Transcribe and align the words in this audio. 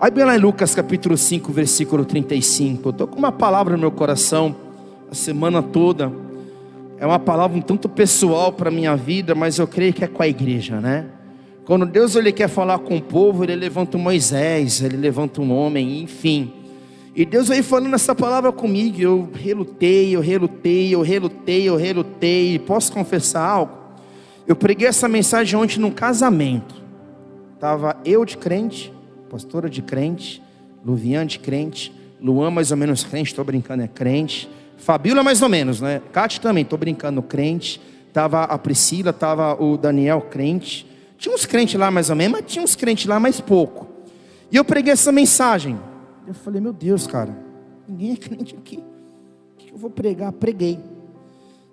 Aí 0.00 0.10
lá 0.24 0.36
em 0.36 0.40
Lucas 0.40 0.74
capítulo 0.74 1.16
5, 1.16 1.52
versículo 1.52 2.04
35. 2.04 2.88
Eu 2.88 2.90
estou 2.90 3.06
com 3.06 3.16
uma 3.16 3.30
palavra 3.30 3.74
no 3.74 3.80
meu 3.80 3.92
coração 3.92 4.54
a 5.10 5.14
semana 5.14 5.62
toda. 5.62 6.12
É 6.98 7.06
uma 7.06 7.18
palavra 7.18 7.56
um 7.56 7.60
tanto 7.60 7.88
pessoal 7.88 8.52
para 8.52 8.70
a 8.70 8.72
minha 8.72 8.96
vida, 8.96 9.34
mas 9.34 9.58
eu 9.58 9.68
creio 9.68 9.92
que 9.92 10.02
é 10.04 10.08
com 10.08 10.22
a 10.22 10.28
igreja, 10.28 10.80
né? 10.80 11.06
Quando 11.64 11.86
Deus 11.86 12.16
ele 12.16 12.32
quer 12.32 12.48
falar 12.48 12.80
com 12.80 12.96
o 12.96 13.00
povo, 13.00 13.44
ele 13.44 13.54
levanta 13.54 13.96
um 13.96 14.00
Moisés, 14.00 14.82
ele 14.82 14.96
levanta 14.96 15.40
um 15.40 15.52
homem, 15.52 16.02
enfim. 16.02 16.52
E 17.14 17.24
Deus 17.24 17.48
veio 17.48 17.62
falando 17.62 17.94
essa 17.94 18.14
palavra 18.14 18.50
comigo. 18.50 19.00
Eu 19.00 19.28
relutei, 19.32 20.14
eu 20.14 20.20
relutei, 20.20 20.94
eu 20.94 21.02
relutei, 21.02 21.68
eu 21.68 21.76
relutei. 21.76 22.58
Posso 22.58 22.92
confessar 22.92 23.46
algo? 23.46 23.72
Eu 24.46 24.56
preguei 24.56 24.88
essa 24.88 25.08
mensagem 25.08 25.58
ontem 25.58 25.78
num 25.78 25.90
casamento. 25.92 26.82
Tava 27.60 27.96
eu 28.04 28.24
de 28.24 28.36
crente, 28.36 28.92
pastora 29.34 29.68
de 29.68 29.82
crente, 29.82 30.40
Luvian 30.84 31.26
de 31.26 31.40
crente, 31.40 31.92
Luan 32.20 32.52
mais 32.52 32.70
ou 32.70 32.76
menos 32.76 33.02
crente, 33.02 33.30
estou 33.30 33.44
brincando, 33.44 33.82
é 33.82 33.88
crente. 33.88 34.48
Fabíola 34.76 35.24
mais 35.24 35.42
ou 35.42 35.48
menos, 35.48 35.80
né? 35.80 36.00
Cátia 36.12 36.40
também, 36.40 36.62
estou 36.62 36.78
brincando, 36.78 37.20
crente. 37.20 37.80
Tava 38.12 38.44
a 38.44 38.56
Priscila, 38.56 39.12
tava 39.12 39.60
o 39.60 39.76
Daniel 39.76 40.20
crente. 40.20 40.86
Tinha 41.18 41.34
uns 41.34 41.44
crentes 41.44 41.74
lá 41.74 41.90
mais 41.90 42.10
ou 42.10 42.16
menos, 42.16 42.38
mas 42.38 42.52
tinha 42.52 42.64
uns 42.64 42.76
crentes 42.76 43.06
lá 43.06 43.18
mais 43.18 43.40
pouco. 43.40 43.88
E 44.52 44.56
eu 44.56 44.64
preguei 44.64 44.92
essa 44.92 45.10
mensagem. 45.10 45.80
Eu 46.28 46.34
falei, 46.34 46.60
meu 46.60 46.72
Deus, 46.72 47.04
cara, 47.08 47.36
ninguém 47.88 48.12
é 48.12 48.16
crente 48.16 48.54
aqui. 48.54 48.76
O 48.76 49.56
que 49.56 49.72
eu 49.72 49.76
vou 49.76 49.90
pregar? 49.90 50.30
Preguei. 50.30 50.78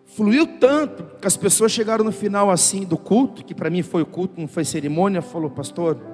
Fluiu 0.03 0.47
tanto 0.59 1.03
que 1.21 1.27
as 1.27 1.38
pessoas 1.38 1.71
chegaram 1.71 2.03
no 2.03 2.11
final 2.11 2.49
assim 2.49 2.85
do 2.85 2.97
culto, 2.97 3.45
que 3.45 3.53
para 3.53 3.69
mim 3.69 3.83
foi 3.83 4.02
o 4.02 4.05
culto, 4.05 4.41
não 4.41 4.47
foi 4.47 4.66
cerimônia, 4.66 5.21
falou, 5.21 5.52
pastor, 5.52 6.10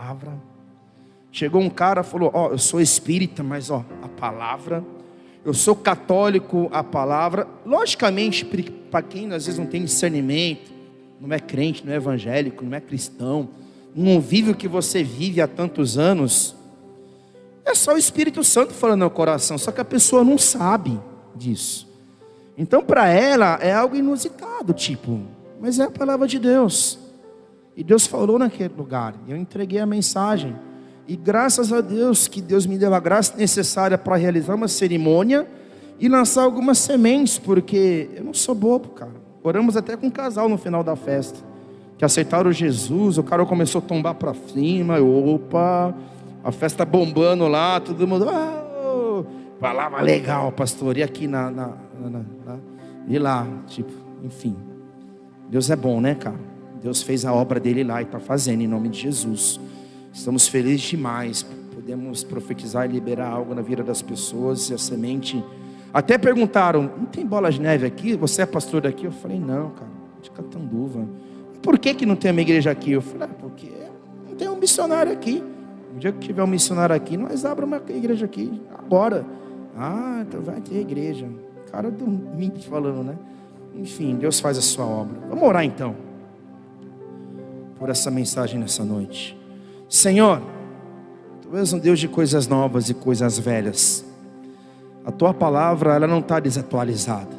palavra. 0.00 0.32
Chegou 1.30 1.60
um 1.60 1.68
cara, 1.68 2.02
falou, 2.02 2.30
ó, 2.32 2.48
oh, 2.48 2.52
eu 2.52 2.58
sou 2.58 2.80
espírita, 2.80 3.42
mas 3.42 3.70
ó, 3.70 3.84
a 4.02 4.08
palavra. 4.08 4.82
Eu 5.44 5.52
sou 5.52 5.76
católico, 5.76 6.68
a 6.72 6.82
palavra. 6.82 7.46
Logicamente, 7.66 8.46
para 8.90 9.02
quem 9.02 9.26
às 9.32 9.44
vezes 9.44 9.58
não 9.58 9.66
tem 9.66 9.84
discernimento, 9.84 10.72
não 11.20 11.32
é 11.34 11.38
crente, 11.38 11.84
não 11.84 11.92
é 11.92 11.96
evangélico, 11.96 12.64
não 12.64 12.74
é 12.76 12.80
cristão, 12.80 13.50
não 13.94 14.20
vive 14.20 14.52
o 14.52 14.54
que 14.54 14.66
você 14.66 15.02
vive 15.02 15.40
há 15.40 15.46
tantos 15.46 15.98
anos, 15.98 16.56
é 17.64 17.74
só 17.74 17.94
o 17.94 17.98
Espírito 17.98 18.42
Santo 18.42 18.72
falando 18.72 19.00
no 19.00 19.10
coração, 19.10 19.58
só 19.58 19.70
que 19.70 19.80
a 19.80 19.84
pessoa 19.84 20.24
não 20.24 20.38
sabe 20.38 20.98
disso. 21.36 21.86
Então, 22.56 22.82
para 22.82 23.08
ela, 23.08 23.58
é 23.60 23.72
algo 23.72 23.96
inusitado, 23.96 24.72
tipo, 24.72 25.20
mas 25.60 25.78
é 25.78 25.84
a 25.84 25.90
palavra 25.90 26.26
de 26.26 26.38
Deus. 26.38 26.98
E 27.80 27.82
Deus 27.82 28.06
falou 28.06 28.38
naquele 28.38 28.74
lugar, 28.76 29.14
eu 29.26 29.34
entreguei 29.34 29.78
a 29.78 29.86
mensagem. 29.86 30.54
E 31.08 31.16
graças 31.16 31.72
a 31.72 31.80
Deus 31.80 32.28
que 32.28 32.42
Deus 32.42 32.66
me 32.66 32.76
deu 32.76 32.92
a 32.92 33.00
graça 33.00 33.34
necessária 33.38 33.96
para 33.96 34.16
realizar 34.16 34.54
uma 34.54 34.68
cerimônia 34.68 35.46
e 35.98 36.06
lançar 36.06 36.42
algumas 36.42 36.76
sementes, 36.76 37.38
porque 37.38 38.10
eu 38.14 38.22
não 38.22 38.34
sou 38.34 38.54
bobo, 38.54 38.90
cara. 38.90 39.14
Oramos 39.42 39.78
até 39.78 39.96
com 39.96 40.08
um 40.08 40.10
casal 40.10 40.46
no 40.46 40.58
final 40.58 40.84
da 40.84 40.94
festa, 40.94 41.38
que 41.96 42.04
aceitaram 42.04 42.52
Jesus, 42.52 43.16
o 43.16 43.22
cara 43.22 43.46
começou 43.46 43.78
a 43.78 43.82
tombar 43.82 44.14
para 44.14 44.34
cima, 44.34 44.98
eu, 44.98 45.34
opa, 45.34 45.94
a 46.44 46.52
festa 46.52 46.84
bombando 46.84 47.48
lá, 47.48 47.80
todo 47.80 48.06
mundo, 48.06 48.26
oh, 48.28 49.24
palavra 49.58 50.02
legal, 50.02 50.52
pastor, 50.52 50.98
e 50.98 51.02
aqui 51.02 51.26
na, 51.26 51.50
na, 51.50 51.72
na, 51.98 52.10
na, 52.10 52.58
e 53.08 53.18
lá, 53.18 53.46
tipo, 53.66 53.90
enfim, 54.22 54.54
Deus 55.48 55.70
é 55.70 55.76
bom, 55.76 55.98
né, 55.98 56.14
cara? 56.14 56.59
Deus 56.82 57.02
fez 57.02 57.24
a 57.24 57.32
obra 57.32 57.60
dele 57.60 57.84
lá 57.84 58.00
e 58.00 58.04
está 58.04 58.18
fazendo 58.18 58.62
em 58.62 58.66
nome 58.66 58.88
de 58.88 59.00
Jesus. 59.00 59.60
Estamos 60.12 60.48
felizes 60.48 60.82
demais, 60.82 61.46
podemos 61.74 62.24
profetizar 62.24 62.88
e 62.88 62.92
liberar 62.92 63.28
algo 63.28 63.54
na 63.54 63.62
vida 63.62 63.82
das 63.82 64.02
pessoas 64.02 64.70
e 64.70 64.74
a 64.74 64.78
semente 64.78 65.42
até 65.92 66.16
perguntaram: 66.16 66.82
não 66.82 67.06
tem 67.06 67.26
bola 67.26 67.50
de 67.50 67.60
neve 67.60 67.86
aqui? 67.86 68.14
Você 68.16 68.42
é 68.42 68.46
pastor 68.46 68.80
daqui? 68.82 69.04
Eu 69.04 69.12
falei: 69.12 69.38
não, 69.38 69.70
cara, 69.70 69.90
de 70.22 70.30
Catanduva. 70.30 71.06
Por 71.62 71.78
que, 71.78 71.92
que 71.94 72.06
não 72.06 72.16
tem 72.16 72.30
uma 72.30 72.40
igreja 72.40 72.70
aqui? 72.70 72.92
Eu 72.92 73.02
falei: 73.02 73.28
ah, 73.30 73.36
porque 73.38 73.70
não 74.28 74.36
tem 74.36 74.48
um 74.48 74.56
missionário 74.56 75.12
aqui. 75.12 75.42
Um 75.94 75.98
dia 75.98 76.12
que 76.12 76.20
tiver 76.20 76.42
um 76.42 76.46
missionário 76.46 76.94
aqui, 76.94 77.16
nós 77.16 77.44
abrimos 77.44 77.80
uma 77.80 77.96
igreja 77.96 78.24
aqui, 78.24 78.60
agora. 78.78 79.26
Ah, 79.76 80.24
então 80.26 80.40
vai 80.40 80.60
ter 80.60 80.78
igreja. 80.78 81.26
Cara 81.70 81.90
do 81.90 82.06
mim 82.06 82.52
falando, 82.68 83.04
né? 83.04 83.16
Enfim, 83.74 84.16
Deus 84.16 84.40
faz 84.40 84.58
a 84.58 84.62
sua 84.62 84.84
obra. 84.84 85.18
Vamos 85.28 85.42
orar 85.44 85.64
então. 85.64 85.94
Por 87.80 87.88
essa 87.88 88.12
mensagem 88.12 88.60
nessa 88.60 88.84
noite. 88.84 89.36
Senhor, 89.88 90.40
Tu 91.50 91.56
és 91.56 91.72
um 91.72 91.80
Deus 91.80 91.98
de 91.98 92.06
coisas 92.06 92.46
novas 92.46 92.88
e 92.90 92.94
coisas 92.94 93.36
velhas. 93.36 94.04
A 95.04 95.10
tua 95.10 95.34
palavra 95.34 95.96
ela 95.96 96.06
não 96.06 96.20
está 96.20 96.38
desatualizada. 96.38 97.36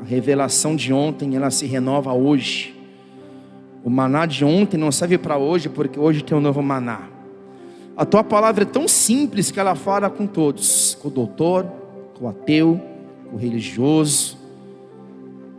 A 0.00 0.04
revelação 0.04 0.76
de 0.76 0.92
ontem 0.92 1.34
ela 1.34 1.50
se 1.50 1.66
renova 1.66 2.12
hoje. 2.12 2.80
O 3.82 3.90
maná 3.90 4.26
de 4.26 4.44
ontem 4.44 4.76
não 4.76 4.92
serve 4.92 5.18
para 5.18 5.36
hoje 5.36 5.68
porque 5.68 5.98
hoje 5.98 6.22
tem 6.22 6.38
um 6.38 6.40
novo 6.40 6.62
maná. 6.62 7.08
A 7.96 8.04
tua 8.04 8.22
palavra 8.22 8.62
é 8.62 8.66
tão 8.66 8.86
simples 8.86 9.50
que 9.50 9.58
ela 9.58 9.74
fala 9.74 10.08
com 10.08 10.24
todos, 10.24 10.96
com 11.02 11.08
o 11.08 11.10
doutor, 11.10 11.66
com 12.14 12.26
o 12.26 12.28
ateu, 12.28 12.80
com 13.28 13.34
o 13.34 13.38
religioso. 13.40 14.38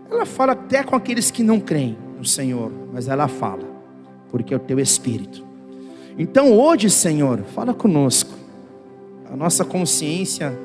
Ela 0.09 0.25
fala 0.25 0.53
até 0.53 0.85
com 0.85 0.95
aqueles 0.95 1.29
que 1.29 1.43
não 1.43 1.59
creem 1.59 1.97
no 2.17 2.23
Senhor, 2.23 2.71
mas 2.93 3.09
ela 3.09 3.27
fala, 3.27 3.76
porque 4.37 4.53
é 4.53 4.57
o 4.57 4.59
teu 4.59 4.79
espírito. 4.79 5.43
Então 6.15 6.53
hoje, 6.53 6.91
Senhor, 6.91 7.39
fala 7.55 7.73
conosco. 7.73 8.29
A 9.31 9.35
nossa 9.35 9.65
consciência 9.65 10.57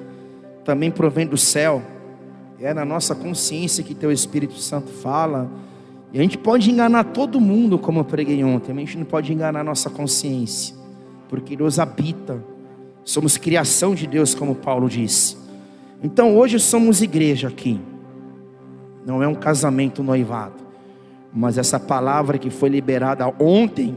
também 0.62 0.91
provém 0.91 1.27
do 1.27 1.38
céu. 1.38 1.82
É 2.61 2.72
na 2.75 2.84
nossa 2.84 3.15
consciência 3.15 3.82
que 3.82 3.94
teu 3.94 4.12
Espírito 4.12 4.55
Santo 4.55 4.88
fala. 4.88 5.50
E 6.12 6.19
a 6.19 6.22
gente 6.22 6.37
pode 6.38 6.71
enganar 6.71 7.05
todo 7.05 7.41
mundo, 7.41 7.78
como 7.78 8.00
eu 8.00 8.05
preguei 8.05 8.44
ontem, 8.44 8.72
a 8.72 8.75
gente 8.77 8.99
não 8.99 9.05
pode 9.05 9.32
enganar 9.32 9.61
a 9.61 9.65
nossa 9.65 9.91
consciência, 9.91 10.77
porque 11.28 11.56
Deus 11.56 11.78
habita. 11.78 12.44
Somos 13.03 13.37
criação 13.37 13.94
de 13.94 14.06
Deus, 14.06 14.34
como 14.34 14.55
Paulo 14.55 14.88
disse. 14.88 15.37
Então 16.05 16.37
hoje 16.37 16.61
somos 16.61 17.03
igreja 17.03 17.49
aqui. 17.49 17.81
Não 19.05 19.22
é 19.22 19.27
um 19.27 19.34
casamento 19.34 20.03
noivado, 20.03 20.62
mas 21.34 21.56
essa 21.56 21.81
palavra 21.81 22.38
que 22.38 22.50
foi 22.50 22.69
liberada 22.69 23.26
ontem, 23.38 23.97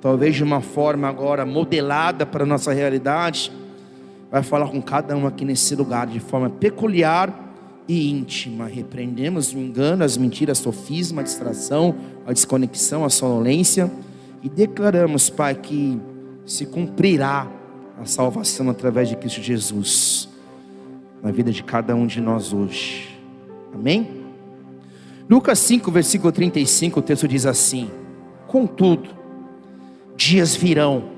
talvez 0.00 0.34
de 0.34 0.42
uma 0.42 0.60
forma 0.60 1.08
agora 1.08 1.44
modelada 1.44 2.24
para 2.24 2.44
a 2.44 2.46
nossa 2.46 2.72
realidade, 2.72 3.52
vai 4.30 4.42
falar 4.42 4.68
com 4.68 4.80
cada 4.80 5.16
um 5.16 5.26
aqui 5.26 5.44
nesse 5.44 5.74
lugar 5.74 6.06
de 6.06 6.18
forma 6.18 6.48
peculiar 6.48 7.52
e 7.86 8.10
íntima. 8.10 8.66
Repreendemos 8.66 9.52
o 9.52 9.58
engano, 9.58 10.02
as 10.02 10.16
mentiras, 10.16 10.58
sofisma, 10.58 11.20
a 11.20 11.24
distração, 11.24 11.94
a 12.26 12.32
desconexão, 12.32 13.04
a 13.04 13.10
sonolência 13.10 13.90
e 14.42 14.48
declaramos, 14.48 15.28
Pai, 15.28 15.54
que 15.54 16.00
se 16.46 16.66
cumprirá 16.66 17.46
a 18.00 18.06
salvação 18.06 18.70
através 18.70 19.08
de 19.08 19.16
Cristo 19.16 19.42
Jesus 19.42 20.28
na 21.22 21.30
vida 21.30 21.52
de 21.52 21.62
cada 21.62 21.94
um 21.94 22.06
de 22.06 22.20
nós 22.20 22.52
hoje. 22.52 23.20
Amém? 23.72 24.21
Lucas 25.28 25.58
5, 25.60 25.90
versículo 25.90 26.32
35, 26.32 27.00
o 27.00 27.02
texto 27.02 27.28
diz 27.28 27.46
assim: 27.46 27.90
Contudo, 28.46 29.08
dias 30.16 30.54
virão 30.54 31.10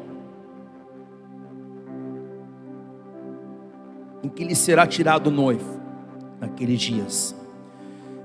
em 4.22 4.28
que 4.28 4.44
lhe 4.44 4.54
será 4.54 4.86
tirado 4.86 5.26
o 5.26 5.30
noivo, 5.30 5.80
naqueles 6.40 6.80
dias, 6.80 7.34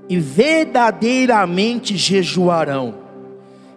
e 0.08 0.18
verdadeiramente 0.18 1.96
jejuarão. 1.96 2.94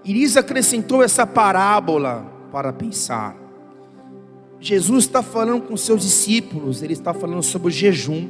Iris 0.05 0.35
acrescentou 0.35 1.03
essa 1.03 1.25
parábola 1.25 2.25
para 2.51 2.73
pensar. 2.73 3.35
Jesus 4.59 5.05
está 5.05 5.21
falando 5.21 5.63
com 5.63 5.75
seus 5.75 6.01
discípulos, 6.01 6.81
ele 6.81 6.93
está 6.93 7.13
falando 7.13 7.43
sobre 7.43 7.67
o 7.67 7.71
jejum. 7.71 8.29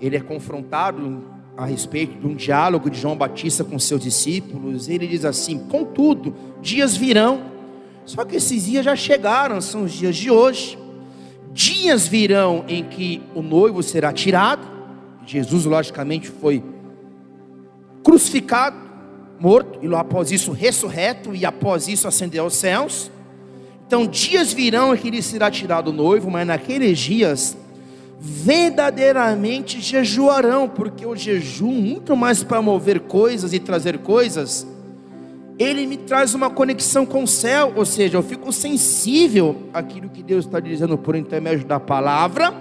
Ele 0.00 0.16
é 0.16 0.20
confrontado 0.20 1.24
a 1.56 1.64
respeito 1.66 2.18
de 2.18 2.26
um 2.26 2.34
diálogo 2.34 2.88
de 2.88 2.98
João 2.98 3.16
Batista 3.16 3.62
com 3.62 3.78
seus 3.78 4.02
discípulos. 4.02 4.88
Ele 4.88 5.06
diz 5.06 5.24
assim: 5.24 5.58
Contudo, 5.58 6.34
dias 6.60 6.96
virão, 6.96 7.42
só 8.04 8.24
que 8.24 8.36
esses 8.36 8.64
dias 8.64 8.84
já 8.84 8.96
chegaram, 8.96 9.60
são 9.60 9.84
os 9.84 9.92
dias 9.92 10.16
de 10.16 10.30
hoje. 10.30 10.78
Dias 11.52 12.08
virão 12.08 12.64
em 12.66 12.84
que 12.84 13.22
o 13.34 13.42
noivo 13.42 13.82
será 13.82 14.12
tirado. 14.12 14.66
Jesus, 15.26 15.64
logicamente, 15.64 16.28
foi 16.28 16.62
crucificado, 18.02 18.76
morto, 19.38 19.78
e 19.82 19.94
após 19.94 20.32
isso 20.32 20.50
ressurreto, 20.50 21.34
e 21.34 21.44
após 21.44 21.86
isso 21.86 22.08
ascendeu 22.08 22.44
aos 22.44 22.54
céus. 22.54 23.10
Então, 23.86 24.06
dias 24.06 24.52
virão 24.52 24.94
em 24.94 24.96
que 24.96 25.08
ele 25.08 25.22
será 25.22 25.50
tirado 25.50 25.88
o 25.88 25.92
noivo, 25.92 26.30
mas 26.30 26.46
naqueles 26.46 26.98
dias 26.98 27.56
verdadeiramente 28.24 29.80
jejuarão, 29.80 30.68
porque 30.68 31.04
o 31.04 31.16
jejum, 31.16 31.72
muito 31.72 32.14
mais 32.14 32.44
para 32.44 32.62
mover 32.62 33.00
coisas 33.00 33.52
e 33.52 33.58
trazer 33.58 33.98
coisas, 33.98 34.64
ele 35.58 35.84
me 35.88 35.96
traz 35.96 36.32
uma 36.32 36.48
conexão 36.48 37.04
com 37.04 37.24
o 37.24 37.26
céu, 37.26 37.72
ou 37.74 37.84
seja, 37.84 38.16
eu 38.16 38.22
fico 38.22 38.52
sensível 38.52 39.64
àquilo 39.74 40.08
que 40.08 40.22
Deus 40.22 40.44
está 40.44 40.60
dizendo 40.60 40.96
por 40.96 41.16
intermédio 41.16 41.66
da 41.66 41.80
palavra 41.80 42.54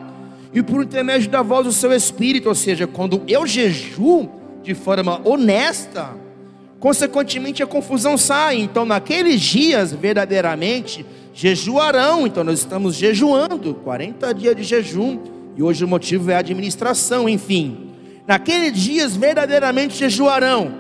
e 0.52 0.64
por 0.64 0.84
intermédio 0.84 1.30
da 1.30 1.44
voz 1.44 1.68
do 1.68 1.72
seu 1.72 1.94
espírito, 1.94 2.50
ou 2.50 2.56
seja, 2.56 2.88
quando 2.88 3.22
eu 3.28 3.46
jejuo 3.46 4.32
de 4.64 4.74
forma 4.74 5.22
honesta, 5.24 6.10
consequentemente 6.80 7.62
a 7.62 7.68
confusão 7.68 8.18
sai. 8.18 8.58
Então, 8.58 8.84
naqueles 8.84 9.40
dias, 9.40 9.94
verdadeiramente, 9.94 11.06
jejuarão. 11.36 12.26
Então, 12.26 12.44
nós 12.44 12.60
estamos 12.60 12.96
jejuando, 12.96 13.76
40 13.76 14.34
dias 14.34 14.56
de 14.56 14.64
jejum, 14.64 15.20
e 15.62 15.64
hoje 15.64 15.86
o 15.86 15.88
motivo 15.88 16.32
é 16.32 16.34
a 16.34 16.40
administração, 16.40 17.30
enfim. 17.30 17.92
Naqueles 18.26 18.76
dias, 18.76 19.16
verdadeiramente 19.16 19.96
jejuarão. 19.96 20.74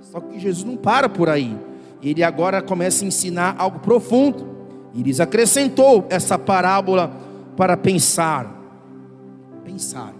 Só 0.00 0.18
que 0.20 0.40
Jesus 0.40 0.64
não 0.64 0.74
para 0.74 1.06
por 1.06 1.28
aí. 1.28 1.54
Ele 2.02 2.22
agora 2.22 2.62
começa 2.62 3.04
a 3.04 3.08
ensinar 3.08 3.56
algo 3.58 3.78
profundo. 3.80 4.56
E 4.94 5.02
lhes 5.02 5.20
acrescentou 5.20 6.06
essa 6.08 6.38
parábola 6.38 7.14
para 7.58 7.76
pensar. 7.76 8.50
Pensar. 9.66 10.14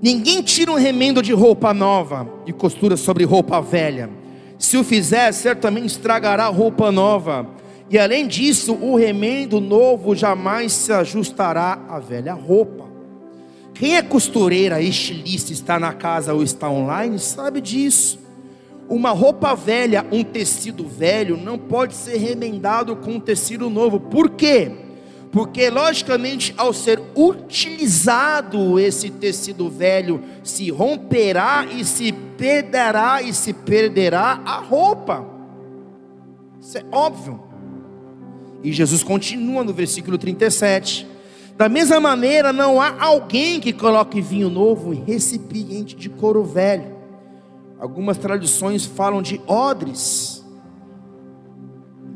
Ninguém 0.00 0.40
tira 0.40 0.72
um 0.72 0.76
remendo 0.76 1.20
de 1.20 1.34
roupa 1.34 1.74
nova 1.74 2.26
e 2.46 2.54
costura 2.54 2.96
sobre 2.96 3.24
roupa 3.24 3.60
velha. 3.60 4.08
Se 4.58 4.78
o 4.78 4.84
fizer, 4.84 5.30
certamente 5.32 5.88
estragará 5.88 6.46
a 6.46 6.48
roupa 6.48 6.90
nova. 6.90 7.46
E 7.92 7.98
além 7.98 8.26
disso, 8.26 8.72
o 8.72 8.96
remendo 8.96 9.60
novo 9.60 10.16
jamais 10.16 10.72
se 10.72 10.90
ajustará 10.90 11.78
à 11.90 11.98
velha 11.98 12.32
roupa. 12.32 12.86
Quem 13.74 13.96
é 13.96 14.02
costureira, 14.02 14.80
estilista, 14.80 15.52
está 15.52 15.78
na 15.78 15.92
casa 15.92 16.32
ou 16.32 16.42
está 16.42 16.70
online, 16.70 17.18
sabe 17.18 17.60
disso. 17.60 18.18
Uma 18.88 19.10
roupa 19.10 19.54
velha, 19.54 20.06
um 20.10 20.24
tecido 20.24 20.88
velho, 20.88 21.36
não 21.36 21.58
pode 21.58 21.94
ser 21.94 22.16
remendado 22.16 22.96
com 22.96 23.12
um 23.12 23.20
tecido 23.20 23.68
novo. 23.68 24.00
Por 24.00 24.30
quê? 24.30 24.72
Porque, 25.30 25.68
logicamente, 25.68 26.54
ao 26.56 26.72
ser 26.72 26.98
utilizado 27.14 28.80
esse 28.80 29.10
tecido 29.10 29.68
velho, 29.68 30.22
se 30.42 30.70
romperá 30.70 31.66
e 31.70 31.84
se 31.84 32.10
perderá 32.10 33.20
e 33.20 33.34
se 33.34 33.52
perderá 33.52 34.40
a 34.46 34.60
roupa. 34.60 35.26
Isso 36.58 36.78
é 36.78 36.84
óbvio. 36.90 37.51
E 38.62 38.72
Jesus 38.72 39.02
continua 39.02 39.64
no 39.64 39.72
versículo 39.72 40.16
37. 40.16 41.06
Da 41.56 41.68
mesma 41.68 42.00
maneira, 42.00 42.52
não 42.52 42.80
há 42.80 43.02
alguém 43.02 43.60
que 43.60 43.72
coloque 43.72 44.20
vinho 44.20 44.48
novo 44.48 44.94
em 44.94 45.02
recipiente 45.04 45.94
de 45.94 46.08
couro 46.08 46.44
velho 46.44 47.02
Algumas 47.82 48.16
tradições 48.16 48.86
falam 48.86 49.20
de 49.20 49.40
odres 49.44 50.40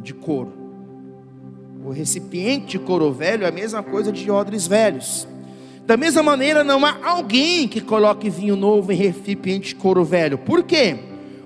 de 0.00 0.14
couro. 0.14 0.52
O 1.84 1.90
recipiente 1.90 2.66
de 2.66 2.78
couro 2.78 3.12
velho 3.12 3.43
é 3.43 3.48
a 3.48 3.50
mesma 3.50 3.82
coisa 3.82 4.12
de 4.12 4.31
odres 4.31 4.69
velhos. 4.69 5.26
Da 5.84 5.96
mesma 5.96 6.22
maneira, 6.22 6.62
não 6.62 6.87
há 6.87 6.96
alguém 7.02 7.66
que 7.66 7.81
coloque 7.81 8.31
vinho 8.31 8.54
novo 8.54 8.93
em 8.93 8.94
recipiente 8.94 9.70
de 9.70 9.75
couro 9.75 10.04
velho. 10.04 10.38
Por 10.38 10.62
quê? 10.62 11.00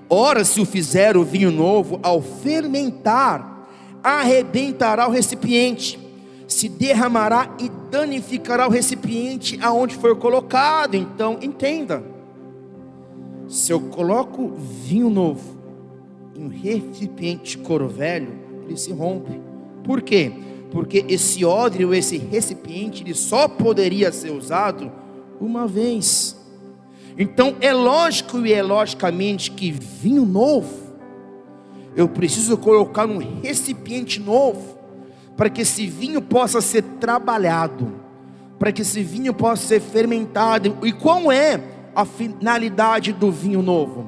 Ora, 0.07 0.45
se 0.45 0.61
o 0.61 0.65
fizer 0.65 1.17
o 1.17 1.23
vinho 1.23 1.49
novo, 1.49 1.99
ao 2.03 2.21
fermentar, 2.21 3.50
arrebentará 4.03 5.07
o 5.07 5.11
recipiente, 5.11 5.99
se 6.47 6.67
derramará 6.67 7.55
e 7.59 7.69
danificará 7.89 8.67
o 8.67 8.71
recipiente 8.71 9.59
aonde 9.61 9.95
for 9.95 10.15
colocado. 10.15 10.95
Então, 10.95 11.37
entenda 11.41 12.03
se 13.51 13.73
eu 13.73 13.81
coloco 13.81 14.53
vinho 14.55 15.09
novo 15.09 15.59
em 16.33 16.45
um 16.45 16.47
recipiente 16.47 17.57
couro 17.57 17.89
velho, 17.89 18.31
ele 18.65 18.77
se 18.77 18.93
rompe. 18.93 19.41
Por 19.83 20.01
quê? 20.01 20.31
Porque 20.71 21.05
esse 21.09 21.43
odre 21.43 21.83
ou 21.83 21.93
esse 21.93 22.17
recipiente 22.17 23.03
ele 23.03 23.13
só 23.13 23.49
poderia 23.49 24.09
ser 24.13 24.31
usado 24.31 24.89
uma 25.39 25.67
vez. 25.67 26.37
Então 27.17 27.57
é 27.59 27.73
lógico 27.73 28.45
e 28.45 28.53
é 28.53 28.63
logicamente 28.63 29.51
que 29.51 29.69
vinho 29.69 30.25
novo 30.25 30.80
eu 31.95 32.07
preciso 32.07 32.57
colocar 32.57 33.05
num 33.05 33.41
recipiente 33.41 34.19
novo 34.19 34.77
para 35.35 35.49
que 35.49 35.61
esse 35.61 35.87
vinho 35.87 36.21
possa 36.21 36.61
ser 36.61 36.83
trabalhado, 36.99 37.91
para 38.59 38.71
que 38.71 38.81
esse 38.81 39.01
vinho 39.01 39.33
possa 39.33 39.63
ser 39.67 39.81
fermentado. 39.81 40.77
E 40.83 40.91
qual 40.91 41.31
é 41.31 41.59
a 41.95 42.05
finalidade 42.05 43.11
do 43.11 43.31
vinho 43.31 43.61
novo? 43.61 44.07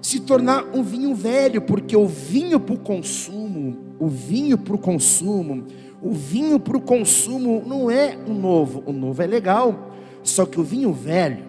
Se 0.00 0.20
tornar 0.20 0.64
um 0.74 0.82
vinho 0.82 1.14
velho, 1.14 1.62
porque 1.62 1.96
o 1.96 2.06
vinho 2.06 2.58
para 2.58 2.74
o 2.74 2.78
consumo, 2.78 3.78
o 3.98 4.08
vinho 4.08 4.58
para 4.58 4.74
o 4.74 4.78
consumo, 4.78 5.66
o 6.02 6.12
vinho 6.12 6.58
para 6.58 6.76
o 6.76 6.80
consumo 6.80 7.62
não 7.64 7.88
é 7.88 8.18
o 8.26 8.34
novo, 8.34 8.82
o 8.84 8.92
novo 8.92 9.22
é 9.22 9.26
legal, 9.26 9.92
só 10.24 10.44
que 10.44 10.60
o 10.60 10.64
vinho 10.64 10.92
velho, 10.92 11.44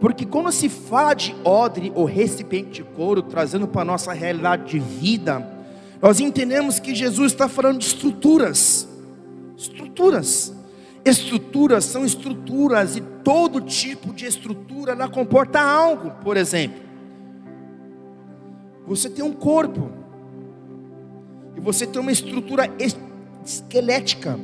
Porque 0.00 0.24
quando 0.24 0.50
se 0.50 0.68
fala 0.68 1.14
de 1.14 1.36
odre 1.44 1.92
ou 1.94 2.04
recipiente 2.04 2.70
de 2.70 2.82
couro, 2.82 3.22
trazendo 3.22 3.68
para 3.68 3.82
a 3.82 3.84
nossa 3.84 4.12
realidade 4.12 4.70
de 4.70 4.78
vida, 4.78 5.46
nós 6.00 6.20
entendemos 6.20 6.80
que 6.80 6.94
Jesus 6.94 7.32
está 7.32 7.48
falando 7.48 7.78
de 7.78 7.86
estruturas 7.86 8.88
estruturas. 9.60 10.54
Estruturas 11.04 11.84
são 11.84 12.04
estruturas 12.04 12.96
e 12.96 13.00
todo 13.00 13.60
tipo 13.60 14.12
de 14.12 14.26
estrutura 14.26 14.92
ela 14.92 15.08
comporta 15.08 15.60
algo. 15.60 16.10
Por 16.22 16.36
exemplo, 16.36 16.80
você 18.86 19.08
tem 19.08 19.24
um 19.24 19.32
corpo 19.32 19.90
e 21.56 21.60
você 21.60 21.86
tem 21.86 22.00
uma 22.00 22.12
estrutura 22.12 22.70
esquelética. 23.44 24.38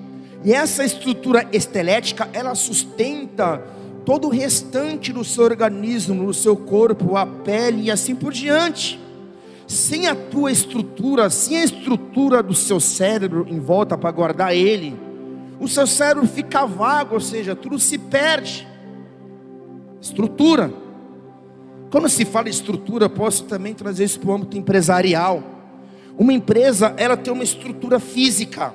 E 0.44 0.52
essa 0.52 0.84
estrutura 0.84 1.46
esquelética 1.52 2.28
ela 2.32 2.54
sustenta 2.54 3.62
todo 4.06 4.28
o 4.28 4.30
restante 4.30 5.12
do 5.12 5.24
seu 5.24 5.42
organismo, 5.42 6.26
do 6.26 6.32
seu 6.32 6.56
corpo, 6.56 7.16
a 7.16 7.26
pele 7.26 7.82
e 7.82 7.90
assim 7.90 8.14
por 8.14 8.32
diante. 8.32 9.00
Sem 9.66 10.06
a 10.06 10.14
tua 10.14 10.52
estrutura, 10.52 11.28
sem 11.28 11.58
a 11.58 11.64
estrutura 11.64 12.40
do 12.40 12.54
seu 12.54 12.78
cérebro 12.78 13.44
em 13.48 13.58
volta 13.58 13.98
para 13.98 14.12
guardar 14.12 14.54
ele, 14.54 14.96
o 15.58 15.66
seu 15.66 15.88
cérebro 15.88 16.28
fica 16.28 16.64
vago, 16.64 17.14
ou 17.14 17.20
seja, 17.20 17.56
tudo 17.56 17.80
se 17.80 17.98
perde. 17.98 18.66
Estrutura. 20.00 20.72
Quando 21.90 22.08
se 22.08 22.24
fala 22.24 22.48
estrutura, 22.48 23.08
posso 23.08 23.44
também 23.44 23.74
trazer 23.74 24.04
isso 24.04 24.20
para 24.20 24.30
o 24.30 24.34
âmbito 24.34 24.56
empresarial. 24.56 25.42
Uma 26.16 26.32
empresa, 26.32 26.94
ela 26.96 27.16
tem 27.16 27.32
uma 27.32 27.42
estrutura 27.42 27.98
física. 27.98 28.72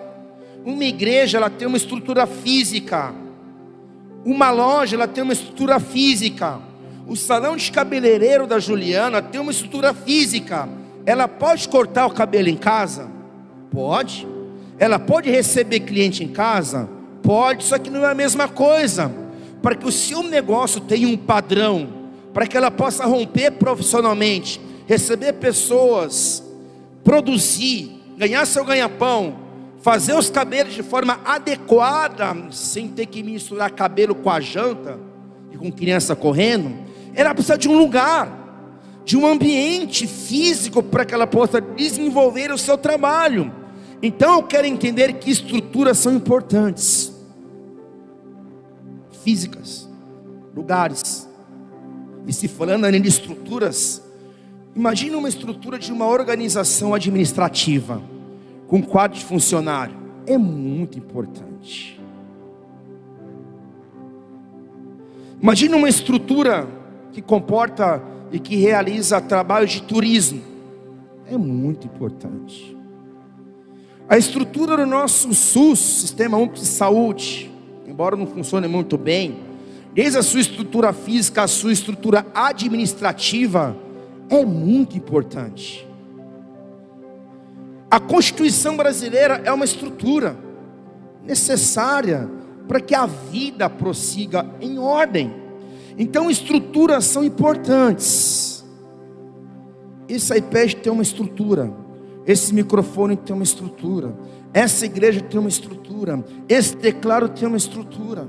Uma 0.66 0.84
igreja, 0.84 1.38
ela 1.38 1.50
tem 1.50 1.70
uma 1.70 1.78
estrutura 1.78 2.28
física. 2.28 3.21
Uma 4.24 4.52
loja, 4.52 4.96
ela 4.96 5.08
tem 5.08 5.24
uma 5.24 5.34
estrutura 5.34 5.80
física. 5.80 6.60
O 7.08 7.16
salão 7.16 7.56
de 7.56 7.72
cabeleireiro 7.72 8.46
da 8.46 8.60
Juliana 8.60 9.22
tem 9.22 9.42
uma 9.42 9.52
estrutura 9.52 9.94
física. 9.94 10.70
Ela 11.06 11.28
pode 11.28 11.68
cortar 11.68 12.06
o 12.06 12.12
cabelo 12.12 12.48
em 12.48 12.56
casa? 12.56 13.10
Pode. 13.72 14.28
Ela 14.78 15.00
pode 15.00 15.30
receber 15.30 15.82
cliente 15.82 16.24
em 16.24 16.28
casa? 16.28 16.88
Pode, 17.24 17.64
só 17.64 17.78
que 17.78 17.90
não 17.90 18.06
é 18.06 18.12
a 18.12 18.16
mesma 18.16 18.48
coisa. 18.48 19.12
Para 19.62 19.76
que 19.76 19.88
o 19.88 19.92
seu 19.92 20.24
negócio 20.24 20.82
tenha 20.82 21.08
um 21.08 21.18
padrão, 21.18 21.88
para 22.34 22.48
que 22.48 22.56
ela 22.56 22.72
possa 22.72 23.06
romper 23.06 23.52
profissionalmente, 23.52 24.62
receber 24.88 25.34
pessoas, 25.34 26.44
produzir, 27.04 27.92
ganhar 28.18 28.46
seu 28.46 28.64
ganha-pão, 28.64 29.36
fazer 29.82 30.14
os 30.14 30.30
cabelos 30.30 30.74
de 30.74 30.84
forma 30.84 31.20
adequada, 31.26 32.36
sem 32.52 32.88
ter 32.88 33.08
que 33.08 33.24
misturar 33.24 33.72
cabelo 33.72 34.14
com 34.14 34.30
a 34.30 34.40
janta 34.40 35.00
e 35.52 35.58
com 35.58 35.72
criança 35.72 36.16
correndo, 36.16 36.72
ela 37.14 37.34
precisa 37.34 37.58
de 37.58 37.68
um 37.68 37.78
lugar, 37.78 39.02
de 39.04 39.18
um 39.18 39.26
ambiente 39.26 40.06
físico 40.06 40.84
para 40.84 41.04
que 41.04 41.14
ela 41.14 41.26
possa 41.26 41.60
desenvolver 41.60 42.52
o 42.52 42.58
seu 42.58 42.78
trabalho. 42.78 43.52
Então 44.02 44.36
eu 44.36 44.44
quero 44.44 44.68
entender 44.68 45.14
que 45.14 45.32
estruturas 45.32 45.98
são 45.98 46.14
importantes. 46.14 47.12
Físicas, 49.24 49.90
lugares, 50.56 51.28
E 52.28 52.34
se 52.34 52.48
falando 52.48 52.86
ainda 52.86 53.00
de 53.00 53.10
estruturas, 53.10 54.00
imagine 54.76 55.16
uma 55.16 55.28
estrutura 55.28 55.80
de 55.80 55.92
uma 55.92 56.06
organização 56.06 56.94
administrativa 56.94 58.00
com 58.72 58.82
quadro 58.82 59.20
de 59.20 59.26
funcionário. 59.26 59.94
É 60.26 60.38
muito 60.38 60.98
importante. 60.98 62.00
Imagine 65.42 65.76
uma 65.76 65.90
estrutura 65.90 66.66
que 67.12 67.22
comporta 67.22 68.02
e 68.32 68.40
que 68.40 68.56
realiza 68.56 69.20
trabalho 69.20 69.68
de 69.68 69.82
turismo. 69.84 70.42
É 71.30 71.38
muito 71.38 71.86
importante. 71.86 72.78
A 74.08 74.18
estrutura 74.18 74.78
do 74.78 74.86
nosso 74.86 75.34
SUS, 75.34 75.80
Sistema 75.80 76.38
Único 76.38 76.56
de 76.56 76.66
Saúde, 76.66 77.52
embora 77.86 78.16
não 78.16 78.26
funcione 78.26 78.70
muito 78.70 78.98
bem, 78.98 79.40
desde 79.94 80.18
a 80.18 80.24
sua 80.24 80.40
estrutura 80.40 80.94
física, 80.94 81.44
a 81.44 81.48
sua 81.48 81.74
estrutura 81.74 82.26
administrativa, 82.34 83.76
é 84.30 84.46
muito 84.46 84.96
importante. 84.96 85.91
A 87.92 88.00
Constituição 88.00 88.78
brasileira 88.78 89.42
é 89.44 89.52
uma 89.52 89.66
estrutura 89.66 90.38
necessária 91.26 92.26
para 92.66 92.80
que 92.80 92.96
a 92.96 93.06
vida 93.06 93.70
prossiga 93.70 94.50
em 94.62 94.80
ordem. 94.80 95.36
Então, 95.98 96.32
estruturas 96.32 97.04
são 97.04 97.22
importantes. 97.22 98.64
Esse 100.08 100.38
iPad 100.38 100.76
tem 100.76 100.90
uma 100.90 101.02
estrutura, 101.02 101.70
esse 102.26 102.54
microfone 102.54 103.18
tem 103.18 103.36
uma 103.36 103.44
estrutura, 103.44 104.16
essa 104.54 104.86
igreja 104.86 105.20
tem 105.20 105.38
uma 105.38 105.50
estrutura, 105.50 106.24
esse 106.48 106.78
teclado 106.78 107.28
tem 107.28 107.46
uma 107.46 107.58
estrutura. 107.58 108.26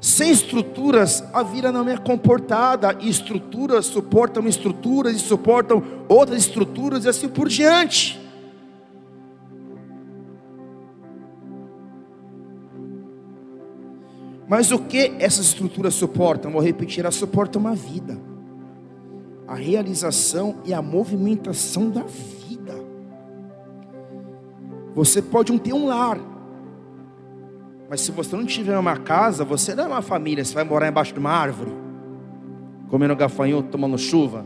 Sem 0.00 0.32
estruturas, 0.32 1.22
a 1.32 1.44
vida 1.44 1.70
não 1.70 1.88
é 1.88 1.96
comportada, 1.96 2.96
e 3.00 3.08
estruturas 3.08 3.86
suportam 3.86 4.48
estruturas 4.48 5.14
e 5.14 5.20
suportam 5.20 5.84
outras 6.08 6.38
estruturas 6.38 7.04
e 7.04 7.08
assim 7.08 7.28
por 7.28 7.48
diante. 7.48 8.20
Mas 14.52 14.70
o 14.70 14.78
que 14.78 15.14
essas 15.18 15.46
estruturas 15.46 15.94
suportam? 15.94 16.52
Vou 16.52 16.60
repetir, 16.60 17.00
elas 17.00 17.14
suportam 17.14 17.58
uma 17.58 17.74
vida, 17.74 18.18
a 19.48 19.54
realização 19.54 20.56
e 20.66 20.74
a 20.74 20.82
movimentação 20.82 21.88
da 21.88 22.02
vida. 22.02 22.74
Você 24.94 25.22
pode 25.22 25.50
não 25.50 25.58
ter 25.58 25.72
um 25.72 25.86
lar, 25.86 26.18
mas 27.88 28.02
se 28.02 28.12
você 28.12 28.36
não 28.36 28.44
tiver 28.44 28.76
uma 28.76 28.98
casa, 28.98 29.42
você 29.42 29.74
não 29.74 29.84
é 29.84 29.86
uma 29.86 30.02
família, 30.02 30.44
você 30.44 30.52
vai 30.52 30.64
morar 30.64 30.86
embaixo 30.86 31.14
de 31.14 31.18
uma 31.18 31.30
árvore, 31.30 31.72
comendo 32.90 33.16
gafanhoto, 33.16 33.70
tomando 33.70 33.96
chuva. 33.96 34.44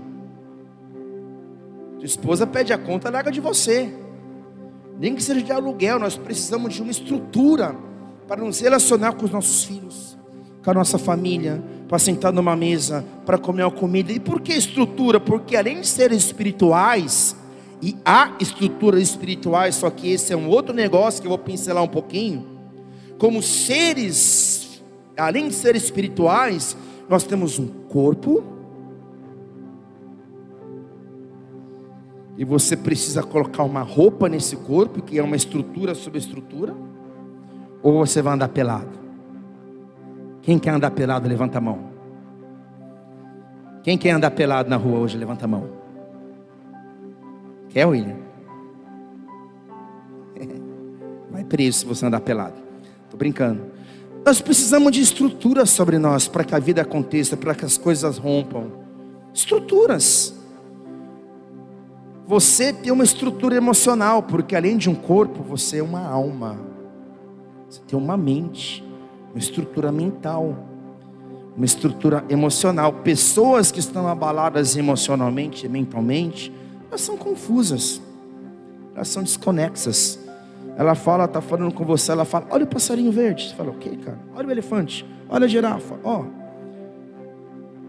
Tua 1.99 2.07
esposa 2.07 2.47
pede 2.47 2.73
a 2.73 2.79
conta, 2.79 3.11
larga 3.11 3.33
de 3.33 3.41
você. 3.41 3.93
Nem 5.01 5.17
que 5.17 5.23
seja 5.25 5.43
de 5.43 5.51
aluguel, 5.51 5.99
nós 5.99 6.17
precisamos 6.17 6.75
de 6.75 6.81
uma 6.81 6.93
estrutura 6.93 7.86
para 8.27 8.43
nos 8.43 8.61
relacionar 8.61 9.13
com 9.13 9.25
os 9.25 9.31
nossos 9.31 9.65
filhos, 9.65 10.17
com 10.65 10.71
a 10.71 10.75
nossa 10.75 10.99
família, 10.99 11.63
para 11.89 11.99
sentar 11.99 12.33
numa 12.33 12.57
mesa, 12.57 13.05
para 13.25 13.39
comer 13.39 13.63
uma 13.63 13.71
comida. 13.71 14.13
E 14.13 14.19
por 14.19 14.41
que 14.41 14.53
estrutura? 14.53 15.21
Porque 15.21 15.57
além 15.57 15.81
de 15.81 15.87
serem 15.87 16.19
espirituais, 16.19 17.37
e 17.81 17.97
há 18.05 18.33
estruturas 18.41 19.03
espirituais, 19.03 19.77
só 19.77 19.91
que 19.91 20.11
esse 20.11 20.33
é 20.33 20.37
um 20.37 20.49
outro 20.49 20.75
negócio 20.75 21.21
que 21.21 21.27
eu 21.27 21.31
vou 21.31 21.39
pincelar 21.39 21.85
um 21.85 21.89
pouquinho. 21.89 22.45
Como 23.19 23.43
seres, 23.43 24.83
além 25.17 25.49
de 25.49 25.55
ser 25.55 25.77
espirituais, 25.77 26.77
nós 27.09 27.23
temos 27.23 27.59
um 27.59 27.67
corpo, 27.67 28.43
e 32.39 32.45
você 32.45 32.77
precisa 32.77 33.23
colocar 33.23 33.63
uma 33.63 33.83
roupa 33.83 34.29
nesse 34.29 34.57
corpo, 34.57 35.01
que 35.03 35.19
é 35.19 35.23
uma 35.23 35.37
estrutura 35.37 35.95
sobre 35.95 36.19
estrutura. 36.19 36.75
Ou 37.87 37.93
você 38.05 38.21
vai 38.21 38.35
andar 38.35 38.49
pelado? 38.49 38.99
Quem 40.43 40.59
quer 40.59 40.71
andar 40.71 40.91
pelado, 40.91 41.29
levanta 41.29 41.59
a 41.59 41.61
mão. 41.61 41.79
Quem 43.85 43.97
quer 43.97 44.11
andar 44.11 44.33
pelado 44.33 44.69
na 44.69 44.75
rua 44.75 44.99
hoje, 44.99 45.17
levanta 45.17 45.45
a 45.45 45.49
mão. 45.49 45.71
Quer, 47.69 47.87
William? 47.87 48.17
Vai 51.31 51.45
preso 51.45 51.79
se 51.79 51.87
você 51.87 52.05
andar 52.05 52.19
pelado. 52.19 52.57
Estou 53.05 53.17
brincando. 53.17 53.67
Nós 54.25 54.41
precisamos 54.41 54.91
de 54.91 55.01
estruturas 55.01 55.71
sobre 55.71 55.97
nós 55.97 56.27
para 56.27 56.43
que 56.43 56.57
a 56.57 56.59
vida 56.59 56.83
aconteça, 56.83 57.37
para 57.37 57.55
que 57.55 57.65
as 57.65 57.79
coisas 57.79 58.19
rompam. 58.19 58.67
Estruturas. 59.33 60.35
Você 62.27 62.73
tem 62.73 62.91
uma 62.91 63.05
estrutura 63.05 63.55
emocional, 63.55 64.25
porque 64.25 64.57
além 64.57 64.77
de 64.77 64.91
um 64.91 64.95
corpo, 64.97 65.41
você 65.45 65.79
é 65.79 65.83
uma 65.85 66.05
alma. 66.05 66.75
Você 67.77 67.83
tem 67.87 67.99
uma 67.99 68.17
mente, 68.17 68.83
uma 69.33 69.39
estrutura 69.39 69.93
mental, 69.93 70.57
uma 71.55 71.67
estrutura 71.67 72.25
emocional. 72.31 72.91
Pessoas 72.91 73.71
que 73.71 73.79
estão 73.81 74.09
abaladas 74.09 74.77
emocionalmente 74.77 75.67
e 75.67 75.69
mentalmente, 75.69 76.51
elas 76.89 77.03
são 77.03 77.19
confusas, 77.19 78.01
elas 78.95 79.09
são 79.09 79.23
desconexas. 79.23 80.19
Ela 80.79 80.95
fala, 80.95 81.27
está 81.27 81.43
falando 81.43 81.75
com 81.75 81.85
você, 81.85 82.13
ela 82.13 82.25
fala, 82.25 82.47
olha 82.51 82.65
o 82.65 82.67
passarinho 82.67 83.13
verde. 83.13 83.49
Você 83.49 83.55
fala, 83.55 83.71
o 83.71 83.75
que, 83.75 83.95
cara? 83.99 84.19
Olha 84.35 84.49
o 84.49 84.51
elefante, 84.51 85.07
olha 85.29 85.45
a 85.45 85.49
girafa, 85.49 85.97
ó. 86.03 86.25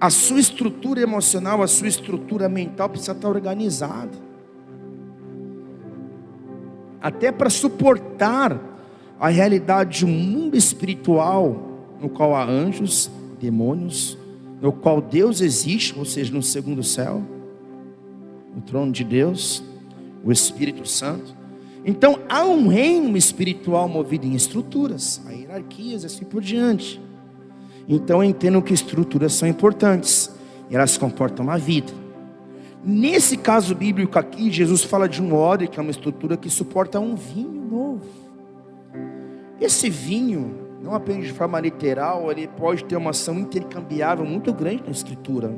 A 0.01 0.09
sua 0.09 0.39
estrutura 0.39 0.99
emocional, 0.99 1.63
a 1.63 1.67
sua 1.67 1.87
estrutura 1.87 2.49
mental 2.49 2.89
precisa 2.89 3.13
estar 3.13 3.29
organizada. 3.29 4.11
Até 7.01 7.31
para 7.31 7.49
suportar 7.49 8.76
a 9.19 9.29
realidade 9.29 9.99
de 9.99 10.05
um 10.05 10.09
mundo 10.09 10.55
espiritual 10.55 11.67
no 11.99 12.09
qual 12.09 12.35
há 12.35 12.43
anjos, 12.45 13.09
demônios, 13.39 14.17
no 14.61 14.71
qual 14.71 15.01
Deus 15.01 15.41
existe, 15.41 15.97
ou 15.97 16.05
seja, 16.05 16.33
no 16.33 16.41
segundo 16.41 16.83
céu, 16.83 17.21
o 18.55 18.61
trono 18.61 18.91
de 18.91 19.03
Deus, 19.03 19.63
o 20.23 20.31
Espírito 20.31 20.87
Santo. 20.87 21.35
Então 21.85 22.19
há 22.27 22.43
um 22.43 22.67
reino 22.67 23.15
espiritual 23.15 23.87
movido 23.87 24.25
em 24.25 24.33
estruturas, 24.33 25.21
hierarquias 25.29 26.03
assim 26.03 26.25
por 26.25 26.41
diante. 26.41 27.01
Então 27.87 28.23
entendo 28.23 28.61
que 28.61 28.73
estruturas 28.73 29.33
são 29.33 29.47
importantes, 29.47 30.29
elas 30.69 30.97
comportam 30.97 31.49
a 31.49 31.57
vida. 31.57 31.93
Nesse 32.83 33.37
caso 33.37 33.73
bíblico 33.73 34.19
aqui, 34.19 34.51
Jesus 34.51 34.83
fala 34.83 35.07
de 35.07 35.21
um 35.21 35.33
odre, 35.33 35.67
que 35.67 35.79
é 35.79 35.81
uma 35.81 35.91
estrutura 35.91 36.37
que 36.37 36.49
suporta 36.49 36.99
um 36.99 37.15
vinho 37.15 37.61
novo. 37.69 38.16
Esse 39.59 39.89
vinho, 39.89 40.55
não 40.83 40.93
apenas 40.93 41.25
de 41.25 41.33
forma 41.33 41.59
literal, 41.59 42.31
ele 42.31 42.47
pode 42.47 42.83
ter 42.85 42.95
uma 42.95 43.09
ação 43.09 43.39
intercambiável 43.39 44.25
muito 44.25 44.53
grande 44.53 44.83
na 44.83 44.91
escritura. 44.91 45.53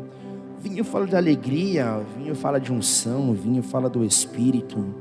Vinho 0.59 0.83
fala 0.83 1.05
de 1.05 1.15
alegria, 1.15 2.01
vinho 2.17 2.35
fala 2.35 2.59
de 2.59 2.71
unção, 2.71 3.33
vinho 3.33 3.63
fala 3.63 3.89
do 3.89 4.03
espírito. 4.03 4.93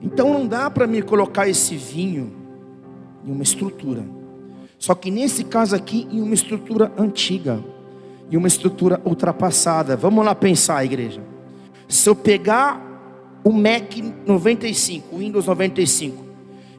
Então 0.00 0.32
não 0.32 0.46
dá 0.46 0.70
para 0.70 0.86
me 0.86 1.02
colocar 1.02 1.48
esse 1.48 1.76
vinho 1.76 2.32
em 3.24 3.32
uma 3.32 3.42
estrutura. 3.42 4.04
Só 4.78 4.94
que 4.94 5.10
nesse 5.10 5.42
caso 5.44 5.74
aqui, 5.74 6.06
em 6.10 6.22
uma 6.22 6.34
estrutura 6.34 6.92
antiga, 6.96 7.62
em 8.30 8.36
uma 8.36 8.48
estrutura 8.48 9.00
ultrapassada. 9.04 9.96
Vamos 9.96 10.24
lá 10.24 10.34
pensar, 10.34 10.84
igreja. 10.84 11.22
Se 11.88 12.08
eu 12.08 12.14
pegar 12.14 12.84
o 13.42 13.50
Mac 13.50 13.96
95, 14.26 15.14
o 15.14 15.18
Windows 15.18 15.46
95, 15.46 16.27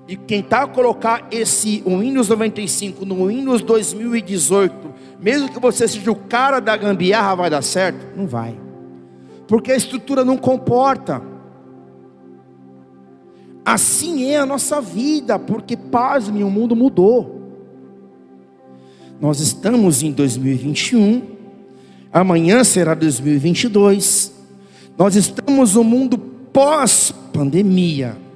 e 0.09 0.17
tentar 0.17 0.67
colocar 0.69 1.27
esse 1.29 1.83
o 1.85 1.99
Windows 1.99 2.29
95 2.29 3.05
no 3.05 3.27
Windows 3.27 3.61
2018, 3.61 4.73
mesmo 5.21 5.51
que 5.51 5.59
você 5.59 5.87
seja 5.87 6.11
o 6.11 6.15
cara 6.15 6.59
da 6.59 6.75
gambiarra, 6.75 7.35
vai 7.35 7.47
dar 7.47 7.61
certo? 7.61 8.17
Não 8.17 8.25
vai. 8.25 8.59
Porque 9.47 9.71
a 9.71 9.75
estrutura 9.75 10.25
não 10.25 10.35
comporta. 10.35 11.21
Assim 13.63 14.31
é 14.31 14.39
a 14.39 14.47
nossa 14.47 14.81
vida, 14.81 15.37
porque 15.37 15.77
pasme, 15.77 16.43
o 16.43 16.49
mundo 16.49 16.75
mudou. 16.75 17.39
Nós 19.21 19.39
estamos 19.39 20.01
em 20.01 20.11
2021, 20.11 21.21
amanhã 22.11 22.63
será 22.63 22.95
2022. 22.95 24.33
Nós 24.97 25.15
estamos 25.15 25.75
no 25.75 25.83
mundo 25.83 26.17
pós-pandemia. 26.17 28.28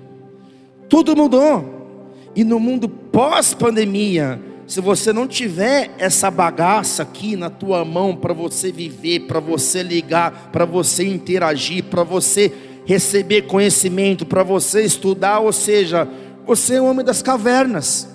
Tudo 0.94 1.16
mudou. 1.16 2.30
E 2.36 2.44
no 2.44 2.60
mundo 2.60 2.88
pós-pandemia, 2.88 4.40
se 4.68 4.80
você 4.80 5.12
não 5.12 5.28
tiver 5.28 5.90
essa 5.98 6.30
bagaça 6.30 7.02
aqui 7.02 7.36
na 7.36 7.50
tua 7.50 7.84
mão 7.84 8.16
para 8.16 8.32
você 8.32 8.72
viver, 8.72 9.22
para 9.22 9.40
você 9.40 9.82
ligar, 9.82 10.52
para 10.52 10.66
você 10.66 11.04
interagir, 11.08 11.86
para 11.86 12.04
você 12.04 12.54
receber 12.86 13.48
conhecimento, 13.48 14.24
para 14.24 14.44
você 14.44 14.84
estudar, 14.84 15.40
ou 15.40 15.52
seja, 15.52 16.08
você 16.46 16.76
é 16.76 16.82
o 16.82 16.86
homem 16.86 17.04
das 17.04 17.24
cavernas. 17.24 18.08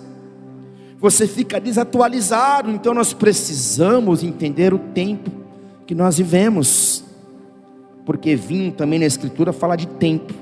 você 1.00 1.26
fica 1.26 1.58
desatualizado. 1.58 2.70
Então 2.70 2.94
nós 2.94 3.12
precisamos 3.12 4.22
entender 4.22 4.72
o 4.72 4.78
tempo 4.78 5.32
que 5.84 5.96
nós 5.96 6.18
vivemos, 6.18 7.02
porque 8.06 8.36
vinho 8.36 8.70
também 8.70 9.00
na 9.00 9.06
Escritura 9.06 9.52
fala 9.52 9.74
de 9.74 9.88
tempo, 9.88 10.32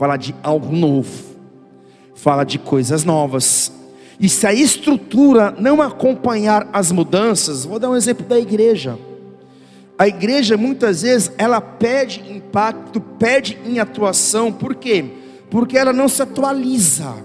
fala 0.00 0.16
de 0.16 0.34
algo 0.42 0.74
novo, 0.74 1.36
fala 2.14 2.42
de 2.42 2.58
coisas 2.58 3.04
novas. 3.04 3.70
E 4.18 4.30
se 4.30 4.46
a 4.46 4.54
estrutura 4.54 5.54
não 5.58 5.82
acompanhar 5.82 6.66
as 6.72 6.90
mudanças, 6.90 7.66
vou 7.66 7.78
dar 7.78 7.90
um 7.90 7.96
exemplo 7.96 8.24
da 8.24 8.40
igreja. 8.40 8.98
A 9.98 10.08
igreja 10.08 10.56
muitas 10.56 11.02
vezes 11.02 11.30
ela 11.36 11.60
pede 11.60 12.24
impacto, 12.34 12.98
pede 12.98 13.58
em 13.66 13.78
atuação, 13.78 14.50
por 14.50 14.74
quê? 14.74 15.04
Porque 15.50 15.76
ela 15.76 15.92
não 15.92 16.08
se 16.08 16.22
atualiza 16.22 17.16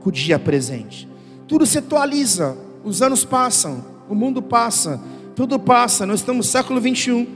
com 0.00 0.08
o 0.08 0.12
dia 0.12 0.38
presente. 0.38 1.06
Tudo 1.46 1.66
se 1.66 1.76
atualiza, 1.76 2.56
os 2.82 3.02
anos 3.02 3.22
passam, 3.22 3.84
o 4.08 4.14
mundo 4.14 4.40
passa, 4.40 4.98
tudo 5.36 5.58
passa, 5.58 6.06
nós 6.06 6.20
estamos 6.20 6.46
no 6.46 6.50
século 6.50 6.80
21. 6.80 7.26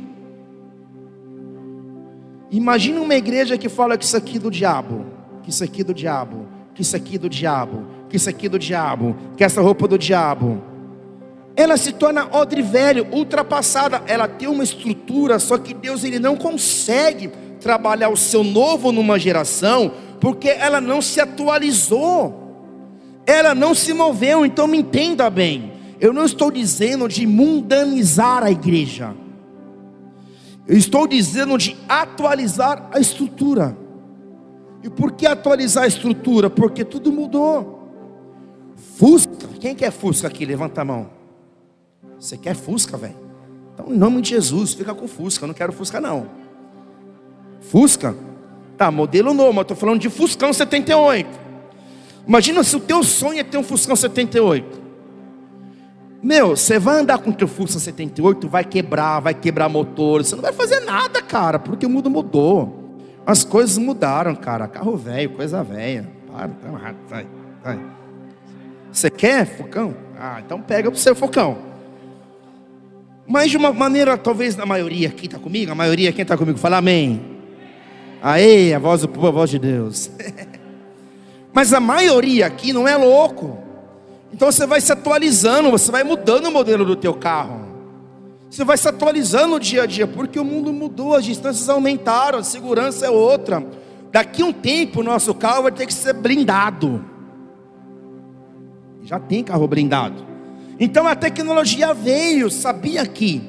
Imagina 2.52 3.00
uma 3.00 3.14
igreja 3.14 3.56
que 3.56 3.70
fala 3.70 3.96
que 3.96 4.04
isso 4.04 4.14
aqui 4.14 4.36
é 4.36 4.40
do 4.40 4.50
diabo, 4.50 5.06
que 5.42 5.48
isso 5.48 5.64
aqui 5.64 5.80
é 5.80 5.84
do 5.84 5.94
diabo, 5.94 6.46
que 6.74 6.82
isso 6.82 6.94
aqui 6.94 7.16
é 7.16 7.18
do 7.18 7.28
diabo, 7.28 7.86
que 8.10 8.16
isso 8.16 8.28
aqui 8.28 8.44
é 8.44 8.48
do 8.50 8.58
diabo, 8.58 9.16
que 9.38 9.42
essa 9.42 9.62
roupa 9.62 9.86
é 9.86 9.88
do 9.88 9.98
diabo. 9.98 10.62
Ela 11.56 11.78
se 11.78 11.92
torna 11.92 12.28
odre 12.30 12.60
velho, 12.60 13.06
ultrapassada. 13.10 14.02
Ela 14.06 14.28
tem 14.28 14.48
uma 14.48 14.62
estrutura, 14.62 15.38
só 15.38 15.56
que 15.56 15.72
Deus 15.72 16.04
ele 16.04 16.18
não 16.18 16.36
consegue 16.36 17.30
trabalhar 17.58 18.10
o 18.10 18.16
seu 18.18 18.44
novo 18.44 18.92
numa 18.92 19.18
geração, 19.18 19.92
porque 20.20 20.50
ela 20.50 20.80
não 20.80 21.00
se 21.00 21.20
atualizou. 21.20 22.38
Ela 23.26 23.54
não 23.54 23.74
se 23.74 23.94
moveu, 23.94 24.44
então 24.44 24.66
me 24.66 24.76
entenda 24.76 25.30
bem. 25.30 25.72
Eu 25.98 26.12
não 26.12 26.26
estou 26.26 26.50
dizendo 26.50 27.08
de 27.08 27.26
mundanizar 27.26 28.42
a 28.42 28.50
igreja. 28.50 29.14
Eu 30.66 30.76
estou 30.76 31.06
dizendo 31.06 31.56
de 31.58 31.76
atualizar 31.88 32.88
a 32.92 33.00
estrutura. 33.00 33.76
E 34.82 34.90
por 34.90 35.12
que 35.12 35.26
atualizar 35.26 35.84
a 35.84 35.86
estrutura? 35.86 36.50
Porque 36.50 36.84
tudo 36.84 37.12
mudou. 37.12 37.80
Fusca. 38.96 39.48
Quem 39.60 39.74
quer 39.74 39.90
Fusca 39.90 40.28
aqui? 40.28 40.44
Levanta 40.44 40.80
a 40.80 40.84
mão. 40.84 41.10
Você 42.18 42.36
quer 42.36 42.54
Fusca, 42.54 42.96
velho? 42.96 43.16
Então, 43.74 43.92
em 43.92 43.96
nome 43.96 44.20
de 44.20 44.30
Jesus, 44.30 44.74
fica 44.74 44.94
com 44.94 45.08
Fusca. 45.08 45.44
Eu 45.44 45.48
não 45.48 45.54
quero 45.54 45.72
Fusca, 45.72 46.00
não. 46.00 46.28
Fusca? 47.60 48.14
Tá, 48.76 48.90
modelo 48.90 49.32
novo, 49.32 49.52
mas 49.52 49.62
estou 49.62 49.76
falando 49.76 50.00
de 50.00 50.10
Fuscão 50.10 50.52
78. 50.52 51.28
Imagina 52.26 52.62
se 52.62 52.76
o 52.76 52.80
teu 52.80 53.02
sonho 53.02 53.40
é 53.40 53.44
ter 53.44 53.58
um 53.58 53.62
Fuscão 53.62 53.94
78. 53.94 54.81
Meu, 56.22 56.50
você 56.56 56.78
vai 56.78 57.00
andar 57.00 57.18
com 57.18 57.32
teu 57.32 57.48
Fusca 57.48 57.80
78, 57.80 58.48
vai 58.48 58.64
quebrar, 58.64 59.18
vai 59.18 59.34
quebrar 59.34 59.68
motor. 59.68 60.24
Você 60.24 60.36
não 60.36 60.42
vai 60.42 60.52
fazer 60.52 60.80
nada, 60.80 61.20
cara, 61.20 61.58
porque 61.58 61.84
o 61.84 61.90
mundo 61.90 62.08
mudou. 62.08 62.80
As 63.26 63.42
coisas 63.42 63.76
mudaram, 63.76 64.34
cara. 64.36 64.68
Carro 64.68 64.96
velho, 64.96 65.30
coisa 65.30 65.64
velha. 65.64 66.08
Para, 66.30 66.48
tá, 66.48 66.94
sai, 67.08 67.26
sai. 67.64 67.80
Você 68.92 69.10
quer 69.10 69.46
focão? 69.46 69.96
Ah, 70.16 70.40
então 70.44 70.60
pega 70.60 70.88
o 70.88 70.94
seu 70.94 71.14
focão. 71.16 71.58
Mas 73.26 73.50
de 73.50 73.56
uma 73.56 73.72
maneira, 73.72 74.16
talvez 74.16 74.54
na 74.54 74.66
maioria, 74.66 75.10
quem 75.10 75.24
está 75.24 75.38
comigo? 75.38 75.72
A 75.72 75.74
maioria, 75.74 76.12
quem 76.12 76.22
está 76.22 76.36
comigo? 76.36 76.58
Fala 76.58 76.76
amém. 76.76 77.20
Aê, 78.22 78.72
a 78.74 78.78
voz 78.78 79.00
do 79.00 79.08
povo, 79.08 79.26
a 79.26 79.30
voz 79.32 79.50
de 79.50 79.58
Deus. 79.58 80.10
Mas 81.52 81.72
a 81.72 81.80
maioria 81.80 82.46
aqui 82.46 82.72
não 82.72 82.86
é 82.86 82.96
louco. 82.96 83.58
Então 84.32 84.50
você 84.50 84.66
vai 84.66 84.80
se 84.80 84.92
atualizando, 84.92 85.70
você 85.70 85.90
vai 85.90 86.04
mudando 86.04 86.46
o 86.46 86.50
modelo 86.50 86.84
do 86.84 86.96
teu 86.96 87.14
carro. 87.14 87.60
Você 88.50 88.64
vai 88.64 88.76
se 88.76 88.88
atualizando 88.88 89.58
dia 89.60 89.84
a 89.84 89.86
dia, 89.86 90.06
porque 90.06 90.38
o 90.38 90.44
mundo 90.44 90.72
mudou, 90.72 91.14
as 91.14 91.24
distâncias 91.24 91.68
aumentaram, 91.68 92.38
a 92.38 92.42
segurança 92.42 93.06
é 93.06 93.10
outra. 93.10 93.64
Daqui 94.10 94.42
a 94.42 94.46
um 94.46 94.52
tempo 94.52 95.00
o 95.00 95.02
nosso 95.02 95.34
carro 95.34 95.62
vai 95.62 95.72
ter 95.72 95.86
que 95.86 95.94
ser 95.94 96.12
blindado 96.12 97.12
já 99.04 99.18
tem 99.18 99.42
carro 99.42 99.66
blindado. 99.66 100.24
Então 100.78 101.06
a 101.06 101.14
tecnologia 101.14 101.92
veio, 101.92 102.50
sabia 102.50 103.06
que 103.06 103.42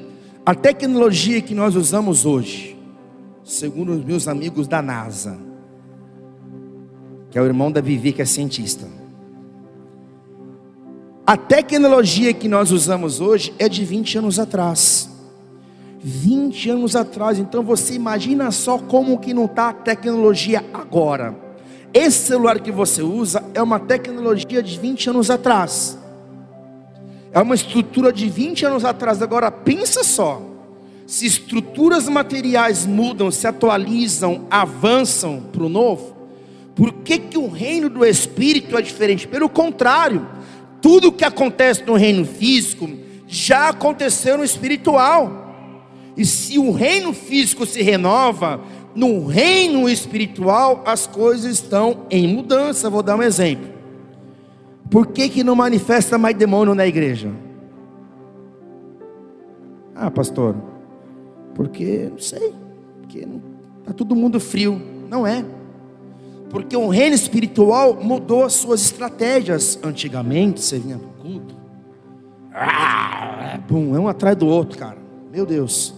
a 0.44 0.54
tecnologia 0.54 1.40
que 1.40 1.54
nós 1.54 1.74
usamos 1.74 2.26
hoje, 2.26 2.76
segundo 3.42 3.92
os 3.92 4.04
meus 4.04 4.28
amigos 4.28 4.68
da 4.68 4.82
NASA, 4.82 5.38
que 7.30 7.38
é 7.38 7.42
o 7.42 7.46
irmão 7.46 7.72
da 7.72 7.80
Vivi, 7.80 8.12
que 8.12 8.22
é 8.22 8.24
cientista, 8.24 8.86
a 11.26 11.36
tecnologia 11.36 12.34
que 12.34 12.48
nós 12.48 12.70
usamos 12.70 13.20
hoje 13.20 13.54
é 13.58 13.68
de 13.68 13.84
20 13.84 14.18
anos 14.18 14.38
atrás. 14.38 15.08
20 16.02 16.70
anos 16.70 16.94
atrás, 16.94 17.38
então 17.38 17.62
você 17.62 17.94
imagina 17.94 18.50
só 18.50 18.76
como 18.76 19.18
que 19.18 19.32
não 19.32 19.46
está 19.46 19.70
a 19.70 19.72
tecnologia 19.72 20.62
agora. 20.74 21.34
Esse 21.94 22.26
celular 22.26 22.60
que 22.60 22.70
você 22.70 23.00
usa 23.00 23.42
é 23.54 23.62
uma 23.62 23.80
tecnologia 23.80 24.62
de 24.62 24.78
20 24.78 25.10
anos 25.10 25.30
atrás. 25.30 25.98
É 27.32 27.40
uma 27.40 27.54
estrutura 27.54 28.12
de 28.12 28.28
20 28.28 28.66
anos 28.66 28.84
atrás. 28.84 29.22
Agora 29.22 29.50
pensa 29.50 30.04
só. 30.04 30.42
Se 31.06 31.24
estruturas 31.24 32.06
materiais 32.06 32.84
mudam, 32.84 33.30
se 33.30 33.46
atualizam, 33.46 34.46
avançam 34.50 35.42
para 35.52 35.62
o 35.62 35.68
novo, 35.68 36.14
por 36.74 36.92
que, 36.92 37.18
que 37.18 37.38
o 37.38 37.48
reino 37.48 37.88
do 37.88 38.04
Espírito 38.04 38.76
é 38.76 38.82
diferente? 38.82 39.28
Pelo 39.28 39.48
contrário, 39.48 40.26
tudo 40.84 41.10
que 41.10 41.24
acontece 41.24 41.82
no 41.82 41.94
reino 41.94 42.26
físico 42.26 42.86
já 43.26 43.70
aconteceu 43.70 44.36
no 44.36 44.44
espiritual. 44.44 45.56
E 46.14 46.26
se 46.26 46.58
o 46.58 46.72
reino 46.72 47.14
físico 47.14 47.64
se 47.64 47.82
renova, 47.82 48.60
no 48.94 49.24
reino 49.26 49.88
espiritual 49.88 50.82
as 50.84 51.06
coisas 51.06 51.54
estão 51.54 52.04
em 52.10 52.28
mudança. 52.28 52.90
Vou 52.90 53.02
dar 53.02 53.16
um 53.16 53.22
exemplo. 53.22 53.66
Por 54.90 55.06
que, 55.06 55.30
que 55.30 55.42
não 55.42 55.56
manifesta 55.56 56.18
mais 56.18 56.36
demônio 56.36 56.74
na 56.74 56.86
igreja? 56.86 57.30
Ah, 59.94 60.10
pastor, 60.10 60.54
porque 61.54 62.10
não 62.10 62.18
sei, 62.18 62.52
porque 63.00 63.26
está 63.80 63.94
todo 63.94 64.14
mundo 64.14 64.38
frio. 64.38 64.78
Não 65.08 65.26
é. 65.26 65.42
Porque 66.54 66.76
o 66.76 66.86
reino 66.86 67.16
espiritual 67.16 67.98
mudou 68.00 68.44
as 68.44 68.52
suas 68.52 68.80
estratégias. 68.80 69.76
Antigamente 69.82 70.60
você 70.60 70.78
vinha 70.78 70.96
para 70.96 71.08
o 71.08 71.12
culto. 71.14 71.56
Ah, 72.54 73.58
bum, 73.68 73.96
é 73.96 73.98
um 73.98 74.06
atrás 74.06 74.36
do 74.36 74.46
outro, 74.46 74.78
cara. 74.78 74.98
Meu 75.32 75.44
Deus. 75.44 75.92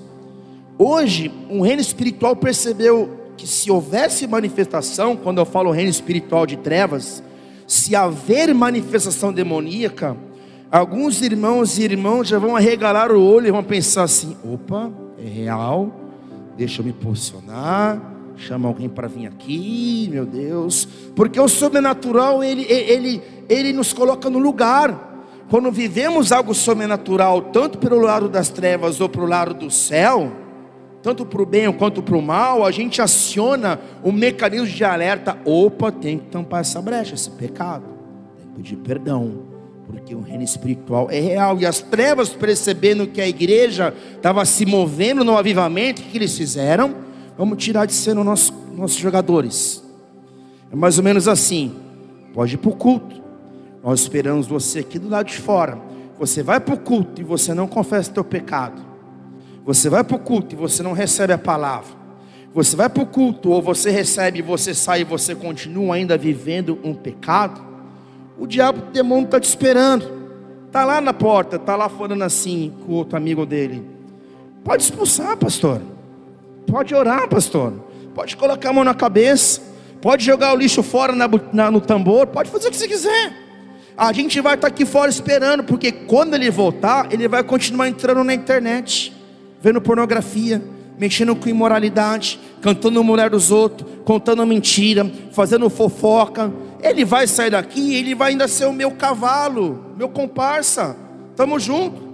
Hoje, 0.78 1.30
um 1.50 1.60
reino 1.60 1.82
espiritual 1.82 2.34
percebeu 2.34 3.34
que 3.36 3.46
se 3.46 3.70
houvesse 3.70 4.26
manifestação, 4.26 5.14
quando 5.14 5.42
eu 5.42 5.44
falo 5.44 5.70
reino 5.70 5.90
espiritual 5.90 6.46
de 6.46 6.56
trevas, 6.56 7.22
se 7.66 7.94
haver 7.94 8.54
manifestação 8.54 9.34
demoníaca, 9.34 10.16
alguns 10.72 11.20
irmãos 11.20 11.78
e 11.78 11.82
irmãs 11.82 12.28
já 12.28 12.38
vão 12.38 12.56
arregalar 12.56 13.12
o 13.12 13.22
olho 13.22 13.48
e 13.48 13.50
vão 13.50 13.62
pensar 13.62 14.04
assim: 14.04 14.34
opa, 14.42 14.90
é 15.22 15.28
real, 15.28 15.92
deixa 16.56 16.80
eu 16.80 16.86
me 16.86 16.94
posicionar, 16.94 18.15
chama 18.36 18.68
alguém 18.68 18.88
para 18.88 19.08
vir 19.08 19.26
aqui, 19.26 20.08
meu 20.10 20.26
Deus, 20.26 20.86
porque 21.14 21.40
o 21.40 21.48
sobrenatural 21.48 22.44
ele, 22.44 22.64
ele, 22.68 23.22
ele 23.48 23.72
nos 23.72 23.92
coloca 23.92 24.28
no 24.28 24.38
lugar. 24.38 25.14
Quando 25.48 25.70
vivemos 25.70 26.32
algo 26.32 26.52
sobrenatural, 26.54 27.40
tanto 27.40 27.78
pelo 27.78 28.00
lado 28.00 28.28
das 28.28 28.48
trevas 28.48 29.00
ou 29.00 29.08
pelo 29.08 29.26
lado 29.26 29.54
do 29.54 29.70
céu, 29.70 30.32
tanto 31.02 31.24
para 31.24 31.40
o 31.40 31.46
bem 31.46 31.72
quanto 31.72 32.02
para 32.02 32.16
o 32.16 32.22
mal, 32.22 32.64
a 32.64 32.70
gente 32.72 33.00
aciona 33.00 33.78
o 34.02 34.10
mecanismo 34.10 34.66
de 34.66 34.84
alerta: 34.84 35.38
opa, 35.44 35.92
tem 35.92 36.18
que 36.18 36.26
tampar 36.26 36.62
essa 36.62 36.82
brecha, 36.82 37.14
esse 37.14 37.30
pecado, 37.30 37.84
tem 38.36 38.48
que 38.48 38.54
pedir 38.56 38.76
perdão, 38.76 39.44
porque 39.86 40.16
o 40.16 40.20
reino 40.20 40.42
espiritual 40.42 41.08
é 41.08 41.20
real. 41.20 41.58
E 41.60 41.64
as 41.64 41.80
trevas, 41.80 42.30
percebendo 42.30 43.06
que 43.06 43.20
a 43.20 43.28
igreja 43.28 43.94
estava 44.16 44.44
se 44.44 44.66
movendo 44.66 45.24
no 45.24 45.38
avivamento, 45.38 46.02
o 46.02 46.04
que 46.04 46.18
eles 46.18 46.36
fizeram? 46.36 47.05
Vamos 47.36 47.62
tirar 47.62 47.86
de 47.86 47.92
cena 47.92 48.22
nossos, 48.22 48.52
nossos 48.74 48.96
jogadores. 48.96 49.82
É 50.70 50.76
mais 50.76 50.98
ou 50.98 51.04
menos 51.04 51.28
assim: 51.28 51.74
pode 52.32 52.54
ir 52.54 52.58
para 52.58 52.70
o 52.70 52.76
culto, 52.76 53.22
nós 53.82 54.00
esperamos 54.00 54.46
você 54.46 54.80
aqui 54.80 54.98
do 54.98 55.08
lado 55.08 55.26
de 55.26 55.38
fora. 55.38 55.78
Você 56.18 56.42
vai 56.42 56.58
para 56.58 56.74
o 56.74 56.78
culto 56.78 57.20
e 57.20 57.24
você 57.24 57.52
não 57.52 57.66
confessa 57.66 58.10
teu 58.10 58.24
pecado 58.24 58.86
você 59.66 59.90
vai 59.90 60.04
para 60.04 60.14
o 60.14 60.20
culto 60.20 60.54
e 60.54 60.56
você 60.56 60.80
não 60.80 60.92
recebe 60.92 61.32
a 61.32 61.38
palavra. 61.38 61.90
Você 62.54 62.76
vai 62.76 62.88
para 62.88 63.02
o 63.02 63.06
culto 63.06 63.50
ou 63.50 63.60
você 63.60 63.90
recebe, 63.90 64.40
você 64.40 64.72
sai 64.72 65.00
e 65.00 65.04
você 65.04 65.34
continua 65.34 65.96
ainda 65.96 66.16
vivendo 66.16 66.78
um 66.84 66.94
pecado. 66.94 67.60
O 68.38 68.46
diabo, 68.46 68.78
o 68.78 68.92
demônio 68.92 69.24
está 69.24 69.40
te 69.40 69.48
esperando. 69.48 70.08
Está 70.66 70.84
lá 70.84 71.00
na 71.00 71.12
porta, 71.12 71.56
está 71.56 71.74
lá 71.74 71.88
falando 71.88 72.22
assim 72.22 72.72
com 72.86 72.92
o 72.92 72.94
outro 72.94 73.16
amigo 73.16 73.44
dele. 73.44 73.84
Pode 74.62 74.84
expulsar, 74.84 75.36
pastor. 75.36 75.82
Pode 76.66 76.94
orar, 76.94 77.28
pastor. 77.28 77.72
Pode 78.14 78.36
colocar 78.36 78.70
a 78.70 78.72
mão 78.72 78.84
na 78.84 78.94
cabeça. 78.94 79.60
pode 80.00 80.24
jogar 80.24 80.52
o 80.52 80.56
lixo 80.56 80.82
fora 80.82 81.12
na, 81.14 81.28
na, 81.52 81.70
no 81.70 81.80
tambor, 81.80 82.26
pode 82.28 82.50
fazer 82.50 82.68
o 82.68 82.70
que 82.70 82.76
você 82.76 82.86
quiser. 82.86 83.32
A 83.96 84.12
gente 84.12 84.40
vai 84.40 84.54
estar 84.54 84.68
aqui 84.68 84.84
fora 84.84 85.10
esperando, 85.10 85.64
porque 85.64 85.90
quando 85.90 86.34
ele 86.34 86.50
voltar, 86.50 87.12
ele 87.12 87.26
vai 87.26 87.42
continuar 87.42 87.88
entrando 87.88 88.22
na 88.22 88.34
internet, 88.34 89.12
vendo 89.60 89.80
pornografia, 89.80 90.62
mexendo 90.98 91.34
com 91.34 91.48
imoralidade, 91.48 92.38
cantando 92.60 93.02
mulher 93.02 93.30
dos 93.30 93.50
outros, 93.50 93.90
contando 94.04 94.46
mentira, 94.46 95.10
fazendo 95.32 95.68
fofoca. 95.70 96.52
Ele 96.82 97.04
vai 97.04 97.26
sair 97.26 97.50
daqui, 97.50 97.94
ele 97.94 98.14
vai 98.14 98.32
ainda 98.32 98.46
ser 98.46 98.66
o 98.66 98.72
meu 98.72 98.92
cavalo, 98.92 99.94
meu 99.96 100.08
comparsa. 100.08 100.96
Tamo 101.34 101.58
junto. 101.58 102.05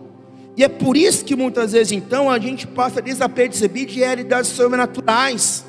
E 0.57 0.62
é 0.62 0.69
por 0.69 0.97
isso 0.97 1.25
que 1.25 1.35
muitas 1.35 1.73
vezes 1.73 1.93
então 1.93 2.31
a 2.31 2.38
gente 2.38 2.67
passa 2.67 3.01
a 3.01 3.03
desaperceber 3.03 3.87
de 3.87 3.99
realidades 3.99 4.51
sobrenaturais. 4.51 5.65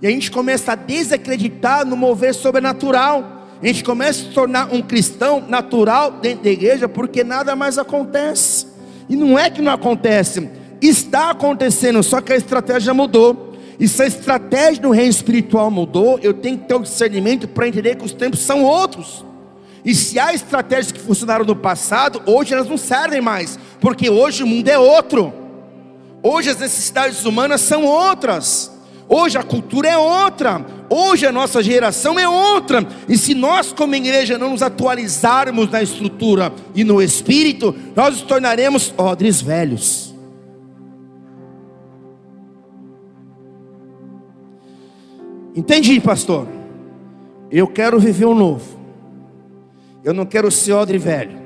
E 0.00 0.06
a 0.06 0.10
gente 0.10 0.30
começa 0.30 0.72
a 0.72 0.74
desacreditar 0.76 1.84
no 1.84 1.96
mover 1.96 2.34
sobrenatural. 2.34 3.46
A 3.60 3.66
gente 3.66 3.82
começa 3.82 4.22
a 4.22 4.24
se 4.26 4.30
tornar 4.30 4.72
um 4.72 4.80
cristão 4.80 5.44
natural 5.48 6.12
dentro 6.12 6.44
da 6.44 6.50
igreja 6.50 6.88
porque 6.88 7.24
nada 7.24 7.56
mais 7.56 7.78
acontece. 7.78 8.68
E 9.08 9.16
não 9.16 9.38
é 9.38 9.50
que 9.50 9.60
não 9.60 9.72
acontece, 9.72 10.48
está 10.80 11.30
acontecendo, 11.30 12.02
só 12.02 12.20
que 12.20 12.32
a 12.32 12.36
estratégia 12.36 12.94
mudou. 12.94 13.54
E 13.80 13.88
se 13.88 14.02
a 14.02 14.06
estratégia 14.06 14.82
do 14.82 14.90
reino 14.90 15.10
espiritual 15.10 15.70
mudou, 15.70 16.18
eu 16.22 16.34
tenho 16.34 16.58
que 16.58 16.66
ter 16.66 16.74
o 16.74 16.82
discernimento 16.82 17.48
para 17.48 17.66
entender 17.66 17.96
que 17.96 18.04
os 18.04 18.12
tempos 18.12 18.40
são 18.40 18.62
outros. 18.64 19.24
E 19.84 19.94
se 19.94 20.18
há 20.18 20.32
estratégias 20.34 20.92
que 20.92 21.00
funcionaram 21.00 21.44
no 21.44 21.56
passado, 21.56 22.22
hoje 22.26 22.52
elas 22.52 22.68
não 22.68 22.76
servem 22.76 23.20
mais, 23.20 23.58
porque 23.80 24.10
hoje 24.10 24.42
o 24.42 24.46
mundo 24.46 24.68
é 24.68 24.78
outro. 24.78 25.32
Hoje 26.22 26.50
as 26.50 26.58
necessidades 26.58 27.24
humanas 27.24 27.60
são 27.60 27.84
outras. 27.84 28.72
Hoje 29.08 29.38
a 29.38 29.42
cultura 29.42 29.88
é 29.88 29.96
outra. 29.96 30.64
Hoje 30.90 31.26
a 31.26 31.32
nossa 31.32 31.62
geração 31.62 32.18
é 32.18 32.28
outra. 32.28 32.86
E 33.08 33.16
se 33.16 33.34
nós, 33.34 33.72
como 33.72 33.94
igreja, 33.94 34.36
não 34.36 34.50
nos 34.50 34.62
atualizarmos 34.62 35.70
na 35.70 35.82
estrutura 35.82 36.52
e 36.74 36.84
no 36.84 37.00
espírito, 37.00 37.74
nós 37.96 38.14
nos 38.14 38.22
tornaremos 38.22 38.92
odres 38.98 39.40
velhos. 39.40 40.14
Entendi, 45.54 45.98
pastor. 46.00 46.46
Eu 47.50 47.66
quero 47.66 47.98
viver 47.98 48.26
o 48.26 48.34
novo. 48.34 48.77
Eu 50.08 50.14
não 50.14 50.24
quero 50.24 50.50
ser 50.50 50.72
odre 50.72 50.96
velho. 50.96 51.38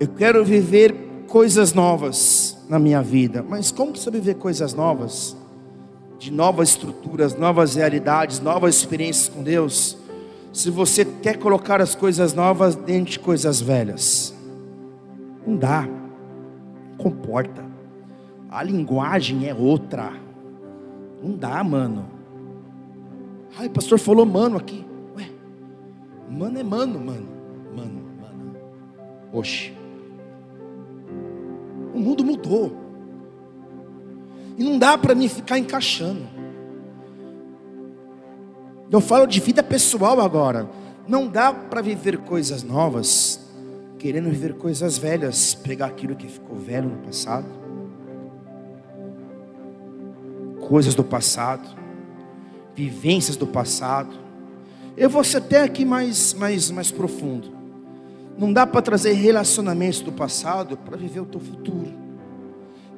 Eu 0.00 0.08
quero 0.08 0.44
viver 0.44 0.92
coisas 1.28 1.72
novas 1.72 2.58
na 2.68 2.76
minha 2.76 3.00
vida. 3.00 3.40
Mas 3.48 3.70
como 3.70 3.92
que 3.92 4.00
você 4.00 4.10
viver 4.10 4.34
coisas 4.34 4.74
novas? 4.74 5.36
De 6.18 6.32
novas 6.32 6.70
estruturas, 6.70 7.38
novas 7.38 7.76
realidades, 7.76 8.40
novas 8.40 8.74
experiências 8.74 9.28
com 9.28 9.44
Deus. 9.44 9.96
Se 10.52 10.70
você 10.70 11.04
quer 11.04 11.38
colocar 11.38 11.80
as 11.80 11.94
coisas 11.94 12.34
novas 12.34 12.74
dentro 12.74 13.12
de 13.12 13.20
coisas 13.20 13.60
velhas, 13.60 14.34
não 15.46 15.54
dá. 15.56 15.88
Comporta. 16.98 17.64
A 18.50 18.60
linguagem 18.64 19.48
é 19.48 19.54
outra. 19.54 20.12
Não 21.22 21.36
dá, 21.36 21.62
mano. 21.62 22.06
Ai, 23.56 23.68
pastor 23.68 24.00
falou 24.00 24.26
mano 24.26 24.56
aqui. 24.56 24.84
Ué, 25.16 25.28
mano 26.28 26.58
é. 26.58 26.64
Mano, 26.64 26.98
mano. 26.98 27.33
Oxe. 29.34 29.72
O 31.92 31.98
mundo 31.98 32.24
mudou. 32.24 32.72
E 34.56 34.62
não 34.62 34.78
dá 34.78 34.96
para 34.96 35.12
mim 35.12 35.28
ficar 35.28 35.58
encaixando. 35.58 36.22
Eu 38.88 39.00
falo 39.00 39.26
de 39.26 39.40
vida 39.40 39.60
pessoal 39.60 40.20
agora. 40.20 40.70
Não 41.08 41.26
dá 41.26 41.52
para 41.52 41.82
viver 41.82 42.18
coisas 42.18 42.62
novas, 42.62 43.40
querendo 43.98 44.30
viver 44.30 44.54
coisas 44.54 44.96
velhas, 44.96 45.52
pegar 45.52 45.86
aquilo 45.86 46.14
que 46.14 46.28
ficou 46.28 46.56
velho 46.56 46.88
no 46.88 46.98
passado. 46.98 47.46
Coisas 50.68 50.94
do 50.94 51.02
passado, 51.02 51.76
vivências 52.74 53.36
do 53.36 53.48
passado. 53.48 54.16
Eu 54.96 55.10
vou 55.10 55.24
ser 55.24 55.38
até 55.38 55.62
aqui 55.62 55.84
mais, 55.84 56.32
mais, 56.32 56.70
mais 56.70 56.92
profundo. 56.92 57.63
Não 58.36 58.52
dá 58.52 58.66
para 58.66 58.82
trazer 58.82 59.12
relacionamentos 59.12 60.00
do 60.00 60.10
passado 60.10 60.76
para 60.76 60.96
viver 60.96 61.20
o 61.20 61.26
teu 61.26 61.40
futuro. 61.40 62.04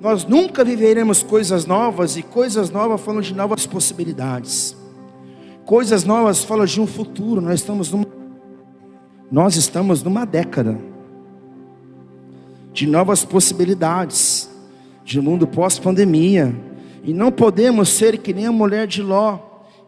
Nós 0.00 0.24
nunca 0.24 0.64
viveremos 0.64 1.22
coisas 1.22 1.66
novas 1.66 2.16
e 2.16 2.22
coisas 2.22 2.70
novas 2.70 3.00
falam 3.00 3.20
de 3.20 3.34
novas 3.34 3.66
possibilidades. 3.66 4.76
Coisas 5.64 6.04
novas 6.04 6.44
falam 6.44 6.64
de 6.64 6.80
um 6.80 6.86
futuro. 6.86 7.40
Nós 7.40 7.60
estamos 7.60 7.90
numa, 7.90 8.06
nós 9.30 9.56
estamos 9.56 10.02
numa 10.02 10.24
década 10.24 10.78
de 12.72 12.86
novas 12.86 13.24
possibilidades, 13.24 14.50
de 15.02 15.18
um 15.18 15.22
mundo 15.22 15.46
pós-pandemia. 15.46 16.54
E 17.02 17.12
não 17.12 17.30
podemos 17.30 17.90
ser 17.90 18.18
que 18.18 18.34
nem 18.34 18.46
a 18.46 18.52
mulher 18.52 18.86
de 18.86 19.02
Ló. 19.02 19.38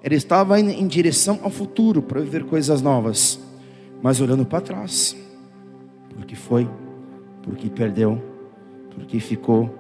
Ela 0.03 0.15
estava 0.15 0.61
em 0.61 0.87
direção 0.87 1.41
ao 1.43 1.51
futuro 1.51 2.01
para 2.01 2.21
viver 2.21 2.45
coisas 2.45 2.81
novas, 2.81 3.39
mas 4.01 4.21
olhando 4.21 4.47
para 4.47 4.61
trás 4.61 5.17
porque 6.19 6.35
foi, 6.35 6.69
porque 7.43 7.71
perdeu, 7.71 8.21
porque 8.91 9.21
ficou, 9.21 9.73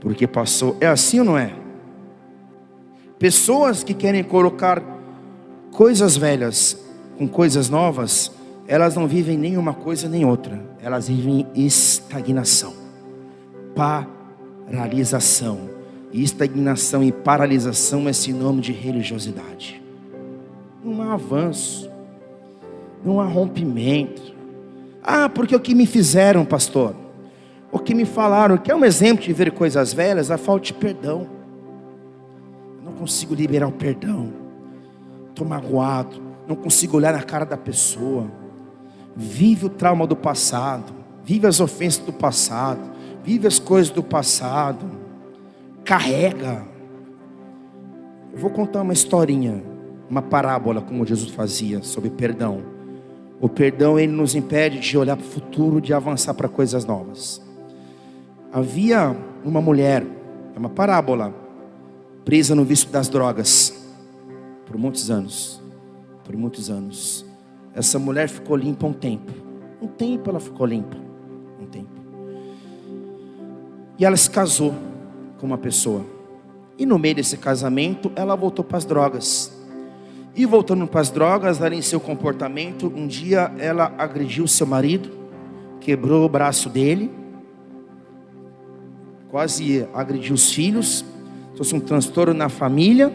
porque 0.00 0.26
passou. 0.26 0.76
É 0.80 0.88
assim 0.88 1.20
ou 1.20 1.24
não 1.24 1.38
é? 1.38 1.54
Pessoas 3.16 3.84
que 3.84 3.94
querem 3.94 4.24
colocar 4.24 4.82
coisas 5.70 6.16
velhas 6.16 6.84
com 7.16 7.28
coisas 7.28 7.70
novas, 7.70 8.32
elas 8.66 8.96
não 8.96 9.06
vivem 9.06 9.38
nenhuma 9.38 9.72
coisa 9.72 10.08
nem 10.08 10.24
outra, 10.24 10.60
elas 10.82 11.06
vivem 11.08 11.46
estagnação, 11.54 12.74
paralisação. 14.66 15.78
E 16.10 16.24
estagnação 16.24 17.04
e 17.04 17.12
paralisação 17.12 18.08
é 18.08 18.14
sinônimo 18.14 18.62
de 18.62 18.72
religiosidade. 18.72 19.82
Não 20.82 21.02
há 21.02 21.12
avanço, 21.12 21.90
não 23.04 23.20
há 23.20 23.26
rompimento, 23.26 24.37
ah, 25.02 25.28
porque 25.28 25.54
o 25.54 25.60
que 25.60 25.74
me 25.74 25.86
fizeram, 25.86 26.44
pastor? 26.44 26.94
O 27.70 27.78
que 27.78 27.94
me 27.94 28.04
falaram, 28.04 28.56
que 28.56 28.70
é 28.70 28.74
um 28.74 28.84
exemplo 28.84 29.24
de 29.24 29.32
ver 29.32 29.52
coisas 29.52 29.92
velhas, 29.92 30.30
a 30.30 30.38
falta 30.38 30.66
de 30.66 30.74
perdão. 30.74 31.26
Eu 32.78 32.84
não 32.84 32.92
consigo 32.92 33.34
liberar 33.34 33.68
o 33.68 33.72
perdão. 33.72 34.32
Estou 35.28 35.46
magoado. 35.46 36.20
Não 36.46 36.56
consigo 36.56 36.96
olhar 36.96 37.12
na 37.12 37.22
cara 37.22 37.44
da 37.44 37.56
pessoa. 37.56 38.26
Vive 39.14 39.66
o 39.66 39.68
trauma 39.68 40.06
do 40.06 40.16
passado. 40.16 40.92
Vive 41.22 41.46
as 41.46 41.60
ofensas 41.60 42.04
do 42.04 42.12
passado. 42.12 42.80
Vive 43.22 43.46
as 43.46 43.58
coisas 43.58 43.90
do 43.90 44.02
passado. 44.02 44.86
Carrega. 45.84 46.64
Eu 48.32 48.38
vou 48.38 48.50
contar 48.50 48.82
uma 48.82 48.92
historinha, 48.92 49.62
uma 50.08 50.22
parábola, 50.22 50.80
como 50.80 51.04
Jesus 51.04 51.30
fazia, 51.30 51.82
sobre 51.82 52.08
perdão. 52.08 52.77
O 53.40 53.48
perdão 53.48 53.98
ele 53.98 54.12
nos 54.12 54.34
impede 54.34 54.80
de 54.80 54.98
olhar 54.98 55.16
para 55.16 55.24
o 55.24 55.28
futuro, 55.28 55.80
de 55.80 55.94
avançar 55.94 56.34
para 56.34 56.48
coisas 56.48 56.84
novas. 56.84 57.40
Havia 58.52 59.16
uma 59.44 59.60
mulher, 59.60 60.04
é 60.54 60.58
uma 60.58 60.68
parábola, 60.68 61.34
presa 62.24 62.54
no 62.54 62.64
vício 62.64 62.88
das 62.88 63.08
drogas 63.08 63.86
por 64.66 64.76
muitos 64.76 65.10
anos. 65.10 65.62
Por 66.24 66.36
muitos 66.36 66.68
anos. 66.68 67.24
Essa 67.74 67.98
mulher 67.98 68.28
ficou 68.28 68.56
limpa 68.56 68.86
um 68.86 68.92
tempo. 68.92 69.32
Um 69.80 69.86
tempo 69.86 70.28
ela 70.28 70.40
ficou 70.40 70.66
limpa. 70.66 70.96
Um 71.60 71.66
tempo. 71.66 71.88
E 73.98 74.04
ela 74.04 74.16
se 74.16 74.30
casou 74.30 74.74
com 75.38 75.46
uma 75.46 75.58
pessoa. 75.58 76.04
E 76.78 76.84
no 76.84 76.98
meio 76.98 77.14
desse 77.14 77.36
casamento, 77.36 78.12
ela 78.14 78.36
voltou 78.36 78.64
para 78.64 78.78
as 78.78 78.84
drogas. 78.84 79.57
E 80.38 80.46
voltando 80.46 80.86
para 80.86 81.00
as 81.00 81.10
drogas, 81.10 81.60
ela 81.60 81.74
em 81.74 81.82
seu 81.82 81.98
comportamento, 81.98 82.86
um 82.94 83.08
dia 83.08 83.52
ela 83.58 83.92
agrediu 83.98 84.46
seu 84.46 84.64
marido, 84.64 85.10
quebrou 85.80 86.24
o 86.24 86.28
braço 86.28 86.70
dele, 86.70 87.10
quase 89.32 89.84
agrediu 89.92 90.36
os 90.36 90.52
filhos, 90.52 91.04
trouxe 91.54 91.74
um 91.74 91.80
transtorno 91.80 92.32
na 92.32 92.48
família. 92.48 93.12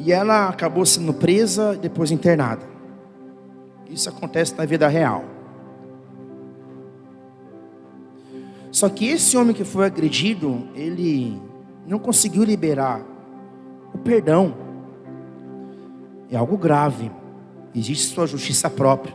E 0.00 0.10
ela 0.10 0.48
acabou 0.48 0.84
sendo 0.84 1.14
presa 1.14 1.74
e 1.76 1.78
depois 1.78 2.10
internada. 2.10 2.62
Isso 3.88 4.08
acontece 4.08 4.52
na 4.58 4.64
vida 4.64 4.88
real. 4.88 5.24
Só 8.72 8.88
que 8.88 9.06
esse 9.06 9.36
homem 9.36 9.54
que 9.54 9.62
foi 9.62 9.86
agredido, 9.86 10.66
ele 10.74 11.40
não 11.86 12.00
conseguiu 12.00 12.42
liberar 12.42 13.13
o 13.94 13.98
perdão 13.98 14.54
é 16.30 16.36
algo 16.36 16.58
grave. 16.58 17.10
Existe 17.74 18.12
sua 18.12 18.26
justiça 18.26 18.68
própria. 18.68 19.14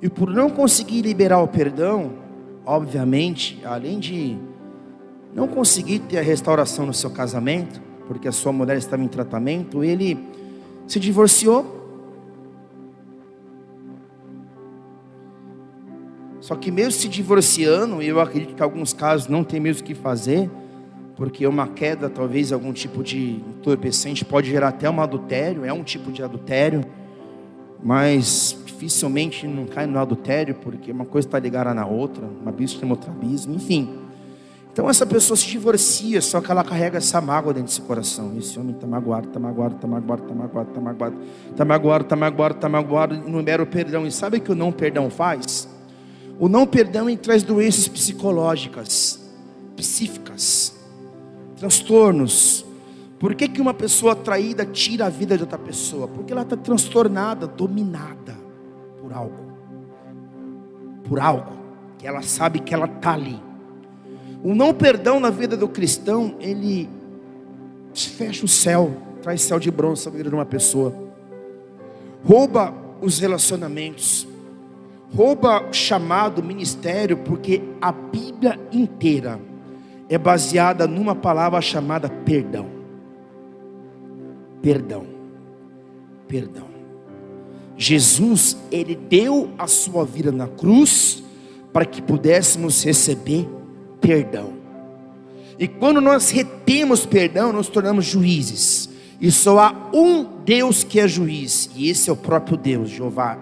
E 0.00 0.08
por 0.08 0.30
não 0.30 0.48
conseguir 0.48 1.02
liberar 1.02 1.40
o 1.40 1.48
perdão, 1.48 2.12
obviamente, 2.64 3.60
além 3.64 3.98
de 3.98 4.38
não 5.34 5.46
conseguir 5.46 5.98
ter 6.00 6.18
a 6.18 6.22
restauração 6.22 6.86
no 6.86 6.94
seu 6.94 7.10
casamento, 7.10 7.82
porque 8.06 8.26
a 8.26 8.32
sua 8.32 8.52
mulher 8.52 8.76
estava 8.76 9.02
em 9.02 9.08
tratamento, 9.08 9.84
ele 9.84 10.18
se 10.86 10.98
divorciou. 10.98 11.78
Só 16.40 16.56
que 16.56 16.70
mesmo 16.70 16.92
se 16.92 17.08
divorciando, 17.08 18.02
eu 18.02 18.18
acredito 18.20 18.54
que 18.54 18.62
alguns 18.62 18.92
casos 18.92 19.28
não 19.28 19.44
tem 19.44 19.60
mesmo 19.60 19.82
o 19.82 19.84
que 19.84 19.94
fazer, 19.94 20.50
porque 21.20 21.46
uma 21.46 21.68
queda, 21.68 22.08
talvez 22.08 22.50
algum 22.50 22.72
tipo 22.72 23.02
de 23.04 23.42
entorpecente, 23.46 24.24
pode 24.24 24.48
gerar 24.48 24.68
até 24.68 24.88
um 24.88 25.02
adultério, 25.02 25.66
é 25.66 25.70
um 25.70 25.82
tipo 25.82 26.10
de 26.10 26.22
adultério, 26.22 26.82
mas 27.84 28.56
dificilmente 28.64 29.46
não 29.46 29.66
cai 29.66 29.86
no 29.86 29.98
adultério, 29.98 30.54
porque 30.54 30.90
uma 30.90 31.04
coisa 31.04 31.28
está 31.28 31.38
ligada 31.38 31.74
na 31.74 31.84
outra, 31.84 32.24
um 32.24 32.48
abismo 32.48 32.80
tem 32.80 32.90
outro 32.90 33.10
abismo, 33.10 33.54
enfim. 33.54 33.98
Então 34.72 34.88
essa 34.88 35.04
pessoa 35.04 35.36
se 35.36 35.46
divorcia, 35.46 36.22
só 36.22 36.40
que 36.40 36.50
ela 36.50 36.64
carrega 36.64 36.96
essa 36.96 37.20
mágoa 37.20 37.52
dentro 37.52 37.68
desse 37.68 37.82
coração. 37.82 38.32
Esse 38.38 38.58
homem 38.58 38.74
está 38.74 38.86
magoado, 38.86 39.28
está 39.28 39.38
magoado, 39.38 39.74
está 39.74 39.86
magoado, 39.86 40.22
está 40.22 40.34
magoado, 40.34 40.68
está 40.70 40.80
magoado, 40.80 41.16
está 41.50 41.64
magoado, 41.66 42.04
está 42.04 42.16
magoado, 42.16 42.54
está 42.54 42.68
magoado, 42.70 43.28
não 43.28 43.42
mero 43.42 43.66
perdão. 43.66 44.06
E 44.06 44.10
sabe 44.10 44.38
o 44.38 44.40
que 44.40 44.52
o 44.52 44.54
não 44.54 44.72
perdão 44.72 45.10
faz? 45.10 45.68
O 46.38 46.48
não 46.48 46.66
perdão 46.66 47.14
traz 47.14 47.42
doenças 47.42 47.88
psicológicas, 47.88 49.20
psíquicas, 49.76 50.79
transtornos. 51.60 52.64
Por 53.18 53.34
que, 53.34 53.46
que 53.46 53.60
uma 53.60 53.74
pessoa 53.74 54.16
traída 54.16 54.64
tira 54.64 55.06
a 55.06 55.10
vida 55.10 55.36
de 55.36 55.42
outra 55.42 55.58
pessoa? 55.58 56.08
Porque 56.08 56.32
ela 56.32 56.42
está 56.42 56.56
transtornada, 56.56 57.46
dominada 57.46 58.34
por 59.00 59.12
algo. 59.12 59.52
Por 61.06 61.20
algo. 61.20 61.52
Que 61.98 62.06
ela 62.06 62.22
sabe 62.22 62.60
que 62.60 62.72
ela 62.72 62.86
está 62.86 63.12
ali. 63.12 63.38
O 64.42 64.54
não 64.54 64.72
perdão 64.72 65.20
na 65.20 65.28
vida 65.28 65.54
do 65.54 65.68
cristão, 65.68 66.34
ele 66.40 66.88
fecha 67.94 68.46
o 68.46 68.48
céu, 68.48 68.96
traz 69.20 69.42
céu 69.42 69.60
de 69.60 69.70
bronze 69.70 70.06
na 70.06 70.12
vida 70.16 70.30
de 70.30 70.34
uma 70.34 70.46
pessoa. 70.46 70.94
Rouba 72.24 72.72
os 73.02 73.18
relacionamentos 73.18 74.26
rouba 75.14 75.72
chamado 75.72 76.42
ministério 76.42 77.16
porque 77.18 77.60
a 77.80 77.90
Bíblia 77.90 78.58
inteira 78.72 79.40
é 80.10 80.18
baseada 80.18 80.86
numa 80.86 81.14
palavra 81.14 81.60
chamada 81.62 82.10
perdão. 82.10 82.66
Perdão. 84.60 85.06
Perdão. 86.28 86.68
Jesus, 87.76 88.58
ele 88.70 88.94
deu 88.94 89.50
a 89.56 89.66
sua 89.66 90.04
vida 90.04 90.30
na 90.30 90.46
cruz 90.46 91.22
para 91.72 91.86
que 91.86 92.02
pudéssemos 92.02 92.84
receber 92.84 93.48
perdão. 94.02 94.52
E 95.58 95.66
quando 95.66 96.00
nós 96.00 96.30
retemos 96.30 97.06
perdão, 97.06 97.52
nós 97.52 97.68
tornamos 97.68 98.04
juízes. 98.04 98.90
E 99.18 99.30
só 99.30 99.58
há 99.58 99.90
um 99.94 100.42
Deus 100.44 100.84
que 100.84 100.98
é 100.98 101.06
juiz, 101.06 101.70
e 101.74 101.88
esse 101.88 102.10
é 102.10 102.12
o 102.12 102.16
próprio 102.16 102.56
Deus, 102.56 102.88
Jeová 102.90 103.38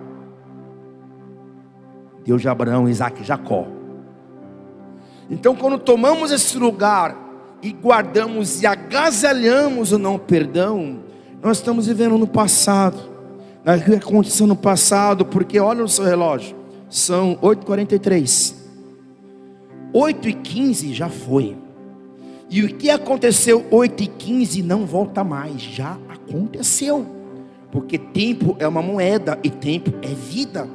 Deus 2.28 2.42
de 2.42 2.48
Abraão, 2.50 2.86
Isaac 2.86 3.22
e 3.22 3.24
Jacó. 3.24 3.77
Então, 5.30 5.54
quando 5.54 5.78
tomamos 5.78 6.30
esse 6.30 6.56
lugar 6.58 7.16
e 7.62 7.70
guardamos 7.72 8.62
e 8.62 8.66
agasalhamos 8.66 9.92
o 9.92 9.98
não 9.98 10.18
perdão, 10.18 11.00
nós 11.42 11.58
estamos 11.58 11.86
vivendo 11.86 12.16
no 12.16 12.26
passado, 12.26 12.98
naquilo 13.64 13.98
que 13.98 14.06
aconteceu 14.06 14.46
no 14.46 14.56
passado, 14.56 15.24
porque 15.26 15.60
olha 15.60 15.82
no 15.82 15.88
seu 15.88 16.04
relógio, 16.04 16.56
são 16.88 17.36
8h43, 17.42 18.54
8h15 19.92 20.94
já 20.94 21.08
foi, 21.08 21.56
e 22.50 22.62
o 22.62 22.74
que 22.74 22.88
aconteceu 22.88 23.62
8h15 23.70 24.64
não 24.64 24.86
volta 24.86 25.22
mais, 25.22 25.60
já 25.60 25.98
aconteceu, 26.08 27.06
porque 27.70 27.98
tempo 27.98 28.56
é 28.58 28.66
uma 28.66 28.80
moeda 28.80 29.38
e 29.42 29.50
tempo 29.50 29.92
é 30.00 30.08
vida. 30.08 30.66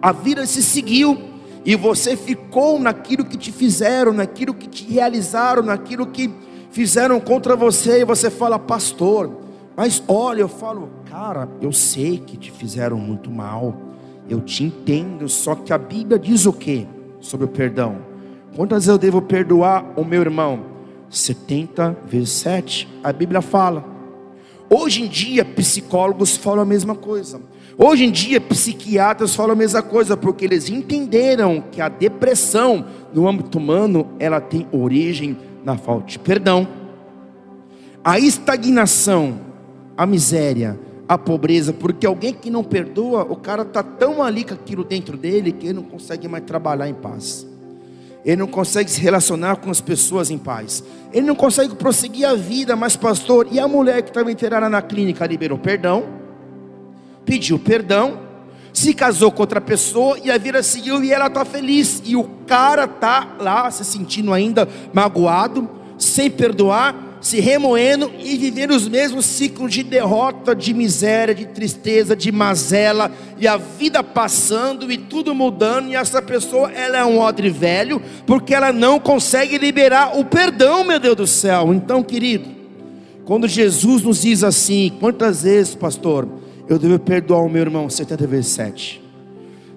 A 0.00 0.10
vida 0.10 0.44
se 0.46 0.60
seguiu 0.60 1.16
e 1.64 1.76
você 1.76 2.16
ficou 2.16 2.78
naquilo 2.78 3.24
que 3.24 3.36
te 3.36 3.52
fizeram, 3.52 4.12
naquilo 4.12 4.54
que 4.54 4.68
te 4.68 4.84
realizaram, 4.84 5.62
naquilo 5.62 6.06
que 6.06 6.30
fizeram 6.70 7.20
contra 7.20 7.54
você, 7.54 8.00
e 8.00 8.04
você 8.04 8.30
fala, 8.30 8.58
pastor, 8.58 9.30
mas 9.76 10.02
olha, 10.08 10.40
eu 10.40 10.48
falo, 10.48 10.90
cara, 11.08 11.48
eu 11.60 11.72
sei 11.72 12.18
que 12.18 12.36
te 12.36 12.50
fizeram 12.50 12.96
muito 12.96 13.30
mal, 13.30 13.74
eu 14.28 14.40
te 14.40 14.64
entendo, 14.64 15.28
só 15.28 15.54
que 15.54 15.72
a 15.72 15.78
Bíblia 15.78 16.18
diz 16.18 16.46
o 16.46 16.52
que 16.52 16.86
sobre 17.20 17.46
o 17.46 17.48
perdão? 17.48 17.98
Quantas 18.56 18.86
eu 18.86 18.98
devo 18.98 19.22
perdoar 19.22 19.84
o 19.96 20.04
meu 20.04 20.20
irmão? 20.20 20.72
70 21.08 21.96
vezes 22.06 22.30
7, 22.30 22.88
a 23.02 23.12
Bíblia 23.12 23.40
fala. 23.40 23.84
Hoje 24.68 25.02
em 25.02 25.08
dia, 25.08 25.44
psicólogos 25.44 26.36
falam 26.36 26.62
a 26.62 26.66
mesma 26.66 26.94
coisa. 26.94 27.40
Hoje 27.78 28.04
em 28.04 28.10
dia, 28.10 28.40
psiquiatras 28.40 29.34
falam 29.34 29.52
a 29.52 29.56
mesma 29.56 29.82
coisa, 29.82 30.16
porque 30.16 30.44
eles 30.44 30.68
entenderam 30.68 31.62
que 31.72 31.80
a 31.80 31.88
depressão 31.88 32.84
no 33.14 33.28
âmbito 33.28 33.58
humano, 33.58 34.08
ela 34.18 34.40
tem 34.40 34.66
origem 34.72 35.36
na 35.64 35.76
falta 35.76 36.06
de 36.06 36.18
perdão. 36.18 36.66
A 38.04 38.18
estagnação, 38.18 39.40
a 39.96 40.04
miséria, 40.04 40.78
a 41.08 41.16
pobreza, 41.16 41.72
porque 41.72 42.06
alguém 42.06 42.32
que 42.32 42.50
não 42.50 42.64
perdoa, 42.64 43.22
o 43.22 43.36
cara 43.36 43.62
está 43.62 43.82
tão 43.82 44.22
ali 44.22 44.44
com 44.44 44.54
aquilo 44.54 44.84
dentro 44.84 45.16
dele 45.16 45.52
que 45.52 45.66
ele 45.66 45.74
não 45.74 45.82
consegue 45.82 46.28
mais 46.28 46.44
trabalhar 46.44 46.88
em 46.88 46.94
paz. 46.94 47.46
Ele 48.24 48.36
não 48.36 48.46
consegue 48.46 48.90
se 48.90 49.00
relacionar 49.00 49.56
com 49.56 49.70
as 49.70 49.80
pessoas 49.80 50.30
em 50.30 50.38
paz. 50.38 50.84
Ele 51.12 51.26
não 51.26 51.34
consegue 51.34 51.74
prosseguir 51.74 52.26
a 52.26 52.34
vida, 52.34 52.76
mas 52.76 52.96
pastor, 52.96 53.48
e 53.50 53.58
a 53.58 53.66
mulher 53.66 54.02
que 54.02 54.10
estava 54.10 54.30
internada 54.30 54.68
na 54.68 54.80
clínica 54.80 55.26
liberou 55.26 55.58
perdão? 55.58 56.21
Pediu 57.24 57.58
perdão, 57.58 58.20
se 58.72 58.94
casou 58.94 59.30
com 59.30 59.42
outra 59.42 59.60
pessoa 59.60 60.18
e 60.24 60.30
a 60.30 60.38
vida 60.38 60.62
seguiu 60.62 61.02
e 61.04 61.12
ela 61.12 61.26
está 61.26 61.44
feliz. 61.44 62.02
E 62.04 62.16
o 62.16 62.24
cara 62.46 62.84
está 62.84 63.36
lá 63.38 63.70
se 63.70 63.84
sentindo 63.84 64.32
ainda 64.32 64.68
magoado, 64.92 65.68
sem 65.98 66.30
perdoar, 66.30 67.18
se 67.20 67.38
remoendo 67.38 68.10
e 68.18 68.36
vivendo 68.36 68.72
os 68.72 68.88
mesmos 68.88 69.26
ciclos 69.26 69.72
de 69.72 69.84
derrota, 69.84 70.56
de 70.56 70.74
miséria, 70.74 71.34
de 71.34 71.46
tristeza, 71.46 72.16
de 72.16 72.32
mazela 72.32 73.12
e 73.38 73.46
a 73.46 73.56
vida 73.56 74.02
passando 74.02 74.90
e 74.90 74.96
tudo 74.98 75.34
mudando. 75.34 75.88
E 75.88 75.94
essa 75.94 76.20
pessoa, 76.20 76.72
ela 76.72 76.98
é 76.98 77.04
um 77.04 77.20
odre 77.20 77.50
velho, 77.50 78.02
porque 78.26 78.54
ela 78.54 78.72
não 78.72 78.98
consegue 78.98 79.58
liberar 79.58 80.18
o 80.18 80.24
perdão, 80.24 80.82
meu 80.82 80.98
Deus 80.98 81.16
do 81.16 81.26
céu. 81.26 81.72
Então, 81.72 82.02
querido, 82.02 82.48
quando 83.24 83.46
Jesus 83.46 84.02
nos 84.02 84.22
diz 84.22 84.42
assim, 84.42 84.90
quantas 84.98 85.42
vezes, 85.42 85.74
pastor? 85.74 86.26
Eu 86.72 86.78
devo 86.78 86.98
perdoar 86.98 87.42
o 87.44 87.48
meu 87.48 87.62
irmão 87.62 87.88
70 87.88 88.26
vezes 88.26 88.52
7. 88.52 89.02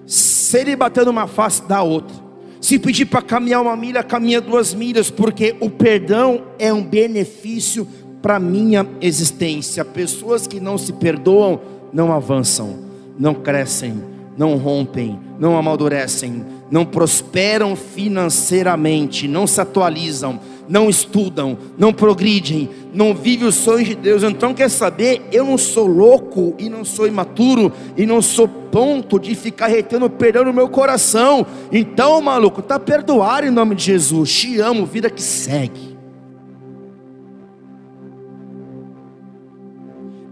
Se 0.06 0.58
ele 0.58 0.76
bater 0.76 1.04
numa 1.04 1.26
face, 1.26 1.62
dá 1.68 1.82
outra. 1.82 2.16
Se 2.60 2.78
pedir 2.78 3.06
para 3.06 3.22
caminhar 3.22 3.60
uma 3.60 3.76
milha, 3.76 4.02
caminha 4.02 4.40
duas 4.40 4.72
milhas, 4.72 5.10
porque 5.10 5.54
o 5.60 5.68
perdão 5.68 6.42
é 6.58 6.72
um 6.72 6.82
benefício 6.82 7.86
para 8.22 8.40
minha 8.40 8.86
existência. 9.00 9.84
Pessoas 9.84 10.46
que 10.46 10.58
não 10.58 10.78
se 10.78 10.92
perdoam 10.94 11.60
não 11.92 12.12
avançam, 12.12 12.78
não 13.18 13.34
crescem, 13.34 14.02
não 14.36 14.56
rompem, 14.56 15.18
não 15.38 15.56
amadurecem, 15.56 16.44
não 16.70 16.84
prosperam 16.84 17.76
financeiramente, 17.76 19.28
não 19.28 19.46
se 19.46 19.60
atualizam 19.60 20.40
não 20.68 20.88
estudam, 20.88 21.56
não 21.78 21.92
progridem, 21.92 22.68
não 22.92 23.14
vivem 23.14 23.48
os 23.48 23.54
sonhos 23.54 23.88
de 23.88 23.94
Deus. 23.94 24.22
Então, 24.22 24.54
quer 24.54 24.68
saber? 24.68 25.22
Eu 25.30 25.44
não 25.44 25.58
sou 25.58 25.86
louco 25.86 26.54
e 26.58 26.68
não 26.68 26.84
sou 26.84 27.06
imaturo 27.06 27.72
e 27.96 28.06
não 28.06 28.20
sou 28.20 28.48
ponto 28.48 29.18
de 29.18 29.34
ficar 29.34 29.68
retendo 29.68 30.08
perdão 30.10 30.44
no 30.44 30.52
meu 30.52 30.68
coração. 30.68 31.46
Então, 31.70 32.20
maluco, 32.20 32.60
está 32.60 32.78
perdoado 32.78 33.46
em 33.46 33.50
nome 33.50 33.74
de 33.74 33.84
Jesus. 33.84 34.32
Te 34.32 34.60
amo, 34.60 34.86
vida 34.86 35.10
que 35.10 35.22
segue. 35.22 35.96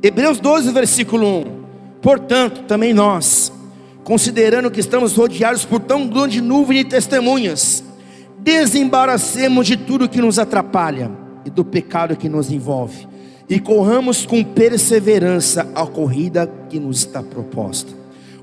Hebreus 0.03 0.39
12, 0.39 0.71
versículo 0.73 1.27
1. 1.27 1.65
Portanto, 2.03 2.65
também 2.65 2.93
nós, 2.93 3.51
considerando 4.03 4.71
que 4.71 4.81
estamos 4.81 5.17
rodeados 5.17 5.65
por 5.65 5.81
tão 5.81 6.07
grande 6.07 6.43
nuvem 6.43 6.85
de 6.85 6.91
testemunhas, 6.91 7.84
desembaracemos 8.45 9.67
de 9.67 9.75
tudo 9.75 10.09
que 10.09 10.21
nos 10.21 10.39
atrapalha 10.39 11.11
e 11.47 11.51
do 11.51 11.65
pecado 11.65 12.15
que 12.15 12.29
nos 12.29 12.51
envolve, 12.51 13.09
e 13.49 13.59
corramos 13.59 14.27
com 14.27 14.45
perseverança 14.45 15.67
a 15.75 15.87
corrida 15.87 16.51
que 16.69 16.79
nos 16.79 16.99
está 16.99 17.23
proposta, 17.23 17.91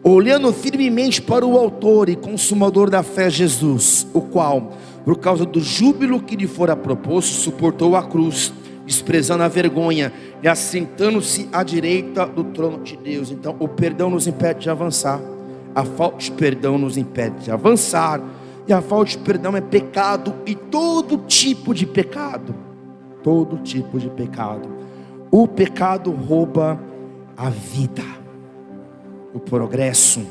olhando 0.04 0.52
firmemente 0.52 1.22
para 1.22 1.46
o 1.46 1.56
Autor 1.56 2.10
e 2.10 2.16
Consumador 2.16 2.90
da 2.90 3.04
fé, 3.04 3.30
Jesus, 3.30 4.08
o 4.12 4.22
qual, 4.22 4.74
por 5.06 5.20
causa 5.20 5.46
do 5.46 5.60
júbilo 5.60 6.20
que 6.20 6.36
lhe 6.36 6.48
fora 6.48 6.76
proposto, 6.76 7.34
suportou 7.34 7.96
a 7.96 8.02
cruz, 8.02 8.52
desprezando 8.86 9.44
a 9.44 9.48
vergonha 9.48 10.12
e 10.42 10.48
assentando-se 10.48 11.48
à 11.54 11.62
direita 11.62 12.26
do 12.26 12.46
trono 12.46 12.84
de 12.84 12.98
Deus. 12.98 13.30
Então, 13.30 13.56
o 13.60 13.68
perdão 13.68 14.10
nos 14.10 14.26
impede 14.26 14.62
de 14.62 14.70
avançar, 14.70 15.22
a 15.76 15.86
falta 15.86 16.18
de 16.18 16.32
perdão 16.32 16.80
nos 16.80 16.98
impede 16.98 17.46
de 17.46 17.52
avançar 17.52 18.20
e 18.67 18.74
a 18.74 18.82
falta 18.82 19.12
de 19.12 19.17
perdão 19.19 19.56
é 19.56 19.62
pecado 19.62 20.34
e 20.45 20.56
todo 20.56 21.17
tipo 21.19 21.74
de 21.74 21.86
pecado. 21.86 22.54
Todo 23.24 23.58
tipo 23.58 24.00
de 24.00 24.10
pecado. 24.10 24.69
O 25.30 25.47
pecado 25.47 26.12
rouba 26.12 26.80
a 27.38 27.50
vida, 27.50 28.04
o 29.34 29.39
progresso, 29.39 30.26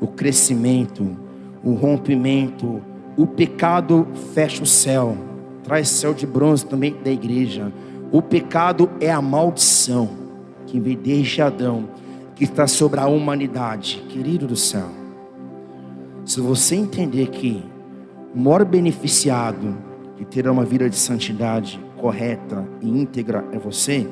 o 0.00 0.06
crescimento, 0.06 1.16
o 1.62 1.74
rompimento. 1.74 2.80
O 3.16 3.26
pecado 3.26 4.06
fecha 4.32 4.62
o 4.62 4.66
céu, 4.66 5.16
traz 5.62 5.88
céu 5.88 6.14
de 6.14 6.26
bronze 6.26 6.64
também 6.64 6.96
da 7.02 7.10
igreja. 7.10 7.72
O 8.12 8.22
pecado 8.22 8.90
é 9.00 9.10
a 9.10 9.20
maldição 9.20 10.08
que 10.66 10.80
veio 10.80 10.96
desde 10.96 11.42
Adão, 11.42 11.88
que 12.34 12.44
está 12.44 12.66
sobre 12.66 13.00
a 13.00 13.06
humanidade. 13.06 14.02
Querido 14.08 14.46
do 14.46 14.56
céu, 14.56 14.88
se 16.30 16.40
você 16.40 16.76
entender 16.76 17.26
que 17.26 17.60
o 18.32 18.38
maior 18.38 18.64
beneficiado 18.64 19.76
de 20.16 20.24
ter 20.24 20.46
uma 20.46 20.64
vida 20.64 20.88
de 20.88 20.94
santidade 20.94 21.84
correta 21.96 22.64
e 22.80 22.88
íntegra 22.88 23.44
é 23.50 23.58
você, 23.58 24.08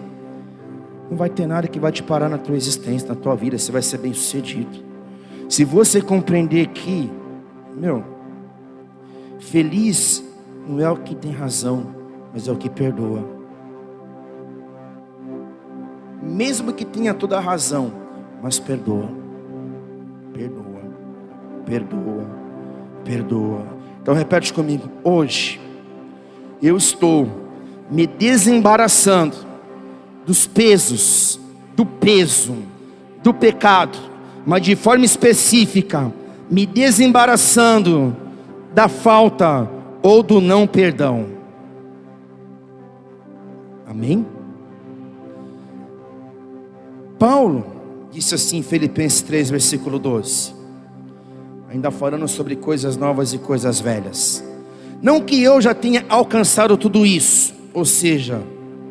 não 1.08 1.16
vai 1.16 1.30
ter 1.30 1.46
nada 1.46 1.68
que 1.68 1.78
vai 1.78 1.92
te 1.92 2.02
parar 2.02 2.28
na 2.28 2.36
tua 2.36 2.56
existência, 2.56 3.08
na 3.08 3.14
tua 3.14 3.36
vida, 3.36 3.56
você 3.56 3.70
vai 3.70 3.82
ser 3.82 3.98
bem 3.98 4.12
sucedido. 4.12 4.84
Se 5.48 5.64
você 5.64 6.02
compreender 6.02 6.66
que, 6.70 7.08
meu, 7.76 8.02
feliz 9.38 10.24
não 10.66 10.80
é 10.80 10.90
o 10.90 10.96
que 10.96 11.14
tem 11.14 11.30
razão, 11.30 11.94
mas 12.32 12.48
é 12.48 12.50
o 12.50 12.56
que 12.56 12.68
perdoa. 12.68 13.24
Mesmo 16.20 16.72
que 16.72 16.84
tenha 16.84 17.14
toda 17.14 17.36
a 17.36 17.40
razão, 17.40 17.92
mas 18.42 18.58
perdoa. 18.58 19.08
Perdoa. 20.34 20.67
Perdoa. 21.68 22.26
Perdoa. 23.04 23.66
Então 24.00 24.14
repete 24.14 24.52
comigo, 24.54 24.88
hoje 25.04 25.60
eu 26.62 26.76
estou 26.78 27.28
me 27.90 28.06
desembaraçando 28.06 29.36
dos 30.24 30.46
pesos, 30.46 31.38
do 31.76 31.84
peso, 31.84 32.56
do 33.22 33.34
pecado, 33.34 33.98
mas 34.46 34.62
de 34.62 34.74
forma 34.74 35.04
específica, 35.04 36.10
me 36.50 36.64
desembaraçando 36.64 38.16
da 38.74 38.88
falta 38.88 39.68
ou 40.02 40.22
do 40.22 40.40
não 40.40 40.66
perdão. 40.66 41.26
Amém? 43.86 44.24
Paulo 47.18 47.66
disse 48.10 48.34
assim, 48.34 48.62
Filipenses 48.62 49.20
3, 49.22 49.50
versículo 49.50 49.98
12, 49.98 50.54
ainda 51.68 51.90
falando 51.90 52.26
sobre 52.26 52.56
coisas 52.56 52.96
novas 52.96 53.32
e 53.32 53.38
coisas 53.38 53.80
velhas. 53.80 54.42
Não 55.02 55.20
que 55.20 55.42
eu 55.42 55.60
já 55.60 55.74
tenha 55.74 56.04
alcançado 56.08 56.76
tudo 56.76 57.04
isso, 57.04 57.54
ou 57.74 57.84
seja, 57.84 58.42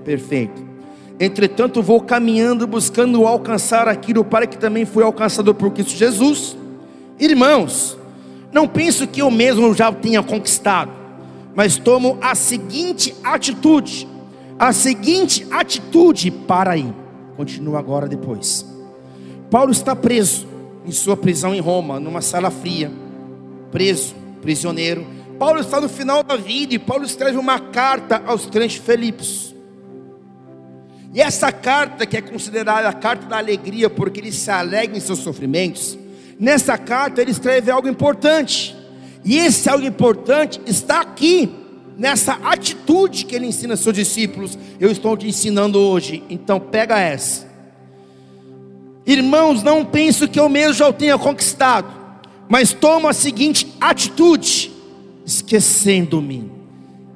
perfeito. 0.05 0.65
Entretanto, 1.19 1.81
vou 1.81 1.99
caminhando 1.99 2.67
buscando 2.67 3.25
alcançar 3.25 3.87
aquilo 3.87 4.23
para 4.23 4.45
que 4.45 4.57
também 4.57 4.85
foi 4.85 5.03
alcançado 5.03 5.53
por 5.53 5.71
Cristo 5.71 5.97
Jesus. 5.97 6.55
Irmãos, 7.19 7.97
não 8.53 8.67
penso 8.67 9.07
que 9.07 9.21
eu 9.21 9.31
mesmo 9.31 9.73
já 9.73 9.91
tenha 9.91 10.21
conquistado, 10.21 10.91
mas 11.55 11.77
tomo 11.77 12.19
a 12.21 12.35
seguinte 12.35 13.15
atitude, 13.23 14.07
a 14.59 14.71
seguinte 14.71 15.47
atitude 15.49 16.29
para 16.29 16.71
aí. 16.71 16.93
Continua 17.35 17.79
agora 17.79 18.07
depois. 18.07 18.65
Paulo 19.49 19.71
está 19.71 19.95
preso 19.95 20.47
em 20.87 20.91
sua 20.91 21.17
prisão 21.17 21.53
em 21.53 21.59
Roma, 21.59 21.99
numa 21.99 22.21
sala 22.21 22.49
fria, 22.49 22.89
preso, 23.71 24.15
prisioneiro. 24.41 25.05
Paulo 25.37 25.59
está 25.59 25.81
no 25.81 25.89
final 25.89 26.23
da 26.23 26.37
vida 26.37 26.73
e 26.73 26.79
Paulo 26.79 27.03
escreve 27.03 27.37
uma 27.37 27.59
carta 27.59 28.23
aos 28.25 28.45
crentes 28.45 28.77
Filipos. 28.77 29.53
E 31.13 31.21
essa 31.21 31.51
carta, 31.51 32.05
que 32.05 32.15
é 32.15 32.21
considerada 32.21 32.87
a 32.87 32.93
carta 32.93 33.25
da 33.25 33.37
alegria, 33.37 33.89
porque 33.89 34.19
ele 34.19 34.31
se 34.31 34.49
alegra 34.49 34.95
em 34.95 34.99
seus 34.99 35.19
sofrimentos, 35.19 35.97
nessa 36.39 36.77
carta 36.77 37.21
ele 37.21 37.31
escreve 37.31 37.69
algo 37.69 37.87
importante. 37.87 38.75
E 39.25 39.37
esse 39.37 39.69
algo 39.69 39.85
importante 39.85 40.61
está 40.65 41.01
aqui, 41.01 41.49
nessa 41.97 42.33
atitude 42.43 43.25
que 43.25 43.35
ele 43.35 43.47
ensina 43.47 43.75
seus 43.75 43.95
discípulos. 43.95 44.57
Eu 44.79 44.89
estou 44.89 45.17
te 45.17 45.27
ensinando 45.27 45.79
hoje, 45.79 46.23
então 46.29 46.59
pega 46.59 46.99
essa. 46.99 47.46
Irmãos, 49.07 49.63
não 49.63 49.85
penso 49.85 50.27
que 50.27 50.37
eu 50.37 50.49
mesmo 50.49 50.73
já 50.73 50.89
o 50.89 50.91
tenha 50.91 51.17
conquistado, 51.17 51.87
mas 52.49 52.73
tomo 52.73 53.07
a 53.07 53.13
seguinte 53.13 53.73
atitude: 53.79 54.69
esquecendo-me 55.25 56.51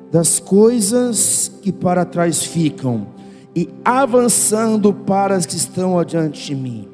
das 0.10 0.40
coisas 0.40 1.52
que 1.62 1.70
para 1.70 2.06
trás 2.06 2.44
ficam 2.44 3.08
e 3.54 3.68
avançando 3.84 4.94
para 4.94 5.36
as 5.36 5.46
que 5.46 5.58
estão 5.58 6.00
adiante 6.00 6.46
de 6.46 6.56
mim. 6.56 6.88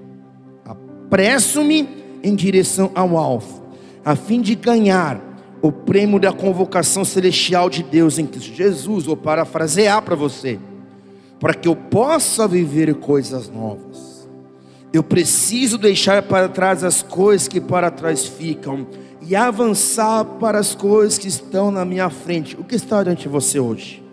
Apresso-me 0.66 1.88
em 2.24 2.36
direção 2.36 2.90
ao 2.96 3.16
alvo, 3.18 3.64
a 4.04 4.16
fim 4.16 4.42
de 4.42 4.56
ganhar 4.56 5.22
o 5.62 5.72
prêmio 5.72 6.20
da 6.20 6.34
convocação 6.34 7.06
celestial 7.06 7.70
de 7.70 7.84
Deus 7.84 8.18
em 8.18 8.26
Cristo 8.26 8.54
Jesus, 8.54 9.06
vou 9.06 9.16
parafrasear 9.16 10.02
para 10.02 10.16
você, 10.16 10.60
para 11.40 11.54
que 11.54 11.68
eu 11.68 11.76
possa 11.76 12.48
viver 12.48 12.96
coisas 12.96 13.48
novas. 13.48 14.17
Eu 14.94 15.04
preciso 15.04 15.78
deixar 15.78 16.24
para 16.24 16.48
trás 16.48 16.84
as 16.84 17.04
coisas 17.04 17.48
que 17.48 17.60
para 17.60 17.92
trás 17.92 18.26
ficam 18.26 18.88
e 19.22 19.36
avançar 19.36 20.24
para 20.24 20.58
as 20.58 20.74
coisas 20.74 21.18
que 21.18 21.28
estão 21.28 21.70
na 21.70 21.84
minha 21.84 22.10
frente. 22.10 22.56
O 22.60 22.64
que 22.64 22.76
está 22.76 23.04
diante 23.04 23.24
de 23.24 23.30
você 23.30 23.60
hoje? 23.60 24.04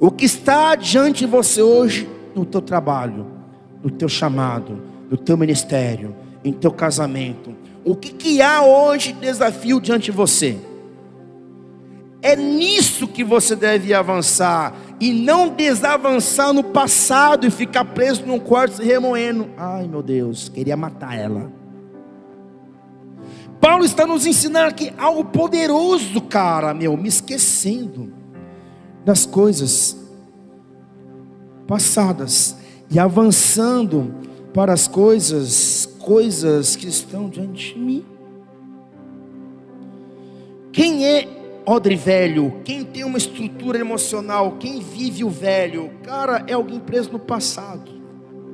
O 0.00 0.10
que 0.10 0.24
está 0.24 0.74
diante 0.74 1.20
de 1.20 1.26
você 1.26 1.62
hoje 1.62 2.08
no 2.34 2.44
teu 2.44 2.60
trabalho, 2.60 3.26
no 3.82 3.90
teu 3.90 4.08
chamado, 4.08 4.82
no 5.10 5.16
teu 5.16 5.36
ministério, 5.36 6.14
em 6.44 6.52
teu 6.52 6.72
casamento? 6.72 7.54
O 7.84 7.94
que, 7.94 8.10
que 8.10 8.42
há 8.42 8.62
hoje 8.62 9.12
desafio 9.12 9.80
diante 9.80 10.06
de 10.06 10.10
você? 10.12 10.58
É 12.20 12.34
nisso 12.34 13.06
que 13.06 13.22
você 13.22 13.54
deve 13.54 13.94
avançar 13.94 14.74
e 15.00 15.12
não 15.12 15.48
desavançar 15.48 16.52
no 16.52 16.64
passado 16.64 17.46
e 17.46 17.50
ficar 17.50 17.84
preso 17.84 18.26
num 18.26 18.38
quarto 18.38 18.76
se 18.76 18.82
remoendo. 18.82 19.48
Ai 19.56 19.86
meu 19.86 20.02
Deus, 20.02 20.48
queria 20.48 20.76
matar 20.76 21.16
ela. 21.16 21.52
Paulo 23.60 23.84
está 23.84 24.06
nos 24.06 24.24
ensinando 24.24 24.68
aqui 24.68 24.92
algo 24.96 25.24
poderoso, 25.24 26.20
cara, 26.22 26.72
meu, 26.72 26.96
me 26.96 27.08
esquecendo 27.08 28.12
das 29.04 29.26
coisas 29.26 29.96
passadas 31.66 32.56
e 32.90 32.98
avançando 32.98 34.14
para 34.54 34.72
as 34.72 34.88
coisas, 34.88 35.86
coisas 35.98 36.76
que 36.76 36.86
estão 36.86 37.28
diante 37.28 37.74
de 37.74 37.80
mim. 37.80 38.04
Quem 40.72 41.04
é 41.04 41.37
odre 41.68 41.94
velho? 41.96 42.60
Quem 42.64 42.82
tem 42.82 43.04
uma 43.04 43.18
estrutura 43.18 43.78
emocional? 43.78 44.56
Quem 44.58 44.80
vive 44.80 45.22
o 45.22 45.28
velho? 45.28 45.90
Cara, 46.02 46.42
é 46.46 46.54
alguém 46.54 46.80
preso 46.80 47.12
no 47.12 47.18
passado, 47.18 47.90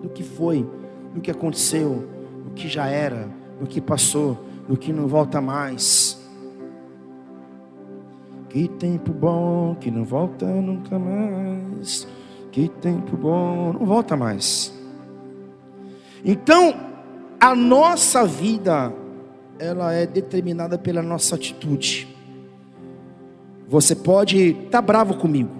do 0.03 0.09
que 0.09 0.25
foi, 0.25 0.69
do 1.15 1.21
que 1.21 1.31
aconteceu, 1.31 2.09
do 2.45 2.51
que 2.51 2.69
já 2.69 2.89
era, 2.89 3.29
do 3.61 3.67
que 3.67 3.81
passou, 3.81 4.45
do 4.69 4.77
que 4.77 4.93
não 4.93 5.07
volta 5.07 5.41
mais. 5.41 6.21
Que 8.49 8.67
tempo 8.67 9.13
bom 9.13 9.77
que 9.77 9.91
não 9.91 10.05
volta 10.05 10.47
nunca 10.47 10.99
mais. 10.99 12.09
Que 12.51 12.69
tempo 12.69 13.17
bom, 13.17 13.73
não 13.73 13.87
volta 13.87 14.17
mais. 14.17 14.73
Então, 16.25 16.75
a 17.41 17.55
nossa 17.55 18.27
vida 18.27 18.93
ela 19.59 19.93
é 19.93 20.05
determinada 20.05 20.77
pela 20.77 21.03
nossa 21.03 21.37
atitude. 21.37 22.14
Você 23.69 23.95
pode 23.95 24.51
estar 24.51 24.71
tá 24.71 24.83
bravo 24.83 25.15
comigo 25.15 25.51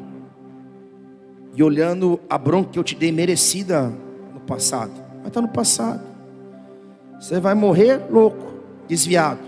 e 1.57 1.63
olhando 1.63 2.21
a 2.29 2.37
bronca 2.37 2.71
que 2.71 2.79
eu 2.79 2.85
te 2.85 2.95
dei 2.95 3.13
merecida 3.13 3.93
no 4.33 4.41
passado, 4.41 4.93
mas 5.19 5.29
está 5.29 5.41
no 5.41 5.49
passado. 5.49 6.03
Você 7.21 7.41
vai 7.41 7.55
morrer 7.55 8.01
louco, 8.11 8.55
desviado, 8.89 9.41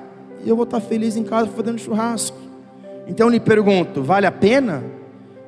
e 0.45 0.49
eu 0.49 0.57
vou 0.57 0.65
estar 0.65 0.81
tá 0.81 0.87
feliz 0.87 1.17
em 1.17 1.25
casa 1.25 1.51
fazendo 1.51 1.79
churrasco. 1.79 2.39
Então 3.07 3.27
eu 3.27 3.31
lhe 3.31 3.41
pergunto: 3.41 4.03
vale 4.03 4.27
a 4.27 4.33
pena 4.33 4.83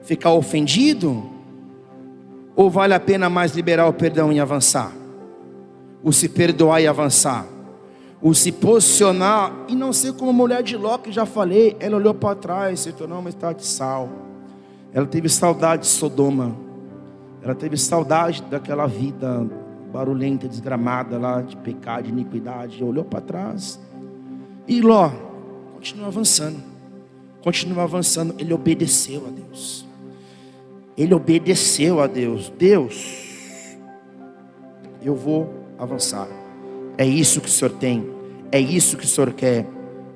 ficar 0.03 0.33
ofendido? 0.33 1.31
Ou 2.55 2.69
vale 2.69 2.93
a 2.93 2.99
pena 2.99 3.31
mais 3.31 3.55
liberar 3.55 3.87
o 3.87 3.93
perdão 3.93 4.33
e 4.33 4.41
avançar? 4.41 4.93
O 6.03 6.13
se 6.13 6.29
perdoar 6.29 6.81
e 6.81 6.89
avançar? 6.89 7.47
O 8.21 8.35
se 8.35 8.51
posicionar 8.51 9.53
e 9.69 9.77
não 9.77 9.93
ser 9.93 10.13
como 10.15 10.31
a 10.31 10.35
mulher 10.35 10.63
de 10.63 10.77
Ló 10.77 10.99
que 10.99 11.13
já 11.13 11.25
falei, 11.25 11.77
ela 11.79 11.97
olhou 11.97 12.13
para 12.13 12.35
trás, 12.35 12.81
se 12.81 12.93
tornou 12.93 13.21
uma 13.21 13.29
estátua 13.29 13.61
de 13.61 13.67
sal. 13.67 14.09
Ela 14.93 15.07
teve 15.07 15.29
saudade 15.29 15.83
de 15.83 15.89
Sodoma. 15.89 16.57
Ela 17.43 17.55
teve 17.55 17.77
saudade 17.77 18.43
daquela 18.43 18.87
vida 18.87 19.47
barulhenta, 19.93 20.49
desgramada 20.49 21.19
lá 21.19 21.41
de 21.41 21.57
pecado, 21.57 22.05
de 22.05 22.11
iniquidade. 22.11 22.83
Olhou 22.83 23.05
para 23.05 23.21
trás. 23.21 23.79
E 24.67 24.81
Ló 24.81 25.11
continua 25.75 26.09
avançando 26.09 26.79
continua 27.43 27.85
avançando. 27.85 28.35
Ele 28.39 28.53
obedeceu 28.53 29.27
a 29.27 29.31
Deus. 29.31 29.87
Ele 30.97 31.15
obedeceu 31.15 32.01
a 32.01 32.07
Deus. 32.07 32.53
Deus, 32.59 33.77
eu 35.03 35.15
vou 35.15 35.49
avançar. 35.79 36.29
É 36.99 37.07
isso 37.07 37.41
que 37.41 37.47
o 37.47 37.51
Senhor 37.51 37.71
tem, 37.71 38.11
é 38.51 38.59
isso 38.59 38.97
que 38.97 39.05
o 39.05 39.09
Senhor 39.09 39.33
quer. 39.33 39.65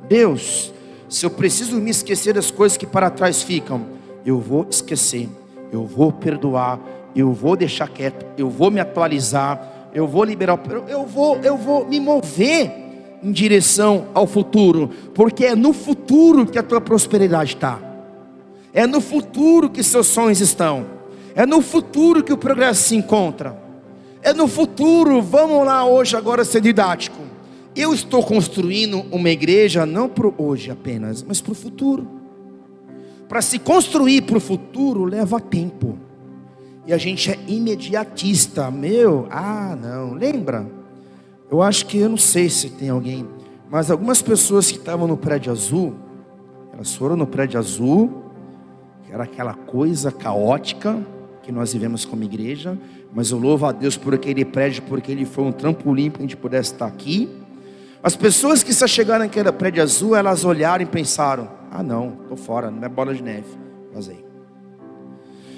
Deus, 0.09 0.74
se 1.09 1.24
eu 1.24 1.30
preciso 1.30 1.76
me 1.76 1.91
esquecer 1.91 2.35
das 2.35 2.51
coisas 2.51 2.76
que 2.76 2.87
para 2.87 3.09
trás 3.09 3.41
ficam, 3.41 3.87
eu 4.26 4.41
vou 4.41 4.66
esquecer, 4.68 5.28
eu 5.70 5.87
vou 5.87 6.11
perdoar, 6.11 6.80
eu 7.14 7.33
vou 7.33 7.57
deixar 7.57 7.89
quieto, 7.89 8.26
eu 8.37 8.51
vou 8.51 8.68
me 8.68 8.80
atualizar, 8.80 9.91
eu 9.95 10.09
vou 10.09 10.24
liberar, 10.24 10.59
eu 10.89 11.07
vou, 11.07 11.37
eu 11.37 11.57
vou 11.57 11.87
me 11.87 12.01
mover 12.01 12.72
em 13.22 13.30
direção 13.30 14.07
ao 14.12 14.26
futuro, 14.26 14.91
porque 15.14 15.45
é 15.45 15.55
no 15.55 15.72
futuro 15.72 16.45
que 16.45 16.59
a 16.59 16.64
tua 16.64 16.80
prosperidade 16.80 17.55
está, 17.55 17.78
é 18.72 18.89
no 18.89 19.01
futuro 19.01 19.70
que 19.70 19.85
seus 19.85 20.09
sonhos 20.09 20.41
estão, 20.41 20.85
é 21.35 21.47
no 21.47 21.62
futuro 21.62 22.24
que 22.24 22.33
o 22.33 22.39
progresso 22.39 22.89
se 22.89 22.97
encontra, 22.97 23.61
é 24.22 24.32
no 24.32 24.48
futuro. 24.48 25.20
Vamos 25.20 25.66
lá 25.66 25.84
hoje, 25.84 26.16
agora 26.16 26.44
ser 26.44 26.60
didático. 26.60 27.20
Eu 27.74 27.92
estou 27.92 28.22
construindo 28.22 29.04
uma 29.10 29.30
igreja 29.30 29.84
não 29.84 30.08
para 30.08 30.30
hoje 30.38 30.70
apenas, 30.70 31.22
mas 31.22 31.40
para 31.40 31.52
o 31.52 31.54
futuro. 31.54 32.06
Para 33.28 33.42
se 33.42 33.58
construir 33.58 34.22
para 34.22 34.36
o 34.36 34.40
futuro 34.40 35.04
leva 35.04 35.40
tempo. 35.40 35.98
E 36.86 36.92
a 36.92 36.98
gente 36.98 37.30
é 37.30 37.38
imediatista. 37.48 38.70
Meu, 38.70 39.26
ah, 39.30 39.76
não. 39.80 40.14
Lembra? 40.14 40.66
Eu 41.50 41.62
acho 41.62 41.86
que 41.86 41.98
eu 41.98 42.08
não 42.08 42.16
sei 42.16 42.48
se 42.48 42.70
tem 42.70 42.88
alguém, 42.88 43.26
mas 43.70 43.90
algumas 43.90 44.22
pessoas 44.22 44.72
que 44.72 44.78
estavam 44.78 45.06
no 45.06 45.18
prédio 45.18 45.52
azul, 45.52 45.94
elas 46.72 46.94
foram 46.94 47.14
no 47.14 47.26
prédio 47.26 47.58
azul, 47.58 48.24
que 49.04 49.12
era 49.12 49.24
aquela 49.24 49.52
coisa 49.52 50.10
caótica 50.10 50.98
que 51.42 51.52
nós 51.52 51.72
vivemos 51.72 52.04
como 52.04 52.22
igreja, 52.22 52.78
mas 53.14 53.30
eu 53.30 53.38
louvo 53.38 53.66
a 53.66 53.72
Deus 53.72 53.96
por 53.96 54.14
aquele 54.14 54.44
prédio, 54.44 54.82
porque 54.84 55.12
ele 55.12 55.26
foi 55.26 55.44
um 55.44 55.52
trampolim 55.52 56.10
para 56.10 56.20
a 56.20 56.22
gente 56.22 56.36
pudesse 56.36 56.72
estar 56.72 56.86
aqui. 56.86 57.28
As 58.02 58.16
pessoas 58.16 58.62
que 58.62 58.72
se 58.72 58.88
chegaram 58.88 59.24
naquele 59.24 59.52
prédio 59.52 59.82
azul, 59.82 60.16
elas 60.16 60.44
olharam 60.44 60.82
e 60.82 60.86
pensaram: 60.86 61.48
ah, 61.70 61.82
não, 61.82 62.18
estou 62.22 62.36
fora, 62.36 62.70
não 62.70 62.82
é 62.82 62.88
bola 62.88 63.14
de 63.14 63.22
neve. 63.22 63.46
Vazei. 63.92 64.24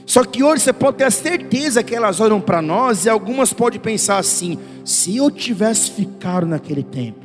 Só 0.04 0.24
que 0.24 0.42
hoje 0.42 0.62
você 0.62 0.72
pode 0.72 0.98
ter 0.98 1.04
a 1.04 1.10
certeza 1.10 1.82
que 1.82 1.94
elas 1.94 2.20
olham 2.20 2.40
para 2.40 2.60
nós 2.60 3.06
e 3.06 3.08
algumas 3.08 3.52
podem 3.52 3.80
pensar 3.80 4.18
assim: 4.18 4.58
se 4.84 5.16
eu 5.16 5.30
tivesse 5.30 5.92
ficado 5.92 6.46
naquele 6.46 6.82
tempo 6.82 7.24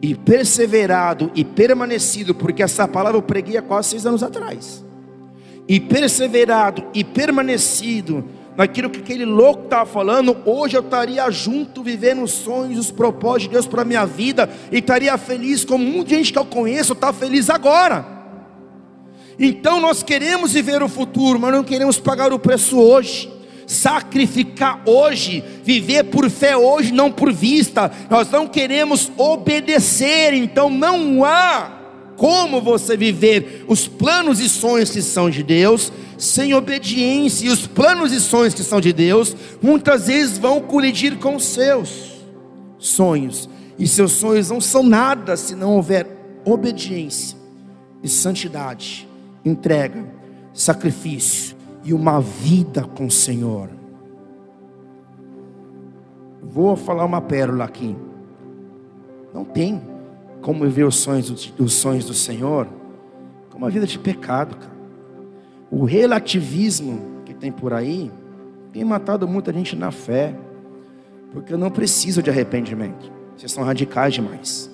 e 0.00 0.14
perseverado 0.14 1.30
e 1.34 1.44
permanecido, 1.44 2.34
porque 2.34 2.62
essa 2.62 2.86
palavra 2.86 3.18
eu 3.18 3.22
preguei 3.22 3.56
há 3.56 3.62
quase 3.62 3.90
seis 3.90 4.06
anos 4.06 4.22
atrás, 4.22 4.84
e 5.66 5.80
perseverado 5.80 6.84
e 6.94 7.02
permanecido 7.02 8.24
naquilo 8.58 8.90
que 8.90 8.98
aquele 8.98 9.24
louco 9.24 9.64
estava 9.64 9.86
falando, 9.86 10.36
hoje 10.44 10.76
eu 10.76 10.80
estaria 10.80 11.30
junto, 11.30 11.80
vivendo 11.80 12.24
os 12.24 12.32
sonhos, 12.32 12.76
os 12.76 12.90
propósitos 12.90 13.44
de 13.44 13.50
Deus 13.50 13.68
para 13.68 13.82
a 13.82 13.84
minha 13.84 14.04
vida, 14.04 14.50
e 14.72 14.78
estaria 14.78 15.16
feliz, 15.16 15.64
como 15.64 15.84
muita 15.84 16.16
gente 16.16 16.32
que 16.32 16.38
eu 16.38 16.44
conheço 16.44 16.92
está 16.92 17.12
feliz 17.12 17.48
agora. 17.48 18.04
Então 19.38 19.80
nós 19.80 20.02
queremos 20.02 20.54
viver 20.54 20.82
o 20.82 20.88
futuro, 20.88 21.38
mas 21.38 21.52
não 21.52 21.62
queremos 21.62 22.00
pagar 22.00 22.32
o 22.32 22.38
preço 22.38 22.76
hoje. 22.76 23.32
Sacrificar 23.64 24.82
hoje, 24.86 25.44
viver 25.62 26.04
por 26.04 26.28
fé 26.28 26.56
hoje, 26.56 26.90
não 26.90 27.12
por 27.12 27.32
vista. 27.32 27.92
Nós 28.10 28.28
não 28.28 28.48
queremos 28.48 29.12
obedecer, 29.16 30.34
então 30.34 30.68
não 30.68 31.24
há 31.24 31.77
como 32.18 32.60
você 32.60 32.96
viver 32.96 33.64
os 33.68 33.86
planos 33.86 34.40
e 34.40 34.48
sonhos 34.48 34.90
que 34.90 35.00
são 35.00 35.30
de 35.30 35.44
Deus 35.44 35.92
sem 36.18 36.52
obediência. 36.52 37.46
E 37.46 37.48
os 37.48 37.66
planos 37.66 38.12
e 38.12 38.20
sonhos 38.20 38.52
que 38.52 38.64
são 38.64 38.80
de 38.80 38.92
Deus 38.92 39.34
muitas 39.62 40.08
vezes 40.08 40.36
vão 40.36 40.60
colidir 40.60 41.16
com 41.18 41.36
os 41.36 41.44
seus 41.44 42.18
sonhos. 42.76 43.48
E 43.78 43.86
seus 43.86 44.12
sonhos 44.12 44.50
não 44.50 44.60
são 44.60 44.82
nada 44.82 45.36
se 45.36 45.54
não 45.54 45.76
houver 45.76 46.06
obediência 46.44 47.38
e 48.02 48.08
santidade 48.08 49.08
entrega, 49.44 50.04
sacrifício 50.52 51.56
e 51.84 51.94
uma 51.94 52.20
vida 52.20 52.82
com 52.82 53.06
o 53.06 53.10
Senhor. 53.10 53.70
Vou 56.42 56.76
falar 56.76 57.04
uma 57.04 57.20
pérola 57.20 57.64
aqui. 57.64 57.96
Não 59.32 59.44
tem 59.44 59.80
como 60.40 60.64
viver 60.64 60.84
os 60.84 60.96
sonhos, 60.96 61.52
os 61.58 61.72
sonhos 61.72 62.04
do 62.04 62.14
Senhor 62.14 62.66
com 63.50 63.58
uma 63.58 63.70
vida 63.70 63.86
de 63.86 63.98
pecado, 63.98 64.56
cara. 64.56 64.78
O 65.70 65.84
relativismo 65.84 67.22
que 67.24 67.34
tem 67.34 67.52
por 67.52 67.72
aí 67.72 68.10
tem 68.72 68.84
matado 68.84 69.28
muita 69.28 69.52
gente 69.52 69.76
na 69.76 69.90
fé, 69.90 70.34
porque 71.32 71.52
eu 71.52 71.58
não 71.58 71.70
preciso 71.70 72.22
de 72.22 72.30
arrependimento. 72.30 73.10
Vocês 73.36 73.52
são 73.52 73.64
radicais 73.64 74.14
demais. 74.14 74.70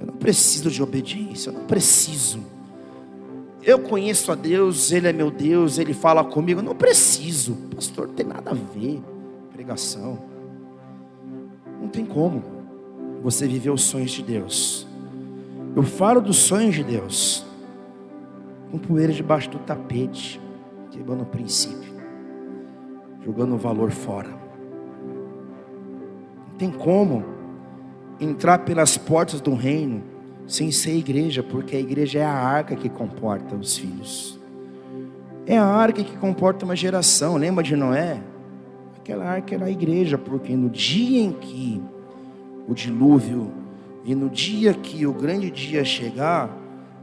Eu 0.00 0.06
não 0.06 0.14
preciso 0.14 0.70
de 0.70 0.82
obediência, 0.82 1.50
eu 1.50 1.54
não 1.54 1.64
preciso 1.64 2.40
eu 3.68 3.78
conheço 3.78 4.32
a 4.32 4.34
Deus, 4.34 4.92
Ele 4.92 5.08
é 5.08 5.12
meu 5.12 5.30
Deus, 5.30 5.78
Ele 5.78 5.92
fala 5.92 6.24
comigo. 6.24 6.62
Não 6.62 6.74
preciso, 6.74 7.54
pastor, 7.74 8.08
não 8.08 8.14
tem 8.14 8.24
nada 8.24 8.52
a 8.52 8.54
ver. 8.54 9.02
Pregação. 9.52 10.18
Não 11.78 11.88
tem 11.88 12.06
como 12.06 12.57
você 13.22 13.46
viver 13.46 13.70
os 13.70 13.82
sonhos 13.82 14.10
de 14.10 14.22
Deus. 14.22 14.86
Eu 15.74 15.82
falo 15.82 16.20
dos 16.20 16.36
sonhos 16.36 16.74
de 16.74 16.84
Deus 16.84 17.46
com 18.70 18.78
poeira 18.78 19.12
debaixo 19.12 19.50
do 19.50 19.58
tapete, 19.58 20.40
quebrando 20.90 21.22
o 21.22 21.26
princípio, 21.26 21.92
jogando 23.24 23.54
o 23.54 23.58
valor 23.58 23.90
fora. 23.90 24.28
Não 26.50 26.58
tem 26.58 26.70
como 26.70 27.24
entrar 28.20 28.58
pelas 28.58 28.96
portas 28.96 29.40
do 29.40 29.54
reino 29.54 30.02
sem 30.46 30.70
ser 30.70 30.96
igreja, 30.96 31.42
porque 31.42 31.76
a 31.76 31.80
igreja 31.80 32.20
é 32.20 32.24
a 32.24 32.32
arca 32.32 32.74
que 32.74 32.88
comporta 32.88 33.54
os 33.54 33.76
filhos. 33.76 34.38
É 35.46 35.56
a 35.56 35.64
arca 35.64 36.02
que 36.02 36.16
comporta 36.16 36.64
uma 36.64 36.76
geração. 36.76 37.36
Lembra 37.36 37.62
de 37.62 37.76
Noé? 37.76 38.20
Aquela 38.96 39.24
arca 39.24 39.54
era 39.54 39.66
a 39.66 39.70
igreja, 39.70 40.18
porque 40.18 40.54
no 40.56 40.68
dia 40.68 41.22
em 41.22 41.32
que 41.32 41.82
o 42.68 42.74
dilúvio 42.74 43.50
e 44.04 44.14
no 44.14 44.28
dia 44.28 44.74
que 44.74 45.06
o 45.06 45.12
grande 45.12 45.50
dia 45.50 45.84
chegar, 45.84 46.54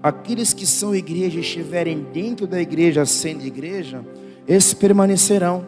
aqueles 0.01 0.53
que 0.53 0.65
são 0.65 0.95
igreja 0.95 1.39
estiverem 1.39 2.05
dentro 2.13 2.45
da 2.45 2.61
igreja 2.61 3.05
sendo 3.05 3.43
igreja, 3.43 4.05
esses 4.47 4.73
permanecerão. 4.73 5.65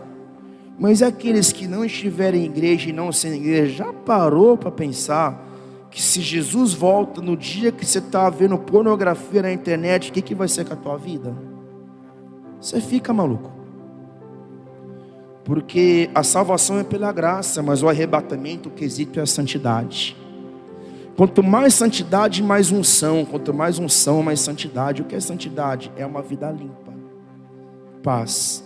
Mas 0.80 1.02
aqueles 1.02 1.52
que 1.52 1.68
não 1.68 1.84
estiverem 1.84 2.44
em 2.44 2.46
igreja 2.46 2.90
e 2.90 2.94
não 2.94 3.12
sendo 3.12 3.36
igreja, 3.36 3.86
já 3.86 3.92
parou 3.92 4.56
para 4.56 4.70
pensar 4.70 5.44
que 5.90 6.00
se 6.02 6.22
Jesus 6.22 6.74
volta 6.74 7.20
no 7.20 7.36
dia 7.36 7.72
que 7.72 7.84
você 7.84 7.98
está 7.98 8.30
vendo 8.30 8.58
pornografia 8.60 9.42
na 9.42 9.52
internet, 9.52 10.10
o 10.10 10.14
que, 10.14 10.22
que 10.22 10.36
vai 10.36 10.48
ser 10.48 10.66
com 10.66 10.74
a 10.74 10.78
tua 10.78 10.98
vida? 10.98 11.36
Você 12.62 12.80
fica 12.80 13.12
maluco. 13.12 13.57
Porque 15.48 16.10
a 16.14 16.24
salvação 16.24 16.78
é 16.78 16.84
pela 16.84 17.10
graça, 17.14 17.64
mas 17.64 17.82
o 17.82 17.88
arrebatamento, 17.88 18.68
o 18.68 18.72
quesito 18.72 19.18
é 19.18 19.24
a 19.24 19.26
santidade. 19.26 20.18
Quanto 21.16 21.42
mais 21.42 21.74
santidade, 21.74 22.44
mais 22.44 22.70
unção. 22.70 23.24
Quanto 23.24 23.54
mais 23.54 23.80
unção, 23.80 24.22
mais 24.22 24.42
santidade. 24.42 25.02
O 25.02 25.06
que 25.06 25.16
é 25.16 25.20
santidade? 25.22 25.90
É 25.96 26.06
uma 26.06 26.22
vida 26.22 26.52
limpa, 26.52 26.94
paz, 28.04 28.62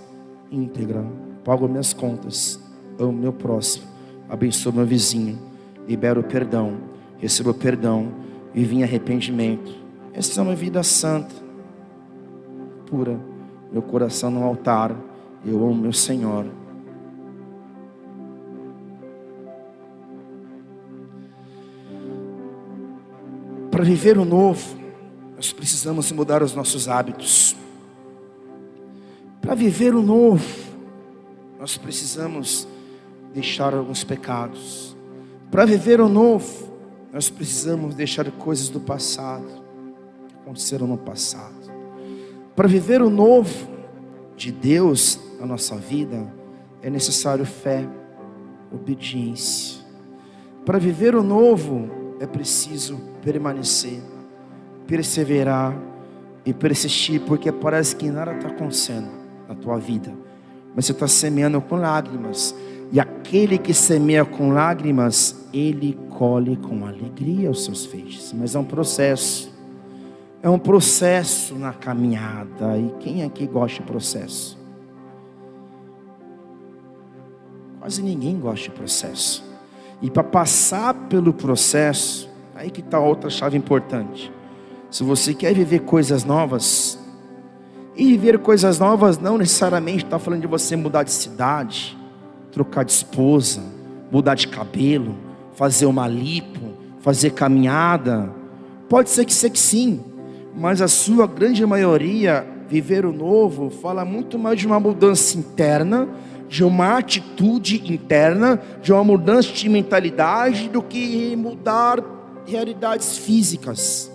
íntegra. 0.52 1.06
Pago 1.44 1.68
minhas 1.68 1.94
contas, 1.94 2.60
amo 3.00 3.14
meu 3.14 3.34
próximo, 3.34 3.86
abençoo 4.30 4.72
meu 4.74 4.86
vizinho, 4.86 5.40
libero 5.88 6.22
perdão 6.24 6.92
receba 7.22 7.54
perdão, 7.54 8.12
vive 8.52 8.78
em 8.78 8.84
arrependimento. 8.84 9.72
Essa 10.12 10.42
é 10.42 10.44
uma 10.44 10.56
vida 10.56 10.82
santa, 10.82 11.34
pura. 12.88 13.18
Meu 13.72 13.82
coração 13.82 14.32
no 14.32 14.44
altar, 14.44 14.94
eu 15.46 15.64
amo 15.64 15.76
meu 15.76 15.94
Senhor. 15.94 16.46
Para 23.82 23.90
viver 23.90 24.16
o 24.20 24.24
novo, 24.24 24.78
nós 25.36 25.52
precisamos 25.52 26.12
mudar 26.12 26.44
os 26.44 26.54
nossos 26.54 26.88
hábitos. 26.88 27.56
Para 29.42 29.56
viver 29.56 29.96
o 29.96 30.04
novo, 30.04 30.46
nós 31.60 31.80
precisamos 31.80 32.68
deixar 33.34 33.74
alguns 33.74 34.04
pecados. 34.04 34.96
Para 35.50 35.66
viver 35.66 36.00
o 36.00 36.08
novo, 36.08 36.72
nós 37.12 37.32
precisamos 37.32 37.96
deixar 37.96 38.30
coisas 38.34 38.70
do 38.70 38.80
passado 38.80 39.48
que 40.28 40.36
aconteceram 40.36 40.86
no 40.86 41.00
passado. 41.00 41.74
Para 42.56 42.68
viver 42.68 43.02
o 43.02 43.10
novo 43.10 43.68
de 44.38 44.52
Deus 44.52 45.20
na 45.40 45.48
nossa 45.48 45.76
vida, 45.76 46.32
é 46.84 46.90
necessário 46.92 47.48
fé, 47.48 47.90
obediência. 48.72 49.82
Para 50.68 50.78
viver 50.78 51.16
o 51.16 51.24
novo, 51.24 51.90
é 52.20 52.28
preciso 52.28 53.10
permanecer, 53.22 54.02
perseverar 54.88 55.78
e 56.46 56.54
persistir, 56.54 57.22
porque 57.22 57.52
parece 57.52 57.96
que 57.96 58.10
nada 58.10 58.34
está 58.34 58.48
acontecendo 58.48 59.10
na 59.48 59.56
tua 59.56 59.78
vida, 59.78 60.14
mas 60.76 60.86
você 60.86 60.92
está 60.92 61.08
semeando 61.08 61.62
com 61.62 61.76
lágrimas. 61.76 62.56
E 62.92 63.00
aquele 63.00 63.58
que 63.58 63.74
semeia 63.74 64.26
com 64.26 64.52
lágrimas, 64.52 65.48
ele 65.54 65.98
colhe 66.10 66.58
com 66.58 66.86
alegria 66.86 67.50
os 67.50 67.64
seus 67.64 67.86
feixes. 67.86 68.34
Mas 68.34 68.54
é 68.54 68.60
um 68.60 68.66
processo. 68.66 69.50
É 70.44 70.50
um 70.50 70.60
processo 70.60 71.56
na 71.56 71.72
caminhada. 71.72 72.78
E 72.78 72.94
quem 73.00 73.24
aqui 73.24 73.48
gosta 73.48 73.82
de 73.82 73.88
processo? 73.88 74.58
Quase 77.80 78.04
ninguém 78.04 78.38
gosta 78.40 78.70
de 78.70 78.76
processo. 78.76 79.44
E 80.02 80.10
para 80.10 80.24
passar 80.24 80.94
pelo 80.94 81.34
processo, 81.34 82.30
aí 82.62 82.70
que 82.70 82.82
está 82.82 83.00
outra 83.00 83.28
chave 83.28 83.58
importante. 83.58 84.32
Se 84.92 85.04
você 85.04 85.34
quer 85.34 85.52
viver 85.52 85.80
coisas 85.80 86.24
novas, 86.24 87.00
e 87.96 88.06
viver 88.06 88.38
coisas 88.38 88.78
novas 88.78 89.18
não 89.18 89.38
necessariamente 89.38 90.06
está 90.06 90.20
falando 90.20 90.42
de 90.42 90.48
você 90.48 90.76
mudar 90.76 91.02
de 91.02 91.12
cidade, 91.12 91.98
trocar 92.52 92.86
de 92.86 92.92
esposa, 92.92 93.64
mudar 94.12 94.36
de 94.36 94.48
cabelo, 94.48 95.16
fazer 95.56 95.88
uma 95.88 96.08
lipo, 96.08 96.74
fazer 97.00 97.32
caminhada. 97.32 98.32
Pode 98.88 99.10
ser 99.10 99.26
que 99.26 99.34
seja 99.34 99.52
que 99.52 99.60
sim, 99.60 100.00
mas 100.56 100.84
a 100.84 100.88
sua 100.88 101.26
grande 101.26 101.66
maioria, 101.66 102.46
viver 102.70 103.08
o 103.08 103.12
novo, 103.12 103.72
fala 103.72 104.06
muito 104.06 104.38
mais 104.38 104.60
de 104.60 104.68
uma 104.68 104.80
mudança 104.80 105.36
interna, 105.36 106.08
de 106.48 106.64
uma 106.64 107.00
atitude 107.00 107.92
interna, 107.92 108.62
de 108.84 108.94
uma 108.94 109.04
mudança 109.04 109.52
de 109.52 109.68
mentalidade, 109.68 110.70
do 110.70 110.84
que 110.84 111.36
mudar 111.36 112.21
realidades 112.52 113.18
físicas. 113.18 114.12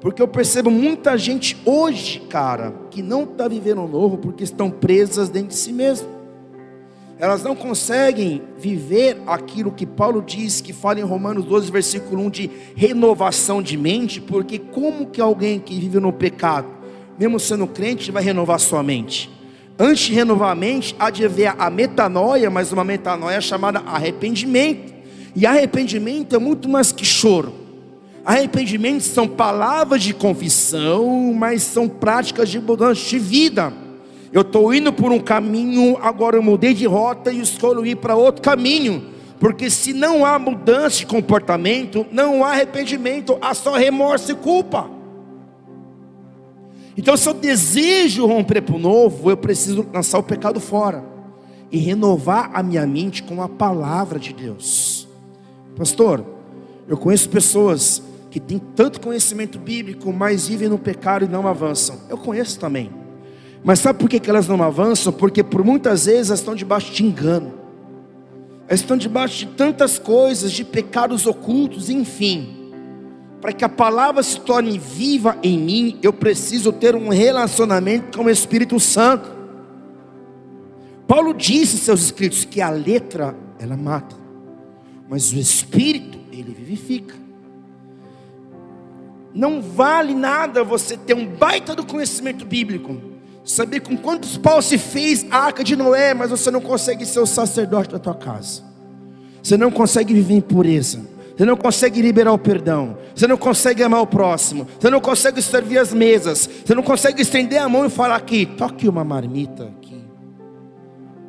Porque 0.00 0.20
eu 0.20 0.26
percebo 0.26 0.70
muita 0.70 1.16
gente 1.16 1.56
hoje, 1.64 2.20
cara, 2.28 2.74
que 2.90 3.02
não 3.02 3.24
está 3.24 3.46
vivendo 3.46 3.86
novo 3.86 4.18
porque 4.18 4.42
estão 4.42 4.70
presas 4.70 5.28
dentro 5.28 5.48
de 5.48 5.56
si 5.56 5.72
mesmo. 5.72 6.08
Elas 7.18 7.42
não 7.42 7.54
conseguem 7.54 8.42
viver 8.58 9.22
aquilo 9.28 9.70
que 9.70 9.86
Paulo 9.86 10.20
diz, 10.20 10.60
que 10.60 10.72
fala 10.72 10.98
em 10.98 11.04
Romanos 11.04 11.44
12, 11.44 11.70
versículo 11.70 12.20
1, 12.24 12.30
de 12.30 12.50
renovação 12.74 13.62
de 13.62 13.76
mente, 13.76 14.20
porque 14.20 14.58
como 14.58 15.06
que 15.06 15.20
alguém 15.20 15.60
que 15.60 15.78
vive 15.78 16.00
no 16.00 16.12
pecado, 16.12 16.66
mesmo 17.16 17.38
sendo 17.38 17.68
crente, 17.68 18.10
vai 18.10 18.24
renovar 18.24 18.58
sua 18.58 18.82
mente? 18.82 19.30
Antes 19.78 20.06
de 20.06 20.14
renovar 20.14 20.50
a 20.50 20.54
mente, 20.56 20.96
há 20.98 21.10
de 21.10 21.24
haver 21.24 21.54
a 21.56 21.70
metanoia, 21.70 22.50
mas 22.50 22.72
uma 22.72 22.82
metanoia 22.82 23.40
chamada 23.40 23.78
arrependimento. 23.80 24.91
E 25.34 25.46
arrependimento 25.46 26.36
é 26.36 26.38
muito 26.38 26.68
mais 26.68 26.92
que 26.92 27.04
choro. 27.04 27.52
Arrependimento 28.24 29.02
são 29.02 29.26
palavras 29.26 30.02
de 30.02 30.14
confissão, 30.14 31.32
mas 31.34 31.62
são 31.62 31.88
práticas 31.88 32.48
de 32.48 32.60
mudança 32.60 33.00
de 33.08 33.18
vida. 33.18 33.72
Eu 34.32 34.42
estou 34.42 34.72
indo 34.72 34.92
por 34.92 35.10
um 35.10 35.18
caminho, 35.18 35.98
agora 36.00 36.36
eu 36.36 36.42
mudei 36.42 36.72
de 36.72 36.86
rota 36.86 37.32
e 37.32 37.40
escolho 37.40 37.84
ir 37.84 37.96
para 37.96 38.14
outro 38.14 38.40
caminho. 38.40 39.04
Porque 39.40 39.68
se 39.68 39.92
não 39.92 40.24
há 40.24 40.38
mudança 40.38 40.98
de 40.98 41.06
comportamento, 41.06 42.06
não 42.12 42.44
há 42.44 42.52
arrependimento, 42.52 43.36
há 43.40 43.52
só 43.54 43.76
remorso 43.76 44.30
e 44.30 44.34
culpa. 44.36 44.88
Então, 46.96 47.16
se 47.16 47.28
eu 47.28 47.34
desejo 47.34 48.26
romper 48.26 48.60
para 48.60 48.76
o 48.76 48.78
novo, 48.78 49.30
eu 49.30 49.36
preciso 49.36 49.86
lançar 49.92 50.18
o 50.18 50.22
pecado 50.22 50.60
fora 50.60 51.04
e 51.70 51.78
renovar 51.78 52.50
a 52.54 52.62
minha 52.62 52.86
mente 52.86 53.22
com 53.22 53.42
a 53.42 53.48
palavra 53.48 54.18
de 54.18 54.32
Deus. 54.32 55.01
Pastor, 55.76 56.24
eu 56.88 56.96
conheço 56.96 57.28
pessoas 57.28 58.02
que 58.30 58.40
têm 58.40 58.58
tanto 58.58 59.00
conhecimento 59.00 59.58
bíblico, 59.58 60.12
mas 60.12 60.48
vivem 60.48 60.68
no 60.68 60.78
pecado 60.78 61.24
e 61.24 61.28
não 61.28 61.46
avançam. 61.46 62.00
Eu 62.08 62.16
conheço 62.16 62.58
também. 62.58 62.90
Mas 63.64 63.78
sabe 63.78 63.98
por 63.98 64.08
que, 64.08 64.20
elas 64.28 64.48
não 64.48 64.62
avançam? 64.62 65.12
Porque 65.12 65.42
por 65.42 65.64
muitas 65.64 66.06
vezes 66.06 66.28
elas 66.28 66.40
estão 66.40 66.54
debaixo 66.54 66.92
de 66.92 67.04
engano, 67.04 67.52
elas 68.66 68.80
estão 68.80 68.96
debaixo 68.96 69.38
de 69.38 69.46
tantas 69.46 69.98
coisas, 69.98 70.50
de 70.50 70.64
pecados 70.64 71.26
ocultos, 71.26 71.88
enfim. 71.88 72.58
Para 73.40 73.52
que 73.52 73.64
a 73.64 73.68
palavra 73.68 74.22
se 74.22 74.40
torne 74.40 74.78
viva 74.78 75.36
em 75.42 75.58
mim, 75.58 75.98
eu 76.02 76.12
preciso 76.12 76.72
ter 76.72 76.94
um 76.96 77.08
relacionamento 77.08 78.16
com 78.16 78.24
o 78.24 78.30
Espírito 78.30 78.78
Santo. 78.80 79.30
Paulo 81.06 81.34
disse 81.34 81.76
em 81.76 81.80
seus 81.80 82.02
escritos 82.02 82.44
que 82.44 82.60
a 82.60 82.70
letra 82.70 83.36
ela 83.58 83.76
mata, 83.76 84.16
mas 85.12 85.30
o 85.30 85.38
Espírito 85.38 86.18
ele 86.32 86.54
vivifica. 86.54 87.14
Não 89.34 89.60
vale 89.60 90.14
nada 90.14 90.64
você 90.64 90.96
ter 90.96 91.12
um 91.14 91.26
baita 91.26 91.74
do 91.74 91.84
conhecimento 91.84 92.46
bíblico 92.46 93.12
Saber 93.44 93.80
com 93.80 93.96
quantos 93.96 94.38
paus 94.38 94.66
se 94.66 94.78
fez 94.78 95.26
a 95.30 95.36
arca 95.36 95.64
de 95.64 95.74
Noé, 95.74 96.14
mas 96.14 96.30
você 96.30 96.50
não 96.50 96.60
consegue 96.60 97.04
ser 97.04 97.18
o 97.18 97.26
sacerdote 97.26 97.90
da 97.90 97.98
tua 97.98 98.14
casa. 98.14 98.62
Você 99.42 99.56
não 99.56 99.70
consegue 99.70 100.14
viver 100.14 100.34
em 100.34 100.40
pureza. 100.40 101.00
Você 101.36 101.44
não 101.44 101.56
consegue 101.56 102.00
liberar 102.00 102.32
o 102.32 102.38
perdão. 102.38 102.96
Você 103.14 103.26
não 103.26 103.36
consegue 103.36 103.82
amar 103.82 104.00
o 104.00 104.06
próximo. 104.06 104.66
Você 104.78 104.88
não 104.88 105.00
consegue 105.00 105.42
servir 105.42 105.78
as 105.78 105.92
mesas. 105.92 106.48
Você 106.64 106.74
não 106.74 106.82
consegue 106.82 107.20
estender 107.20 107.60
a 107.60 107.68
mão 107.68 107.84
e 107.84 107.90
falar 107.90 108.14
aqui: 108.14 108.46
toque 108.46 108.88
uma 108.88 109.02
marmita 109.02 109.64
aqui. 109.64 110.04